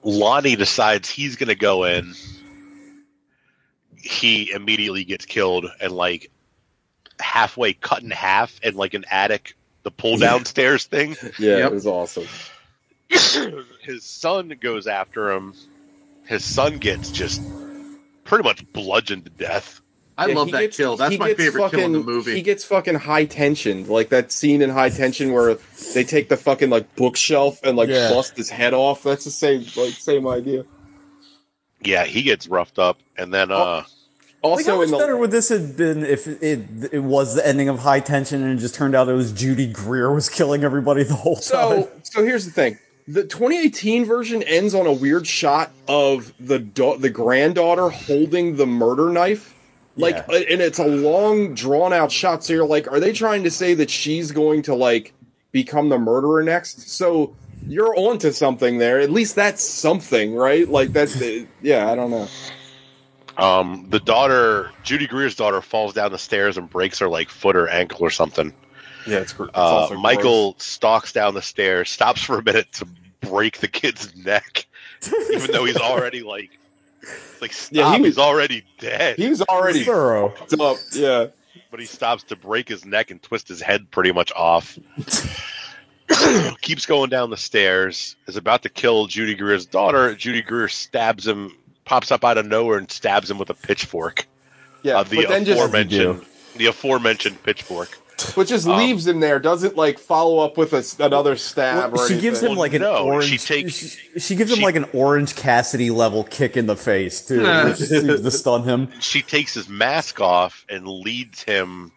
[0.02, 2.14] Lonnie decides he's going to go in.
[3.96, 6.30] He immediately gets killed and like
[7.20, 11.16] halfway cut in half in like an attic, the pull downstairs thing.
[11.38, 11.70] Yeah, Yep.
[11.70, 12.26] it was awesome.
[13.82, 15.54] His son goes after him.
[16.24, 17.42] His son gets just
[18.24, 19.80] pretty much bludgeoned to death.
[20.16, 20.96] I Yeah, love that gets- kill.
[20.96, 22.34] That's he my gets favorite kill in the fucking- movie.
[22.34, 25.56] He gets fucking high tension, like that scene in High Tension where
[25.94, 28.10] they take the fucking like bookshelf and like Yeah.
[28.10, 29.02] bust his head off.
[29.02, 30.64] That's the same like same idea.
[31.82, 33.86] Yeah, he gets roughed up, and then uh, Like,
[34.44, 37.44] how Also, much in the better would this have been if it it was the
[37.46, 40.62] ending of High Tension and it just turned out it was Judy Greer was killing
[40.62, 41.42] everybody the whole time?
[41.42, 42.78] so so here's the thing.
[43.08, 48.66] The 2018 version ends on a weird shot of the da- the granddaughter holding the
[48.66, 49.54] murder knife.
[49.96, 50.36] Like Yeah.
[50.36, 53.50] uh, and it's a long drawn out shot so you're like are they trying to
[53.50, 55.12] say that she's going to like
[55.50, 56.88] become the murderer next?
[56.90, 57.34] So
[57.66, 59.00] you're onto something there.
[59.00, 60.68] At least that's something, right?
[60.68, 61.20] Like that's
[61.60, 62.28] yeah, I don't know.
[63.36, 67.56] um, the daughter, Judy Greer's daughter, falls down the stairs and breaks her like foot
[67.56, 68.52] or ankle or something.
[69.06, 72.70] Yeah, it's, gr- it's Uh, also Michael stalks down the stairs, stops for a minute
[72.74, 72.86] to
[73.20, 74.66] break the kid's neck,
[75.32, 76.50] even though he's already like,
[77.40, 79.16] like stop, Yeah, he was- he's already dead.
[79.16, 80.32] He's already thorough.
[80.60, 80.76] up.
[80.92, 81.26] Yeah.
[81.70, 84.78] but he stops to break his neck and twist his head pretty much off.
[86.60, 90.14] keeps going down the stairs, is about to kill Judy Greer's daughter.
[90.14, 94.26] Judy Greer stabs him, pops up out of nowhere and stabs him with a pitchfork.
[94.82, 96.24] Yeah, Uh, the but then just aforementioned
[96.56, 97.98] the aforementioned pitchfork.
[98.36, 99.38] but just Um, leaves him there.
[99.38, 101.92] Doesn't like follow up with a s another stab.
[101.92, 102.58] Well, or she gives him anything.
[102.58, 103.28] like an no, orange.
[103.30, 103.74] she takes-
[104.14, 107.76] she, she gives him like an orange Cassidy level kick in the face too, which
[107.78, 108.88] seems to stun him.
[109.00, 111.92] She takes his mask off and leads him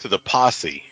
[0.00, 0.84] to the posse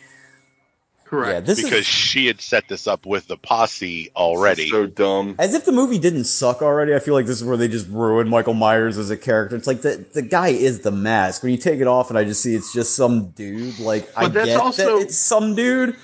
[1.12, 1.30] Correct.
[1.30, 4.70] Yeah, this because is she had set this up with the posse already.
[4.70, 5.34] so dumb.
[5.38, 6.94] as if the movie didn't suck already.
[6.94, 9.54] I feel like this is where they just ruined Michael Myers as a character.
[9.54, 11.42] It's like the the guy is the mask.
[11.42, 13.78] When you take it off, and I just see it's just some dude.
[13.78, 15.96] Like I But that's get also- that it's some dude,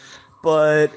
[0.43, 0.89] but.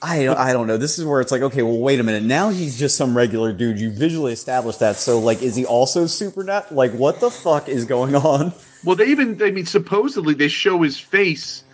[0.00, 0.76] I, I don't know.
[0.76, 2.22] This is where it's like, okay, well, wait a minute.
[2.22, 3.80] Now he's just some regular dude.
[3.80, 4.94] You visually established that.
[4.94, 6.76] So, like, is he also supernatural?
[6.76, 8.52] Like, what the fuck is going on?
[8.84, 11.64] Well, they even, I mean, supposedly they show his face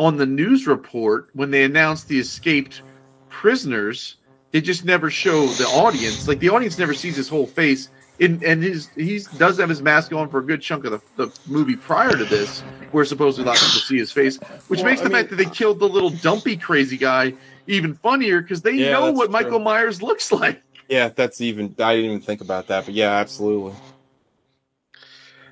[0.00, 2.80] on the news report when they announced the escaped
[3.28, 4.16] prisoners.
[4.50, 6.26] They just never show the audience.
[6.26, 7.90] Like, the audience never sees his whole face.
[8.18, 11.00] In, and his he does have his mask on for a good chunk of the,
[11.16, 12.62] the movie prior to this.
[12.92, 15.30] We're supposedly not going to see his face, which Well, makes I the mean- fact
[15.30, 17.32] that they killed the little dumpy crazy guy
[17.66, 19.32] even funnier because they Yeah, know what true.
[19.32, 20.60] Michael Myers looks like.
[20.88, 21.74] Yeah, that's even.
[21.78, 23.74] I didn't even think about that, but yeah, absolutely.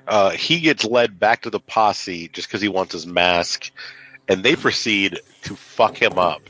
[0.07, 3.71] uh, he gets led back to the posse just because he wants his mask,
[4.29, 6.41] and they proceed to fuck him up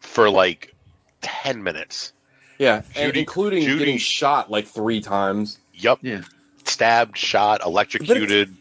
[0.00, 0.74] for like
[1.20, 2.12] ten minutes.
[2.58, 5.58] Yeah, and Judy- including Judy- getting shot like three times.
[5.74, 5.98] Yup.
[6.02, 6.22] Yeah.
[6.64, 8.54] Stabbed, shot, electrocuted.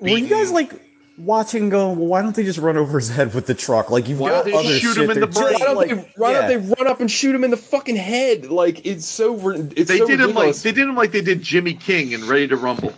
[0.00, 0.72] Were you guys like
[1.16, 3.90] watching going, well, why don't they just run over his head with the truck?
[3.90, 5.54] Like, you've Why got don't they other shoot shit him in the just, brain?
[5.54, 6.38] Why don't, like, they, why yeah.
[6.40, 8.46] don't they run up and shoot him in the fucking head?
[8.46, 9.34] Like it's so.
[9.50, 10.62] It's They so did him like ridiculous.
[10.62, 12.92] they did him like they did Jimmy King and Ready to Rumble.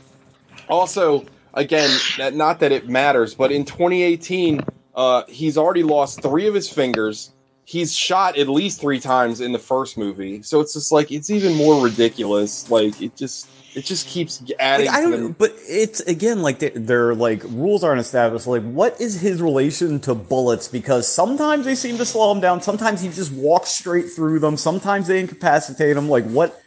[0.68, 1.24] Also,
[1.54, 4.60] again, that, not that it matters, but in 2018,
[4.94, 7.30] uh, he's already lost three of his fingers.
[7.64, 11.30] He's shot at least three times in the first movie, so it's just like it's
[11.30, 12.68] even more ridiculous.
[12.68, 14.86] Like it just, it just keeps adding.
[14.88, 18.48] Like, I don't, the- but it's again like they- they're like rules aren't established.
[18.48, 20.66] Like, what is his relation to bullets?
[20.66, 22.60] Because sometimes they seem to slow him down.
[22.60, 24.56] Sometimes he just walks straight through them.
[24.56, 26.08] Sometimes they incapacitate him.
[26.08, 26.59] Like what?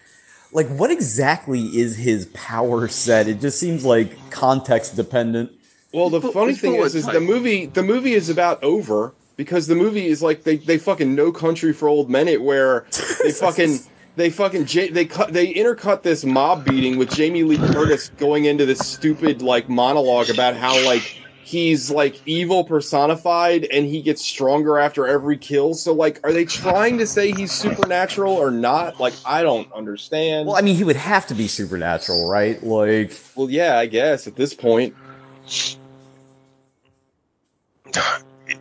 [0.53, 3.27] Like what exactly is his power set?
[3.27, 5.51] It just seems like context dependent.
[5.93, 9.67] Well, the funny it's thing is, is the movie the movie is about over because
[9.67, 12.85] the movie is like they, they fucking no country for old men it where
[13.23, 13.79] they fucking
[14.15, 18.45] they fucking J- they cut they intercut this mob beating with Jamie Lee Curtis going
[18.45, 24.21] into this stupid like monologue about how like he's like evil personified and he gets
[24.21, 25.73] stronger after every kill.
[25.73, 28.99] So like, are they trying to say he's supernatural or not?
[28.99, 30.47] Like, I don't understand.
[30.47, 32.61] Well, I mean, he would have to be supernatural, right?
[32.63, 34.95] Like, well, yeah, I guess at this point.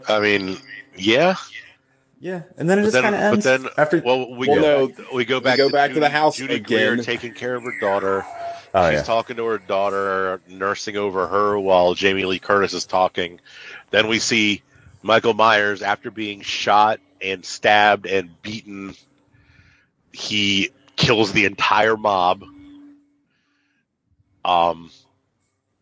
[0.09, 0.59] I mean,
[0.97, 1.37] yeah.
[2.21, 2.43] yeah.
[2.59, 3.45] And then it But just kind of ends.
[3.45, 4.03] but then, after.
[4.05, 5.59] well, we Well, go, no, we go back we back.
[5.65, 7.05] go to back to the house Judy Greer again.
[7.05, 8.25] taking care of her daughter.
[8.75, 9.03] Oh, She's yeah.
[9.03, 13.39] talking to her daughter, nursing over her while Jamie Lee Curtis is talking.
[13.91, 14.63] Then we see
[15.03, 18.95] Michael Myers after being shot and stabbed and beaten.
[20.13, 22.45] He kills the entire mob.
[24.45, 24.91] Um,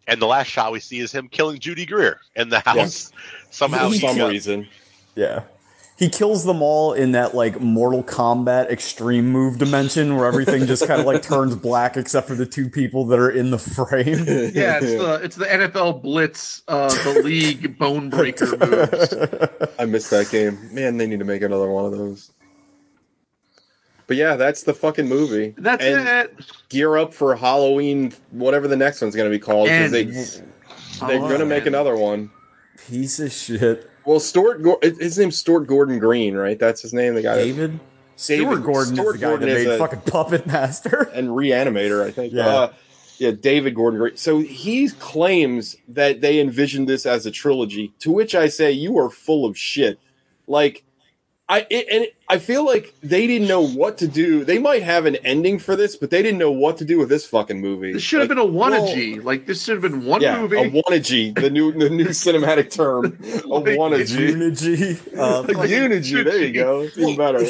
[0.07, 3.13] and the last shot we see is him killing Judy Greer in the house.
[3.51, 4.67] Somehow for some got- reason.
[5.15, 5.45] Yeah.
[6.01, 10.87] He kills them all in that like Mortal Kombat extreme move dimension where everything just
[10.87, 14.25] kind of like turns black except for the two people that are in the frame.
[14.55, 19.15] Yeah, it's the it's the NFL Blitz, uh, the league bone breaker moves.
[19.79, 20.59] I missed that game.
[20.75, 22.33] Man, they need to make another one of those.
[24.07, 25.55] But yeah, that's the fucking movie.
[25.59, 26.47] That's And it.
[26.71, 29.69] Gear up for Halloween, whatever the next one's going to be called.
[29.69, 32.31] 'cause they they're going to make another one.
[32.89, 33.90] Piece of shit.
[34.05, 36.59] Well, Stuart, his name's Stuart Gordon Green, right?
[36.59, 37.15] That's his name.
[37.15, 37.81] The guy, that- David?
[38.17, 41.03] Stuart Gordon Stuart is the guy Gordon that made a- fucking Puppet Master.
[41.15, 42.35] and Reanimator, I think.
[42.35, 42.47] Yeah.
[42.47, 42.73] Uh,
[43.19, 44.17] yeah, David Gordon Green.
[44.17, 48.99] So he claims that they envisioned this as a trilogy, to which I say you
[48.99, 49.99] are full of shit.
[50.47, 50.85] Like,
[51.51, 54.45] I it, and it, I feel like they didn't know what to do.
[54.45, 57.09] They might have an ending for this, but they didn't know what to do with
[57.09, 57.93] this fucking movie.
[57.93, 60.57] This should have Like, been a one like this should have been one yeah, movie.
[60.57, 64.15] a one-a-G, the new the new cinematic term, a Like, one-a-G.
[64.29, 64.99] Unity.
[65.19, 66.81] Uh, A Unity, there you go.
[66.83, 67.41] It's even better.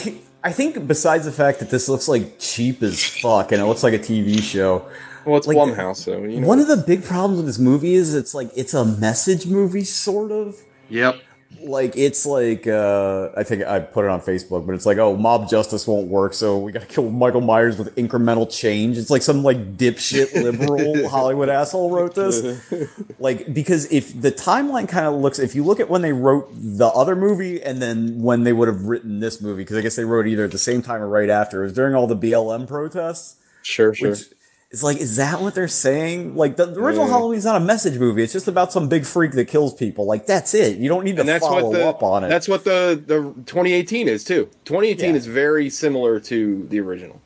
[0.42, 3.82] I think besides the fact that this looks like cheap as fuck and it looks
[3.82, 4.88] like a TV show,
[5.26, 6.46] Well, it's Like, Blumhouse, so you know.
[6.48, 9.84] one of the big problems with this movie is it's like it's a message movie,
[9.84, 10.56] sort of.
[10.88, 11.20] Yep.
[11.62, 15.16] Like it's like uh, I think I put it on Facebook, but it's like oh
[15.16, 18.98] mob justice won't work, so we got to kill Michael Myers with incremental change.
[18.98, 22.60] It's like some like dipshit liberal Hollywood asshole wrote this,
[23.18, 26.50] like because if the timeline kind of looks, if you look at when they wrote
[26.54, 29.96] the other movie and then when they would have written this movie, because I guess
[29.96, 32.16] they wrote either at the same time or right after, it was during all the
[32.16, 33.36] BLM protests.
[33.62, 34.10] Sure, sure.
[34.10, 34.24] Which
[34.70, 36.36] is like, is that what they're saying?
[36.36, 37.12] Like the, the original Yeah.
[37.14, 38.22] Halloween's not a message movie.
[38.22, 40.06] It's just about some big freak that kills people.
[40.06, 40.78] Like that's it.
[40.78, 42.28] You don't need to that's follow what the up on it.
[42.28, 43.16] that's what the the
[43.46, 44.48] 2018 is too.
[44.64, 45.16] 2018 Yeah.
[45.16, 47.20] is very similar to the original.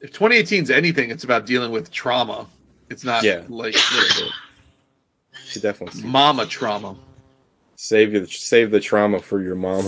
[0.00, 2.46] If 2018 is anything, it's about dealing with trauma.
[2.90, 3.42] It's not Yeah.
[3.48, 6.06] like Should definitely see.
[6.06, 6.96] mama trauma.
[7.74, 9.86] save the save the trauma for your mom.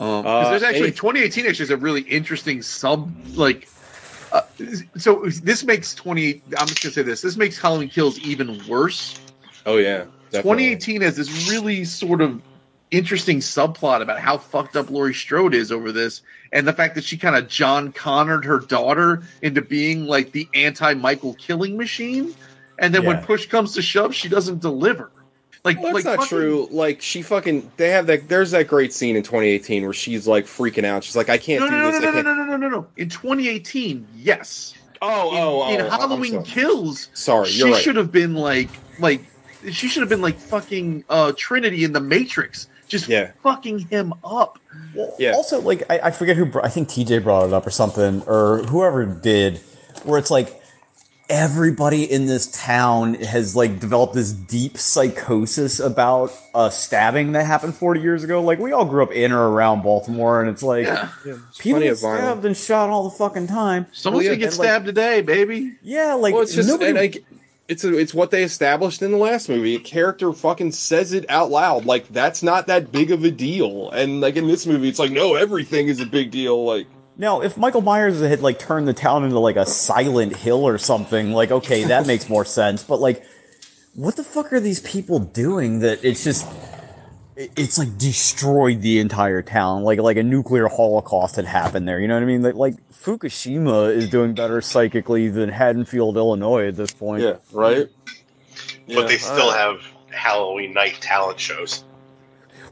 [0.00, 3.68] Um, 'cause Uh, there's actually any- 2018 actually is a really interesting sub like.
[4.32, 4.42] Uh,
[4.96, 6.42] so this makes 20.
[6.58, 7.20] I'm just gonna say this.
[7.20, 9.20] This makes Halloween Kills even worse.
[9.66, 10.76] Oh yeah, definitely.
[10.76, 12.40] 2018 has this really sort of
[12.90, 16.22] interesting subplot about how fucked up Laurie Strode is over this,
[16.52, 20.48] and the fact that she kind of John Connored her daughter into being like the
[20.54, 22.34] anti Michael killing machine,
[22.78, 25.10] and then when push comes to shove, she doesn't deliver.
[25.64, 26.68] Like, Well, that's like not fucking- true.
[26.72, 28.28] Like she fucking they have that.
[28.28, 31.04] There's that great scene in 2018 where she's like freaking out.
[31.04, 32.00] She's like, I can't No, do no, no, this.
[32.02, 32.86] no, no, no, no, no, no, no.
[32.96, 34.74] In 2018, yes.
[35.00, 36.44] Oh, in, oh, in oh, I'm Halloween sorry.
[36.44, 37.82] Kills, Sorry, she you're right.
[37.82, 38.70] should have been like,
[39.00, 39.20] like,
[39.70, 43.32] she should have been like fucking uh Trinity in the Matrix, just Yeah.
[43.42, 44.58] fucking him up.
[45.18, 45.32] Yeah.
[45.32, 48.22] Also, like I, I forget who br- I think TJ brought it up or something,
[48.26, 49.58] or whoever did,
[50.04, 50.61] where it's like
[51.28, 57.74] everybody in this town has like developed this deep psychosis about a stabbing that happened
[57.74, 58.42] 40 years ago.
[58.42, 61.40] Like we all grew up in or around Baltimore, and it's like people
[61.80, 62.22] plenty get of violence.
[62.22, 63.86] stabbed and shot all the fucking time.
[63.92, 65.74] Someone's gonna get and, like- stabbed today, baby.
[65.82, 67.24] Yeah, like well, it's just nobody- and, like,
[67.68, 69.76] it's a, it's what they established in the last movie.
[69.76, 71.86] A character fucking says it out loud.
[71.86, 73.90] Like that's not that big of a deal.
[73.92, 76.64] And like in this movie, it's like no, everything is a big deal.
[76.66, 76.86] Like
[77.16, 80.78] Now, if Michael Myers had like turned the town into like a Silent Hill or
[80.78, 82.82] something, like okay, that makes more sense.
[82.82, 83.24] But like,
[83.94, 85.80] what the fuck are these people doing?
[85.80, 86.46] That it's just,
[87.36, 92.00] it's like destroyed the entire town, like like a nuclear holocaust had happened there.
[92.00, 92.42] You know what I mean?
[92.42, 97.22] Like, like Fukushima is doing better psychically than Haddonfield, Illinois, at this point.
[97.22, 97.88] yeah, right.
[98.88, 99.80] but they still uh, have
[100.10, 101.84] Halloween night talent shows.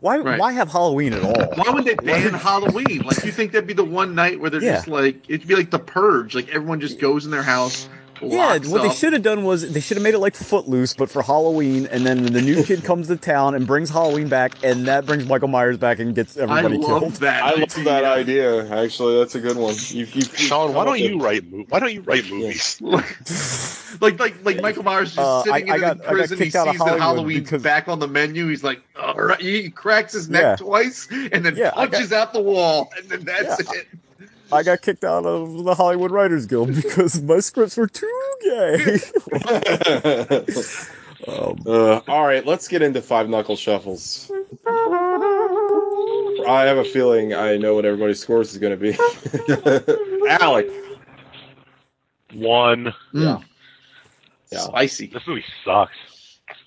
[0.01, 0.39] Why Right.
[0.39, 1.53] why have Halloween at all?
[1.57, 3.03] Why would they ban Halloween?
[3.05, 4.77] Like, you think that'd be the one night where they're Yeah.
[4.77, 6.35] just like, it'd be like the purge.
[6.35, 7.89] Like, everyone just goes in their house.
[8.23, 10.95] Yeah, locks what they should have done was they should have made it like Footloose,
[10.95, 14.53] but for Halloween, and then the new kid comes to town and brings Halloween back,
[14.63, 17.13] and that brings Michael Myers back and gets everybody I everybody love killed.
[17.15, 17.43] that.
[17.43, 18.69] I love that idea.
[18.71, 19.75] Actually, that's a good one.
[19.89, 22.81] You, you, Sean, why don't you write why don't you write movies?
[24.01, 26.13] like like like Michael Myers just Uh, sitting I- I in got- the I got
[26.15, 26.39] prison.
[26.39, 28.49] He kicked sees out of that Hollywood Halloween's because- back on the menu.
[28.49, 29.41] He's like, all right.
[29.41, 30.57] He cracks his neck Yeah.
[30.57, 33.87] twice and then Yeah, I got- punches out the wall, and then that's it.
[34.53, 38.99] I got kicked out of the Hollywood Writers Guild because my scripts were too gay.
[41.29, 44.31] Uh, all right, let's get into five knuckle shuffles.
[44.67, 48.97] I have a feeling I know what everybody's scores is going to be.
[50.31, 50.67] Alec,
[52.33, 52.95] One.
[53.13, 53.39] Yeah.
[54.51, 55.09] Spicy.
[55.09, 55.95] This movie sucks.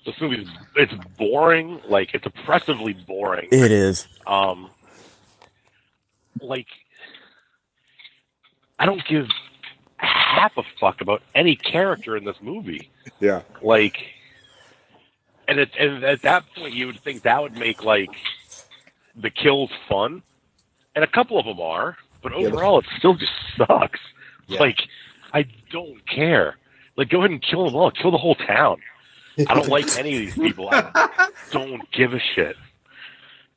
[0.06, 0.46] This movie
[0.76, 1.80] it's boring.
[1.88, 3.48] Like it's oppressively boring.
[3.50, 4.06] it is.
[4.26, 4.70] Um,
[6.40, 6.68] like
[8.78, 9.26] I don't give
[9.96, 12.90] half a fuck about any character in this movie.
[13.20, 13.96] yeah, Like,
[15.46, 18.10] and it, and at that point, you would think that would make like
[19.16, 20.22] the kills fun,
[20.94, 24.00] and a couple of them are, but Yeah, overall, it still just sucks.
[24.46, 24.60] Yeah.
[24.60, 24.78] Like,
[25.32, 26.56] I don't care.
[26.96, 27.90] Like, go ahead and kill them all.
[27.90, 28.80] Kill the whole town.
[29.38, 30.68] I don't like any of these people.
[30.70, 32.56] I don't give a shit.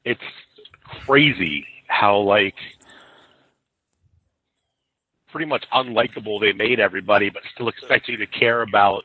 [0.05, 0.21] It's
[1.05, 2.55] crazy how like
[5.37, 9.03] pretty much unlikable they made everybody, but still expect you to care about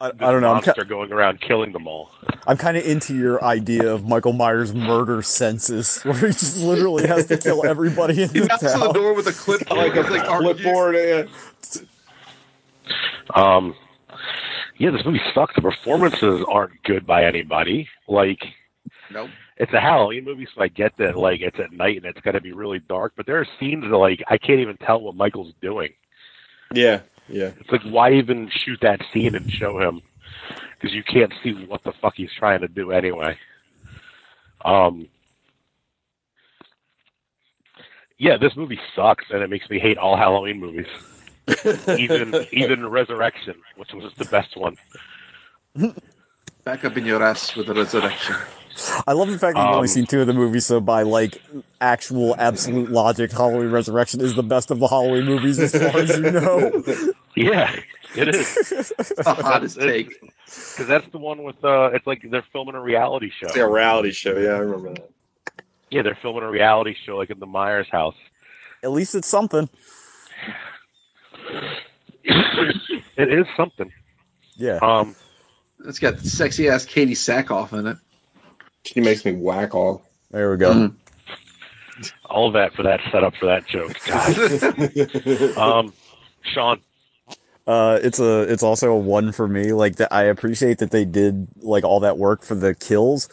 [0.00, 0.48] I, I don't know.
[0.48, 2.10] I'm, monster going around killing them all.
[2.44, 7.06] I'm kind of into your idea of Michael Myers' murder senses, where he just literally
[7.06, 8.94] has to kill everybody in He the knocks on the town.
[8.94, 9.78] door with a clipboard.
[9.78, 10.96] like a He's like, "Are you-" clipboard.
[10.96, 11.24] Yeah.
[13.34, 13.76] Um,
[14.78, 15.54] yeah, this movie sucks.
[15.54, 17.88] The performances aren't good by anybody.
[18.08, 18.42] Like,
[19.12, 19.30] Nope.
[19.60, 21.18] It's a Halloween movie, so I get that.
[21.18, 23.12] Like, it's at night and it's got to be really dark.
[23.14, 25.92] But there are scenes that like I can't even tell what Michael's doing.
[26.72, 27.50] yeah, yeah.
[27.60, 30.00] It's like, why even shoot that scene and show him?
[30.74, 33.36] Because you can't see what the fuck he's trying to do anyway.
[34.64, 35.08] Um,
[38.16, 40.86] yeah, this movie sucks, and it makes me hate all Halloween movies.
[41.98, 44.78] even even Resurrection, which was the best one.
[46.64, 48.36] Back up in your ass with the resurrection.
[49.06, 51.02] I love the fact that you've Um, only seen two of the movies, so by
[51.02, 51.42] like
[51.80, 56.10] actual absolute logic, Halloween Resurrection is the best of the Halloween movies as far as
[56.16, 57.12] you know.
[57.36, 57.72] Yeah,
[58.16, 58.92] it is.
[59.16, 60.20] The hottest take.
[60.20, 63.46] Because that's the one with uh, it's like they're filming a reality show.
[63.46, 64.36] It's a reality show.
[64.36, 65.10] Yeah, I remember that.
[65.90, 68.16] Yeah, they're filming a reality show like in the Myers house.
[68.82, 69.68] At least it's something.
[72.24, 73.92] It is something.
[74.56, 74.78] Yeah.
[74.82, 75.14] Um,
[75.86, 77.96] It's got sexy ass Katee Sackhoff in it.
[78.84, 80.04] She makes me whack all.
[80.30, 80.92] There we go.
[82.26, 83.96] all that for that setup for that joke.
[84.06, 85.58] God.
[85.58, 85.92] um,
[86.42, 86.80] Sean,
[87.66, 89.72] Uh, it's a it's also a one for me.
[89.72, 93.28] Like that, I appreciate that they did like all that work for the kills,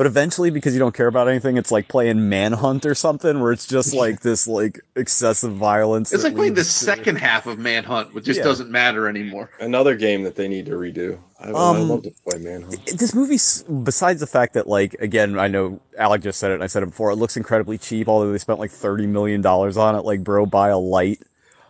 [0.00, 3.52] but eventually because you don't care about anything, it's like playing Manhunt or something where
[3.52, 6.10] it's just like this like excessive violence.
[6.10, 8.44] It's like playing the to- second half of Manhunt, which just Yeah.
[8.44, 9.50] doesn't matter anymore.
[9.60, 11.18] Another game that they need to redo.
[11.38, 12.86] I, I Um, love to play Manhunt.
[12.96, 13.36] this movie,
[13.84, 16.82] besides the fact that, like, again, I know Alec just said it, and I said
[16.82, 20.06] it before, it looks incredibly cheap, although they spent like $30 million on it.
[20.06, 21.20] Like, bro, buy a light.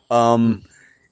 [0.09, 0.63] Um,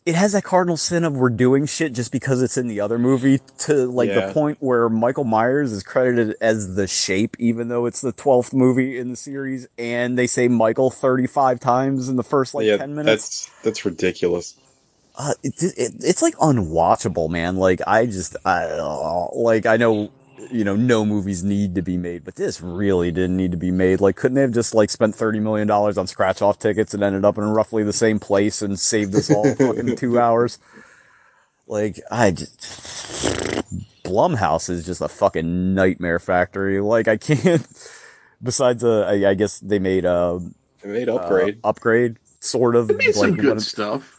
[0.08, 2.98] it has that cardinal sin of we're doing shit just because it's in the other
[2.98, 4.26] movie to, like, Yeah.
[4.28, 8.54] the point where Michael Myers is credited as the shape, even though it's the 12th
[8.54, 12.78] movie in the series, and they say Michael 35 times in the first, like, yeah,
[12.78, 13.44] 10 minutes.
[13.46, 14.54] that's that's ridiculous.
[15.14, 17.56] Uh, it, it, it's like unwatchable, man.
[17.56, 20.10] Like I just, I uh, like I know,
[20.50, 23.70] you know, no movies need to be made, but this really didn't need to be
[23.70, 24.00] made.
[24.00, 27.02] Like, couldn't they have just like spent thirty million dollars on scratch off tickets and
[27.02, 30.58] ended up in roughly the same place and saved us all fucking two hours?
[31.66, 32.60] Like, I just
[34.04, 36.80] Blumhouse is just a fucking nightmare factory.
[36.80, 37.66] Like, I can't.
[38.42, 40.38] Besides, uh, I, I guess they made uh,
[40.82, 41.58] They made upgrade.
[41.64, 42.86] uh, upgrade, sort of.
[42.88, 44.17] They made some like, good one of- stuff.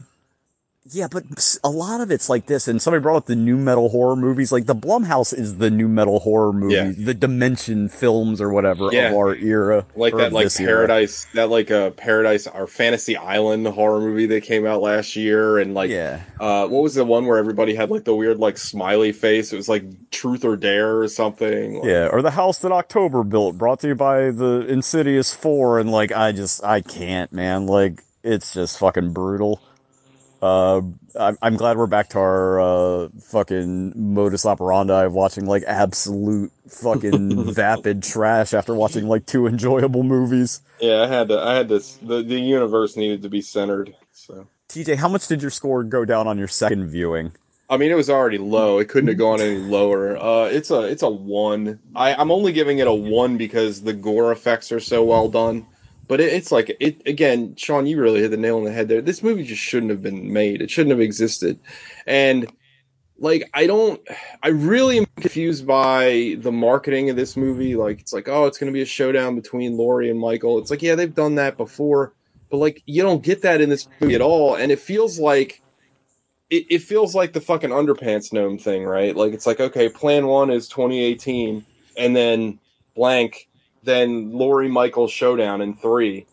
[0.92, 1.24] Yeah, but
[1.64, 4.52] a lot of it's like this, and somebody brought up the nu metal horror movies.
[4.52, 6.92] Like the Blumhouse is the nu metal horror movie, Yeah.
[6.98, 9.10] the Dimension films or whatever Yeah.
[9.10, 10.88] of our era, like that like this era.
[10.88, 15.58] paradise that like a paradise or fantasy island horror movie that came out last year
[15.60, 16.22] and like Yeah.
[16.40, 19.58] uh what was the one where everybody had like the weird like smiley face it
[19.58, 23.58] was like truth or dare or something Like, Yeah, or the house that October built,
[23.58, 27.68] brought to you by the Insidious Four, and like I just I can't, man.
[27.68, 29.62] Like it's just fucking brutal.
[30.42, 30.82] Uh,
[31.20, 36.52] I'm I'm glad we're back to our uh fucking modus operandi of watching like absolute
[36.68, 40.62] fucking vapid trash after watching like two enjoyable movies.
[40.80, 44.48] yeah i had to i had this the, the universe needed to be centered so
[44.70, 47.32] TJ, how much did your score go down on your second viewing?
[47.72, 48.78] I mean, it was already low.
[48.78, 50.16] It couldn't have gone any lower.
[50.16, 51.80] Uh, it's a it's a one.
[51.96, 55.66] I, I'm only giving it a one because the gore effects are so well done.
[56.10, 57.86] But it, it's like it again, Sean.
[57.86, 59.02] You really hit the nail on the head there.
[59.02, 60.62] This movie just shouldn't have been made.
[60.62, 61.60] It shouldn't have existed.
[62.06, 62.52] And
[63.20, 64.02] like, I don't.
[64.42, 67.76] I really am confused by the marketing of this movie.
[67.76, 70.58] Like, it's like, oh, it's going to be a showdown between Laurie and Michael.
[70.58, 72.14] It's like, yeah, they've done that before,
[72.50, 74.56] but like, you don't get that in this movie at all.
[74.56, 75.62] And it feels like
[76.50, 79.16] it, it feels like the fucking underpants gnome thing, right?
[79.16, 81.66] Like it's like okay, plan one is 2018,
[81.98, 82.60] and then
[82.96, 83.49] blank,
[83.84, 86.26] then Laurie Michaels showdown in three.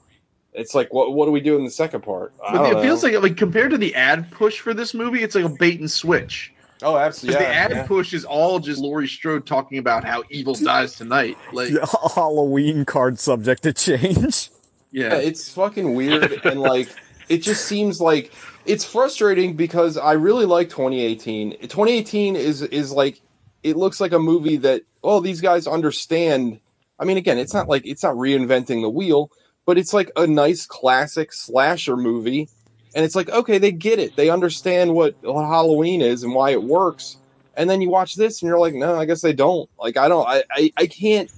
[0.52, 2.32] It's like what what do we do in the second part?
[2.47, 5.23] I But don't it feels like like compared to the ad push for this movie,
[5.23, 6.52] it's like a bait and switch.
[6.82, 7.39] oh, absolutely.
[7.39, 7.86] Because Yeah, the ad yeah.
[7.86, 11.36] push is all just Laurie Strode talking about how evil dies tonight.
[11.52, 14.51] Like, Yeah, Halloween card subject to change.
[14.93, 16.89] Yeah, yeah, it's fucking weird and like
[17.28, 18.32] it just seems like
[18.64, 21.52] it's frustrating because I really like 2018.
[21.60, 23.20] 2018 is is like
[23.62, 26.60] it looks like a movie that oh these guys understand.
[26.98, 29.31] I mean again, it's not like it's not reinventing the wheel,
[29.64, 32.48] but it's like a nice classic slasher movie
[32.94, 34.16] and it's like okay, they get it.
[34.16, 37.18] They understand what, what Halloween is and why it works.
[37.55, 39.68] And then you watch this and you're like, no, I guess they don't.
[39.78, 41.31] Like I don't I I, I can't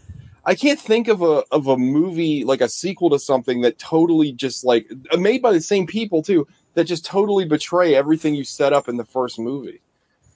[0.45, 4.33] I can't think of a of a movie like a sequel to something that totally
[4.33, 8.73] just like made by the same people too that just totally betray everything you set
[8.73, 9.81] up in the first movie.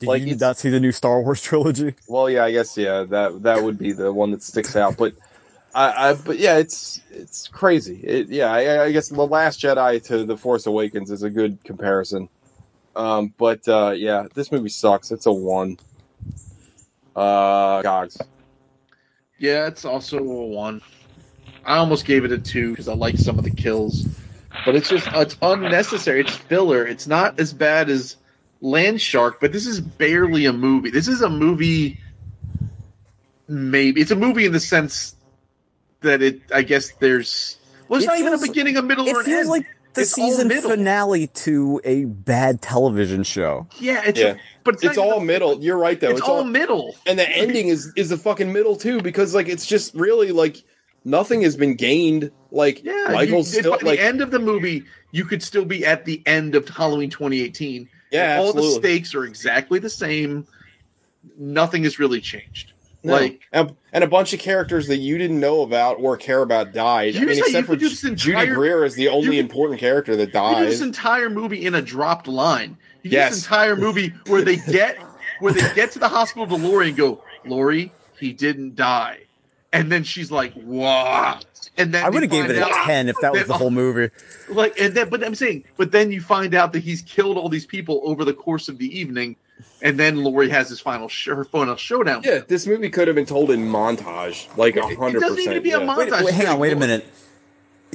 [0.03, 1.95] Did Like, you not see the new Star Wars trilogy?
[2.09, 4.97] Well, yeah, I guess yeah, that that would be the one that sticks out.
[4.99, 5.15] But
[5.75, 7.97] I, I but yeah, it's it's crazy.
[8.05, 11.63] It, yeah, I, I guess the Last Jedi to the Force Awakens is a good
[11.65, 12.29] comparison.
[12.97, 15.13] Um, but uh, yeah, this movie sucks.
[15.13, 15.79] It's a one.
[17.17, 18.19] Uh, Gogs.
[19.39, 20.81] yeah, it's also a one.
[21.65, 24.07] I almost gave it a two because I like some of the kills,
[24.65, 26.21] but it's just it's unnecessary.
[26.23, 26.87] It's filler.
[26.87, 28.17] It's not as bad as
[28.63, 30.89] Land Shark, but this is barely a movie.
[30.91, 31.99] This is a movie.
[33.49, 35.15] Maybe it's a movie in the sense
[36.01, 36.41] that it.
[36.55, 37.59] I guess there's.
[37.89, 39.49] Well, it's It not even a beginning, a middle, or It an feels end.
[39.51, 43.67] like the it's season finale to a bad television show.
[43.79, 44.37] Yeah, it's Yeah.
[44.65, 45.61] but it's, It's all even- middle.
[45.63, 46.11] You're right though.
[46.11, 46.95] It's, all, middle.
[47.05, 50.63] and the ending is is the fucking middle too because like it's just really like
[51.05, 52.31] nothing has been gained.
[52.53, 55.65] Like Yeah, Michael's you, still by like the end of the movie, you could still
[55.65, 57.89] be at the end of Halloween 2018.
[58.13, 60.47] Yeah, all the stakes are exactly the same.
[61.39, 62.73] Nothing has really changed.
[63.03, 63.15] no.
[63.15, 66.73] Like and, and a bunch of characters that you didn't know about or care about
[66.73, 67.17] died.
[67.17, 70.55] I mean, except for this Judy Greer is the only could- important character that you
[70.57, 70.81] do this dies.
[70.83, 72.77] entire movie in a dropped line.
[73.03, 73.35] You Yes.
[73.35, 74.99] this entire movie where they get
[75.41, 79.21] where they get to the hospital to Laurie and go, Laurie, he didn't die.
[79.73, 81.52] And then she's like, what?
[81.79, 83.71] And then I would have gave it a out ten if that was the whole
[83.71, 84.11] movie.
[84.49, 87.49] like and then but I'm saying, but then you find out that he's killed all
[87.49, 89.37] these people over the course of the evening,
[89.81, 92.21] and then Laurie has his final sh- her final showdown.
[92.25, 95.37] yeah, this movie could have been told in montage, like a It- it hundred doesn't
[95.39, 95.65] need to percent.
[95.65, 95.85] be a yeah.
[95.87, 97.07] mon- Wait, Montage wait, hang on, wait a minute.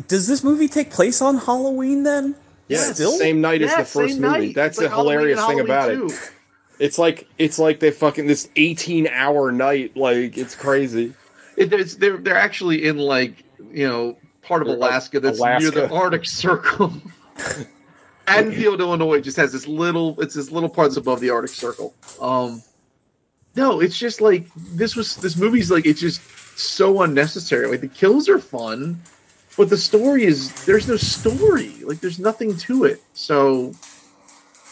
[0.08, 2.36] Does this movie take place on Halloween then?
[2.68, 3.12] Yeah, Still?
[3.12, 4.48] same night as the first same movie.
[4.48, 4.56] night.
[4.56, 6.32] That's like the hilarious thing about Halloween it.
[6.80, 9.96] It's like it's like they fucking this eighteen hour night.
[9.96, 11.14] Like it's crazy.
[11.56, 15.64] It, it's, they're they're actually in like you know part of Alaska that's Alaska.
[15.64, 16.94] near the Arctic Circle.
[18.28, 20.20] Haddonfield, Illinois, just has this little.
[20.22, 21.94] It's this little part that's above the Arctic Circle.
[22.20, 22.62] Um,
[23.56, 26.22] no, it's just like this was this movie's like it's just
[26.60, 27.68] so unnecessary.
[27.68, 29.02] Like the kills are fun,
[29.58, 31.74] but the story is there's no story.
[31.84, 33.02] Like there's nothing to it.
[33.14, 33.74] So,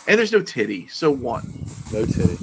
[0.08, 0.88] and there's no titty.
[0.88, 1.66] So one.
[1.94, 2.38] No titty.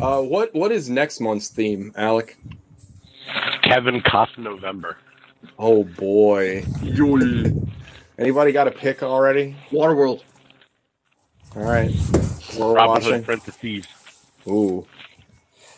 [0.00, 2.36] Uh, what what is next month's theme, Alec?
[3.62, 4.98] Kevin Costner November.
[5.58, 6.64] Oh boy.
[8.18, 9.56] Anybody got a pick already?
[9.70, 10.22] Waterworld.
[11.56, 11.92] All right.
[12.58, 13.12] We're Robin watching.
[13.14, 13.88] Hood, Prince of Thieves.
[14.48, 14.86] Ooh.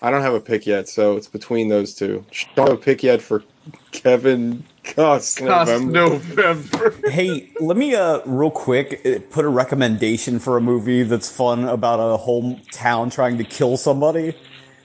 [0.03, 2.25] I don't have a pick yet, so it's between those two.
[2.55, 3.45] Don't have a pick yet for
[3.93, 5.47] Kevin Costner.
[5.49, 6.95] Cost November.
[7.11, 11.65] Hey, let me uh real quick uh, put a recommendation for a movie that's fun
[11.65, 14.35] about a whole town trying to kill somebody.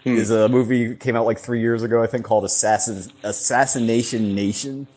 [0.06, 0.16] Hmm.
[0.18, 4.88] Is a movie came out like three years ago, I think, called Assassin Assassination Nation.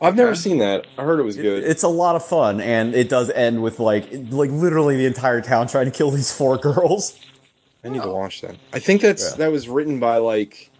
[0.00, 0.86] I've never seen that.
[0.98, 1.64] I heard it was good.
[1.64, 5.40] It's a lot of fun, and it does end with like like literally the entire
[5.40, 7.18] town trying to kill these four girls.
[7.84, 8.56] I need to watch that.
[8.72, 9.36] I think that's Yeah.
[9.36, 10.70] that was written by like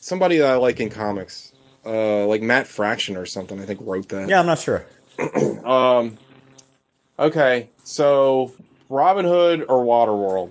[0.00, 1.52] somebody that I like in comics.
[1.86, 4.28] Uh like Matt Fraction or something, I think wrote that.
[4.28, 4.84] Yeah, I'm not sure.
[5.64, 6.18] Um
[7.18, 8.52] Okay, so
[8.88, 10.50] Robin Hood or Waterworld?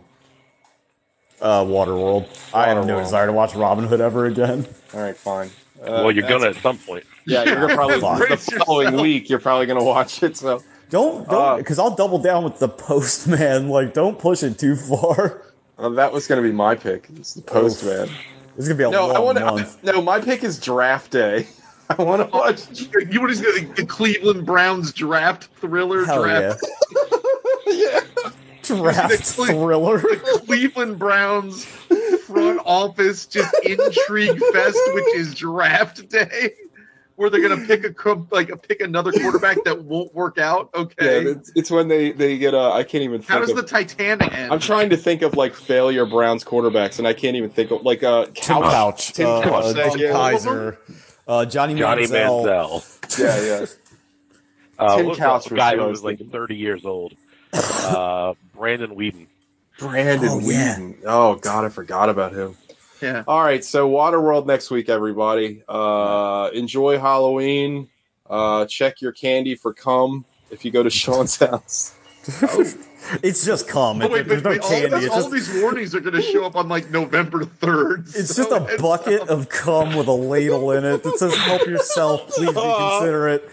[1.42, 2.28] Uh, Waterworld.
[2.54, 3.04] I have no Waterworld.
[3.04, 4.66] desire to watch Robin Hood ever again.
[4.94, 5.50] All right, fine.
[5.82, 7.06] Uh, well, you're gonna at some point.
[7.26, 8.20] Yeah, you're gonna probably Fine.
[8.20, 9.02] the Brace following yourself.
[9.02, 9.30] week.
[9.30, 10.36] You're probably gonna watch it.
[10.36, 13.70] So Don't Uh, don't because I'll double down with the Postman.
[13.70, 15.44] Like, don't push it too far.
[15.78, 17.08] uh, that was gonna be my pick.
[17.16, 18.10] It's the Postman.
[18.58, 19.80] It's gonna be a No, long I want month.
[19.82, 19.86] to.
[19.94, 21.48] No, my pick is Draft Day.
[21.98, 22.62] I want to watch.
[23.10, 26.60] You want to see the, the Cleveland Browns draft thriller Hell draft?
[27.68, 28.02] yeah.
[28.78, 30.00] Draft The Cle- thriller.
[30.00, 36.54] The Cleveland Browns front office just intrigue fest, which is draft day,
[37.16, 40.70] where they're gonna pick a like a pick another quarterback that won't work out.
[40.74, 42.54] Yeah, Okay, it's, it's when they they get.
[42.54, 43.22] Uh, I can't even.
[43.22, 44.54] Think how does of, the Titanic end?
[44.54, 47.84] I'm trying to think of like failure Browns quarterbacks, and I can't even think of
[47.84, 48.72] like uh Tim Couch.
[48.72, 49.14] Couch.
[49.14, 49.64] Tim uh, Couch.
[49.66, 50.78] uh, thank Kizer.
[51.28, 52.82] Uh, Johnny, Johnny Manziel.
[52.82, 53.20] Manziel.
[53.20, 53.66] Yeah, yeah.
[54.80, 57.14] Uh, Tim Couch guy who was was like 30 years old.
[57.54, 59.28] Uh, Brandon Weeden.
[59.78, 60.78] Brandon Oh, yeah.
[61.06, 62.56] Oh God, I forgot about him.
[63.02, 65.64] yeah, All right, so Waterworld next week, everybody.
[65.68, 67.88] Uh, enjoy Halloween.
[68.30, 71.96] Uh, check your candy for cum if you go to Sean's house.
[73.24, 74.02] It's just cum.
[74.04, 74.90] Oh, wait, There's wait, no wait, all, candy.
[74.90, 78.06] this- It's all these warnings are gonna show up on like November third.
[78.14, 82.28] it's just a bucket of cum with a ladle in it that says "Help yourself,
[82.28, 83.50] please be considerate."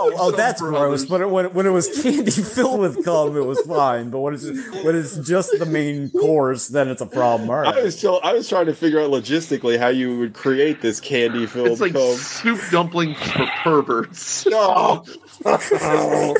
[0.00, 1.04] Oh, oh, that's gross.
[1.04, 4.10] But it, when, when it was candy filled with cum, it was fine.
[4.10, 4.44] But when it's
[4.84, 7.50] when it's just the main course, then it's a problem.
[7.50, 10.80] All I was still, I was trying to figure out logistically how you would create
[10.82, 12.14] this candy filled It's like cum.
[12.16, 14.46] soup dumplings for perverts.
[14.58, 15.04] No.
[15.44, 16.34] uh,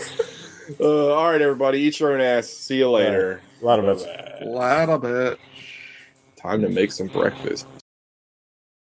[0.81, 2.49] all right, everybody, eat your own ass.
[2.49, 3.41] See you later.
[3.61, 4.47] A lot of it.
[4.47, 5.39] Lot of it.
[6.37, 7.67] Time to make some breakfast.